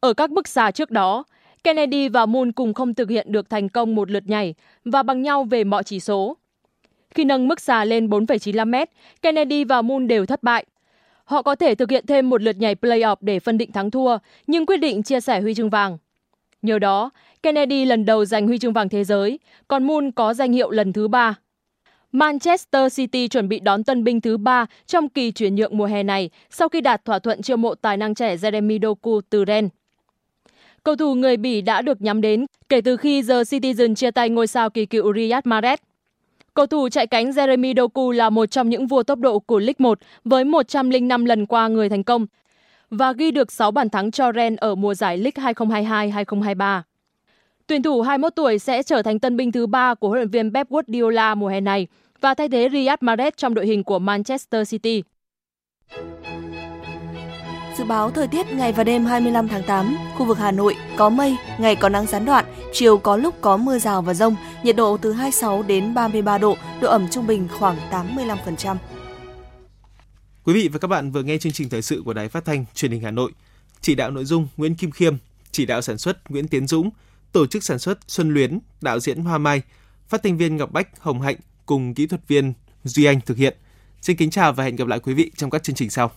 Ở 0.00 0.14
các 0.14 0.30
mức 0.30 0.48
xa 0.48 0.70
trước 0.70 0.90
đó, 0.90 1.24
Kennedy 1.64 2.08
và 2.08 2.26
Moon 2.26 2.52
cùng 2.52 2.74
không 2.74 2.94
thực 2.94 3.10
hiện 3.10 3.32
được 3.32 3.50
thành 3.50 3.68
công 3.68 3.94
một 3.94 4.10
lượt 4.10 4.22
nhảy 4.26 4.54
và 4.84 5.02
bằng 5.02 5.22
nhau 5.22 5.44
về 5.44 5.64
mọi 5.64 5.82
chỉ 5.82 6.00
số. 6.00 6.36
Khi 7.14 7.24
nâng 7.24 7.48
mức 7.48 7.60
xà 7.60 7.84
lên 7.84 8.06
4,95 8.06 8.84
m, 8.84 8.84
Kennedy 9.22 9.64
và 9.64 9.82
Moon 9.82 10.08
đều 10.08 10.26
thất 10.26 10.42
bại. 10.42 10.66
Họ 11.24 11.42
có 11.42 11.54
thể 11.54 11.74
thực 11.74 11.90
hiện 11.90 12.06
thêm 12.06 12.30
một 12.30 12.42
lượt 12.42 12.56
nhảy 12.56 12.74
play-off 12.74 13.16
để 13.20 13.40
phân 13.40 13.58
định 13.58 13.72
thắng 13.72 13.90
thua, 13.90 14.18
nhưng 14.46 14.66
quyết 14.66 14.76
định 14.76 15.02
chia 15.02 15.20
sẻ 15.20 15.40
huy 15.40 15.54
chương 15.54 15.70
vàng. 15.70 15.98
Nhờ 16.62 16.78
đó, 16.78 17.10
Kennedy 17.42 17.84
lần 17.84 18.04
đầu 18.04 18.24
giành 18.24 18.46
huy 18.46 18.58
chương 18.58 18.72
vàng 18.72 18.88
thế 18.88 19.04
giới, 19.04 19.38
còn 19.68 19.86
Moon 19.86 20.10
có 20.10 20.34
danh 20.34 20.52
hiệu 20.52 20.70
lần 20.70 20.92
thứ 20.92 21.08
ba. 21.08 21.34
Manchester 22.12 22.96
City 22.96 23.28
chuẩn 23.28 23.48
bị 23.48 23.60
đón 23.60 23.84
tân 23.84 24.04
binh 24.04 24.20
thứ 24.20 24.36
ba 24.36 24.66
trong 24.86 25.08
kỳ 25.08 25.30
chuyển 25.32 25.54
nhượng 25.54 25.78
mùa 25.78 25.86
hè 25.86 26.02
này 26.02 26.30
sau 26.50 26.68
khi 26.68 26.80
đạt 26.80 27.04
thỏa 27.04 27.18
thuận 27.18 27.42
chiêu 27.42 27.56
mộ 27.56 27.74
tài 27.74 27.96
năng 27.96 28.14
trẻ 28.14 28.36
Jeremy 28.36 28.78
Doku 28.82 29.20
từ 29.30 29.44
Rennes. 29.46 29.70
Cầu 30.84 30.96
thủ 30.96 31.14
người 31.14 31.36
Bỉ 31.36 31.60
đã 31.60 31.82
được 31.82 32.02
nhắm 32.02 32.20
đến 32.20 32.46
kể 32.68 32.80
từ 32.80 32.96
khi 32.96 33.22
The 33.22 33.34
Citizen 33.34 33.94
chia 33.94 34.10
tay 34.10 34.28
ngôi 34.28 34.46
sao 34.46 34.70
kỳ 34.70 34.86
cựu 34.86 35.14
Riyad 35.14 35.44
Mahrez. 35.44 35.76
Cầu 36.54 36.66
thủ 36.66 36.88
chạy 36.88 37.06
cánh 37.06 37.30
Jeremy 37.30 37.74
Doku 37.76 38.10
là 38.10 38.30
một 38.30 38.46
trong 38.46 38.68
những 38.68 38.86
vua 38.86 39.02
tốc 39.02 39.18
độ 39.18 39.38
của 39.38 39.58
League 39.58 39.74
1 39.78 39.98
với 40.24 40.44
105 40.44 41.24
lần 41.24 41.46
qua 41.46 41.68
người 41.68 41.88
thành 41.88 42.04
công 42.04 42.26
và 42.90 43.12
ghi 43.12 43.30
được 43.30 43.52
6 43.52 43.70
bàn 43.70 43.88
thắng 43.88 44.10
cho 44.10 44.32
Ren 44.32 44.56
ở 44.56 44.74
mùa 44.74 44.94
giải 44.94 45.18
League 45.18 45.52
2022-2023. 45.52 46.82
Tuyển 47.66 47.82
thủ 47.82 48.02
21 48.02 48.34
tuổi 48.36 48.58
sẽ 48.58 48.82
trở 48.82 49.02
thành 49.02 49.18
tân 49.18 49.36
binh 49.36 49.52
thứ 49.52 49.66
ba 49.66 49.94
của 49.94 50.08
huấn 50.08 50.18
luyện 50.18 50.30
viên 50.30 50.54
Pep 50.54 50.68
Guardiola 50.70 51.34
mùa 51.34 51.48
hè 51.48 51.60
này 51.60 51.86
và 52.20 52.34
thay 52.34 52.48
thế 52.48 52.68
Riyad 52.72 52.98
Mahrez 53.00 53.30
trong 53.36 53.54
đội 53.54 53.66
hình 53.66 53.84
của 53.84 53.98
Manchester 53.98 54.70
City. 54.70 55.02
Dự 57.78 57.84
báo 57.84 58.10
thời 58.10 58.28
tiết 58.28 58.46
ngày 58.52 58.72
và 58.72 58.84
đêm 58.84 59.04
25 59.04 59.48
tháng 59.48 59.62
8, 59.62 59.96
khu 60.16 60.26
vực 60.26 60.38
Hà 60.38 60.50
Nội 60.50 60.76
có 60.96 61.08
mây, 61.08 61.36
ngày 61.58 61.76
có 61.76 61.88
nắng 61.88 62.06
gián 62.06 62.24
đoạn, 62.24 62.44
chiều 62.72 62.98
có 62.98 63.16
lúc 63.16 63.34
có 63.40 63.56
mưa 63.56 63.78
rào 63.78 64.02
và 64.02 64.14
rông, 64.14 64.36
nhiệt 64.62 64.76
độ 64.76 64.96
từ 64.96 65.12
26 65.12 65.62
đến 65.62 65.94
33 65.94 66.38
độ, 66.38 66.56
độ 66.80 66.88
ẩm 66.88 67.06
trung 67.10 67.26
bình 67.26 67.48
khoảng 67.58 67.76
85%. 67.90 68.76
Quý 70.44 70.54
vị 70.54 70.68
và 70.68 70.78
các 70.78 70.88
bạn 70.88 71.10
vừa 71.10 71.22
nghe 71.22 71.38
chương 71.38 71.52
trình 71.52 71.68
thời 71.68 71.82
sự 71.82 72.02
của 72.04 72.12
Đài 72.12 72.28
Phát 72.28 72.44
thanh 72.44 72.64
Truyền 72.74 72.90
hình 72.90 73.02
Hà 73.02 73.10
Nội. 73.10 73.32
Chỉ 73.80 73.94
đạo 73.94 74.10
nội 74.10 74.24
dung 74.24 74.48
Nguyễn 74.56 74.74
Kim 74.74 74.90
Khiêm, 74.90 75.16
chỉ 75.52 75.66
đạo 75.66 75.82
sản 75.82 75.98
xuất 75.98 76.30
Nguyễn 76.30 76.48
Tiến 76.48 76.66
Dũng, 76.66 76.90
tổ 77.32 77.46
chức 77.46 77.64
sản 77.64 77.78
xuất 77.78 77.98
Xuân 78.06 78.34
Luyến, 78.34 78.58
đạo 78.80 79.00
diễn 79.00 79.20
Hoa 79.20 79.38
Mai, 79.38 79.62
phát 80.08 80.22
thanh 80.22 80.38
viên 80.38 80.56
Ngọc 80.56 80.72
Bách, 80.72 81.00
Hồng 81.00 81.20
Hạnh 81.20 81.36
cùng 81.66 81.94
kỹ 81.94 82.06
thuật 82.06 82.28
viên 82.28 82.52
Duy 82.84 83.04
Anh 83.04 83.20
thực 83.20 83.36
hiện. 83.36 83.56
Xin 84.02 84.16
kính 84.16 84.30
chào 84.30 84.52
và 84.52 84.64
hẹn 84.64 84.76
gặp 84.76 84.88
lại 84.88 85.00
quý 85.00 85.14
vị 85.14 85.30
trong 85.36 85.50
các 85.50 85.62
chương 85.62 85.76
trình 85.76 85.90
sau. 85.90 86.10